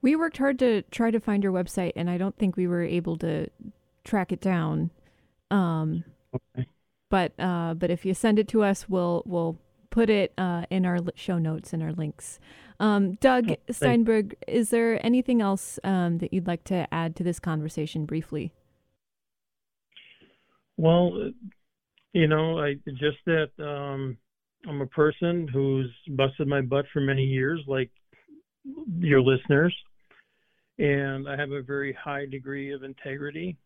We 0.00 0.14
worked 0.16 0.38
hard 0.38 0.58
to 0.60 0.82
try 0.90 1.10
to 1.10 1.20
find 1.20 1.42
your 1.42 1.52
website, 1.52 1.92
and 1.96 2.08
I 2.08 2.18
don't 2.18 2.36
think 2.38 2.56
we 2.56 2.66
were 2.66 2.82
able 2.82 3.16
to 3.18 3.48
track 4.04 4.32
it 4.32 4.40
down. 4.40 4.90
Um, 5.50 6.04
okay. 6.34 6.68
But 7.10 7.32
uh, 7.38 7.74
but 7.74 7.90
if 7.90 8.04
you 8.04 8.14
send 8.14 8.38
it 8.38 8.48
to 8.48 8.62
us, 8.62 8.88
we'll 8.88 9.22
we'll 9.26 9.58
put 9.90 10.10
it 10.10 10.32
uh, 10.38 10.64
in 10.70 10.84
our 10.86 10.98
show 11.14 11.38
notes 11.38 11.72
and 11.72 11.82
our 11.82 11.92
links. 11.92 12.38
Um, 12.80 13.14
Doug 13.14 13.50
oh, 13.50 13.56
Steinberg, 13.70 14.36
is 14.46 14.70
there 14.70 15.04
anything 15.04 15.40
else 15.40 15.80
um, 15.82 16.18
that 16.18 16.32
you'd 16.32 16.46
like 16.46 16.64
to 16.64 16.86
add 16.92 17.16
to 17.16 17.24
this 17.24 17.40
conversation 17.40 18.04
briefly? 18.04 18.52
Well, 20.76 21.32
you 22.12 22.28
know, 22.28 22.60
I 22.60 22.74
just 22.86 23.18
that 23.26 23.50
um, 23.58 24.16
I'm 24.66 24.80
a 24.80 24.86
person 24.86 25.46
who's 25.48 25.90
busted 26.10 26.48
my 26.48 26.60
butt 26.60 26.86
for 26.92 27.00
many 27.00 27.24
years, 27.24 27.60
like 27.66 27.90
your 28.98 29.20
listeners, 29.20 29.74
and 30.78 31.28
I 31.28 31.36
have 31.36 31.52
a 31.52 31.62
very 31.62 31.92
high 31.92 32.26
degree 32.26 32.72
of 32.72 32.82
integrity, 32.82 33.56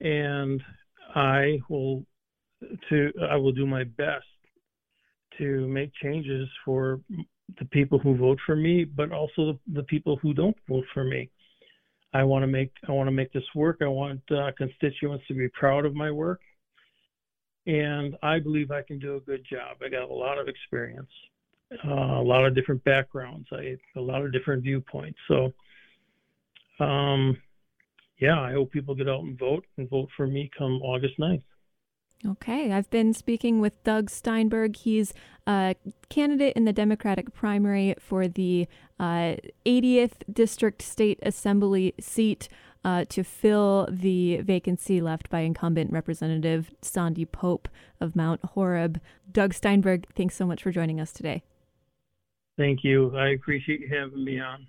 and 0.00 0.62
I 1.14 1.58
will 1.68 2.04
to 2.88 3.12
I 3.30 3.36
will 3.36 3.52
do 3.52 3.66
my 3.66 3.84
best 3.84 4.26
to 5.38 5.68
make 5.68 5.92
changes 6.02 6.48
for 6.64 7.00
the 7.58 7.64
people 7.66 7.98
who 7.98 8.16
vote 8.16 8.38
for 8.44 8.56
me, 8.56 8.84
but 8.84 9.12
also 9.12 9.52
the, 9.52 9.58
the 9.74 9.82
people 9.84 10.16
who 10.16 10.34
don't 10.34 10.56
vote 10.68 10.84
for 10.92 11.04
me. 11.04 11.30
I 12.12 12.24
want 12.24 12.42
to 12.42 12.46
make 12.46 12.72
I 12.88 12.92
want 12.92 13.06
to 13.06 13.12
make 13.12 13.32
this 13.32 13.44
work. 13.54 13.78
I 13.80 13.86
want 13.86 14.20
uh, 14.30 14.50
constituents 14.56 15.24
to 15.28 15.34
be 15.34 15.48
proud 15.48 15.84
of 15.84 15.94
my 15.94 16.10
work, 16.10 16.40
and 17.68 18.16
I 18.22 18.38
believe 18.38 18.70
I 18.70 18.80
can 18.82 18.98
do 18.98 19.16
a 19.16 19.20
good 19.20 19.44
job. 19.48 19.76
I 19.84 19.90
got 19.90 20.08
a 20.08 20.12
lot 20.12 20.38
of 20.38 20.48
experience, 20.48 21.10
uh, 21.86 21.90
a 21.90 22.24
lot 22.24 22.46
of 22.46 22.54
different 22.54 22.82
backgrounds, 22.82 23.46
I, 23.52 23.76
a 23.94 24.00
lot 24.00 24.24
of 24.24 24.32
different 24.32 24.62
viewpoints. 24.62 25.18
So, 25.28 25.52
um, 26.80 27.36
yeah, 28.18 28.40
I 28.40 28.52
hope 28.52 28.72
people 28.72 28.94
get 28.94 29.08
out 29.08 29.22
and 29.22 29.38
vote 29.38 29.66
and 29.76 29.88
vote 29.88 30.08
for 30.16 30.26
me 30.26 30.50
come 30.56 30.80
August 30.82 31.20
9th. 31.20 31.42
Okay, 32.26 32.72
I've 32.72 32.90
been 32.90 33.12
speaking 33.12 33.60
with 33.60 33.84
Doug 33.84 34.10
Steinberg. 34.10 34.74
He's 34.74 35.12
a 35.46 35.76
candidate 36.08 36.56
in 36.56 36.64
the 36.64 36.72
Democratic 36.72 37.32
primary 37.32 37.94
for 38.00 38.26
the 38.26 38.66
uh, 38.98 39.36
80th 39.64 40.22
District 40.32 40.82
State 40.82 41.20
Assembly 41.22 41.94
seat 42.00 42.48
uh, 42.84 43.04
to 43.08 43.22
fill 43.24 43.88
the 43.90 44.38
vacancy 44.38 45.00
left 45.00 45.28
by 45.30 45.40
incumbent 45.40 45.92
Representative 45.92 46.70
Sondy 46.82 47.30
Pope 47.30 47.68
of 48.00 48.16
Mount 48.16 48.40
Horeb. 48.44 49.00
Doug 49.30 49.54
Steinberg, 49.54 50.06
thanks 50.14 50.36
so 50.36 50.46
much 50.46 50.62
for 50.62 50.70
joining 50.70 51.00
us 51.00 51.12
today. 51.12 51.42
Thank 52.56 52.82
you. 52.82 53.16
I 53.16 53.30
appreciate 53.30 53.80
you 53.80 53.88
having 53.88 54.24
me 54.24 54.40
on. 54.40 54.66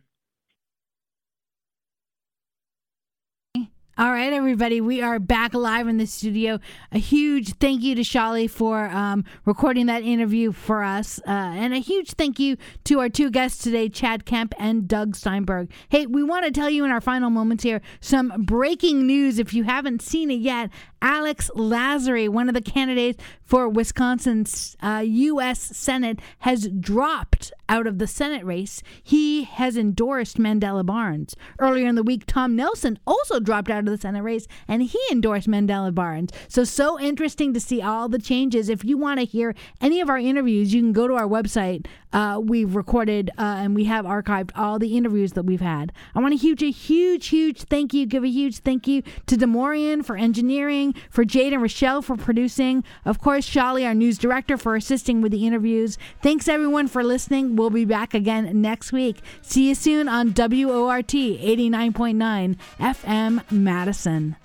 All 4.00 4.14
right, 4.14 4.32
everybody, 4.32 4.80
we 4.80 5.02
are 5.02 5.20
back 5.20 5.54
live 5.54 5.90
in 5.90 5.98
the 5.98 6.06
studio. 6.06 6.60
A 6.94 7.00
huge 7.00 7.56
thank 7.56 7.82
you 7.82 7.96
to 7.96 8.02
Shali 8.02 8.50
for 8.50 8.86
um, 8.86 9.26
recording 9.44 9.88
that 9.88 10.04
interview 10.04 10.54
for 10.54 10.84
us, 10.84 11.20
uh, 11.28 11.32
and 11.32 11.74
a 11.74 11.80
huge 11.80 12.12
thank 12.12 12.40
you 12.40 12.56
to 12.86 13.02
our 13.02 13.10
two 13.10 13.30
guests 13.30 13.62
today, 13.62 13.90
Chad 13.90 14.26
Kemp 14.26 14.54
and 14.58 14.88
Doug 14.88 15.18
Steinberg. 15.18 15.70
Hey, 15.90 16.06
we 16.06 16.24
want 16.24 16.46
to 16.46 16.52
tell 16.52 16.70
you 16.70 16.86
in 16.86 16.92
our 16.92 17.02
final 17.02 17.30
moments 17.30 17.66
here 17.66 17.82
some 18.00 18.32
breaking 18.46 19.06
news. 19.06 19.38
If 19.38 19.54
you 19.54 19.66
haven't 19.66 20.02
seen 20.02 20.32
it 20.32 20.40
yet, 20.40 20.70
Alex 21.02 21.50
Lasry, 21.56 22.30
one 22.30 22.48
of 22.48 22.54
the 22.54 22.62
candidates 22.62 23.22
for 23.44 23.68
Wisconsin's 23.68 24.78
uh, 24.82 25.04
U.S. 25.06 25.60
Senate, 25.60 26.20
has 26.40 26.70
dropped 26.70 27.52
out 27.68 27.88
of 27.88 28.00
the 28.00 28.08
Senate 28.08 28.44
race. 28.46 28.82
He 29.02 29.44
has 29.44 29.78
endorsed 29.78 30.38
Mandela 30.38 30.86
Barnes. 30.86 31.36
Earlier 31.60 31.88
in 31.88 31.96
the 31.96 32.04
week, 32.04 32.24
Tom 32.26 32.56
Nelson 32.56 33.00
also 33.06 33.40
dropped 33.40 33.70
out 33.70 33.80
of 33.80 33.89
the 33.90 33.98
Senate 33.98 34.22
race 34.22 34.48
and 34.68 34.84
he 34.84 35.00
endorsed 35.12 35.48
Mandela 35.48 35.94
Barnes. 35.94 36.32
So, 36.48 36.64
so 36.64 37.00
interesting 37.00 37.54
to 37.54 37.60
see 37.60 37.82
all 37.82 38.10
the 38.10 38.20
changes. 38.20 38.70
If 38.70 38.84
you 38.84 38.98
want 38.98 39.20
to 39.20 39.26
hear 39.26 39.56
any 39.82 40.02
of 40.02 40.10
our 40.10 40.18
interviews, 40.18 40.74
you 40.74 40.82
can 40.82 40.94
go 40.94 41.08
to 41.08 41.16
our 41.16 41.28
website. 41.28 41.86
Uh, 42.12 42.40
we've 42.44 42.76
recorded 42.76 43.30
uh, 43.38 43.42
and 43.42 43.76
we 43.76 43.86
have 43.86 44.06
archived 44.06 44.52
all 44.56 44.80
the 44.80 44.98
interviews 44.98 45.34
that 45.34 45.44
we've 45.44 45.62
had. 45.62 45.92
I 46.16 46.20
want 46.20 46.34
to 46.34 46.38
huge, 46.38 46.64
a 46.64 46.72
huge, 46.72 47.28
huge 47.28 47.64
thank 47.64 47.94
you, 47.94 48.06
give 48.06 48.24
a 48.24 48.30
huge 48.30 48.60
thank 48.60 48.88
you 48.88 49.04
to 49.28 49.38
Demorian 49.38 50.04
for 50.04 50.16
engineering, 50.18 50.96
for 51.10 51.24
Jade 51.24 51.54
and 51.54 51.62
Rochelle 51.62 52.02
for 52.02 52.16
producing, 52.16 52.84
of 53.06 53.20
course, 53.20 53.48
Shali, 53.48 53.86
our 53.86 53.94
news 53.94 54.18
director, 54.18 54.58
for 54.58 54.76
assisting 54.76 55.22
with 55.22 55.32
the 55.32 55.46
interviews. 55.46 55.98
Thanks 56.22 56.48
everyone 56.48 56.88
for 56.88 57.04
listening. 57.04 57.56
We'll 57.56 57.70
be 57.70 57.86
back 57.86 58.14
again 58.14 58.62
next 58.62 58.92
week. 58.92 59.22
See 59.42 59.70
you 59.70 59.76
soon 59.76 60.08
on 60.08 60.34
WORT 60.34 61.08
89.9 61.08 62.58
FM 62.80 63.52
Madison. 63.52 64.36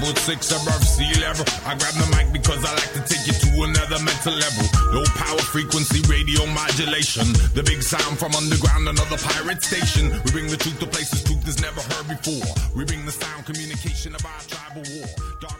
Foot 0.00 0.18
six 0.18 0.50
above 0.50 0.82
sea 0.82 1.12
level. 1.20 1.44
I 1.66 1.76
grab 1.76 1.94
the 1.94 2.08
mic 2.16 2.32
because 2.32 2.64
I 2.64 2.72
like 2.74 2.92
to 2.96 3.02
take 3.04 3.24
you 3.26 3.36
to 3.36 3.50
another 3.68 4.02
mental 4.02 4.34
level. 4.34 4.64
Low 4.92 5.04
power 5.14 5.38
frequency 5.38 6.00
radio 6.08 6.46
modulation. 6.46 7.26
The 7.54 7.62
big 7.62 7.82
sound 7.82 8.18
from 8.18 8.34
underground, 8.34 8.88
another 8.88 9.18
pirate 9.18 9.62
station. 9.62 10.10
We 10.24 10.30
bring 10.32 10.48
the 10.48 10.56
truth 10.56 10.80
to 10.80 10.86
places 10.86 11.22
truth 11.22 11.46
is 11.46 11.60
never 11.60 11.80
heard 11.92 12.08
before. 12.08 12.48
We 12.74 12.84
bring 12.84 13.04
the 13.06 13.12
sound 13.12 13.46
communication 13.46 14.14
of 14.14 14.24
our 14.24 14.40
tribal 14.48 14.82
war. 14.96 15.08
Dark. 15.40 15.59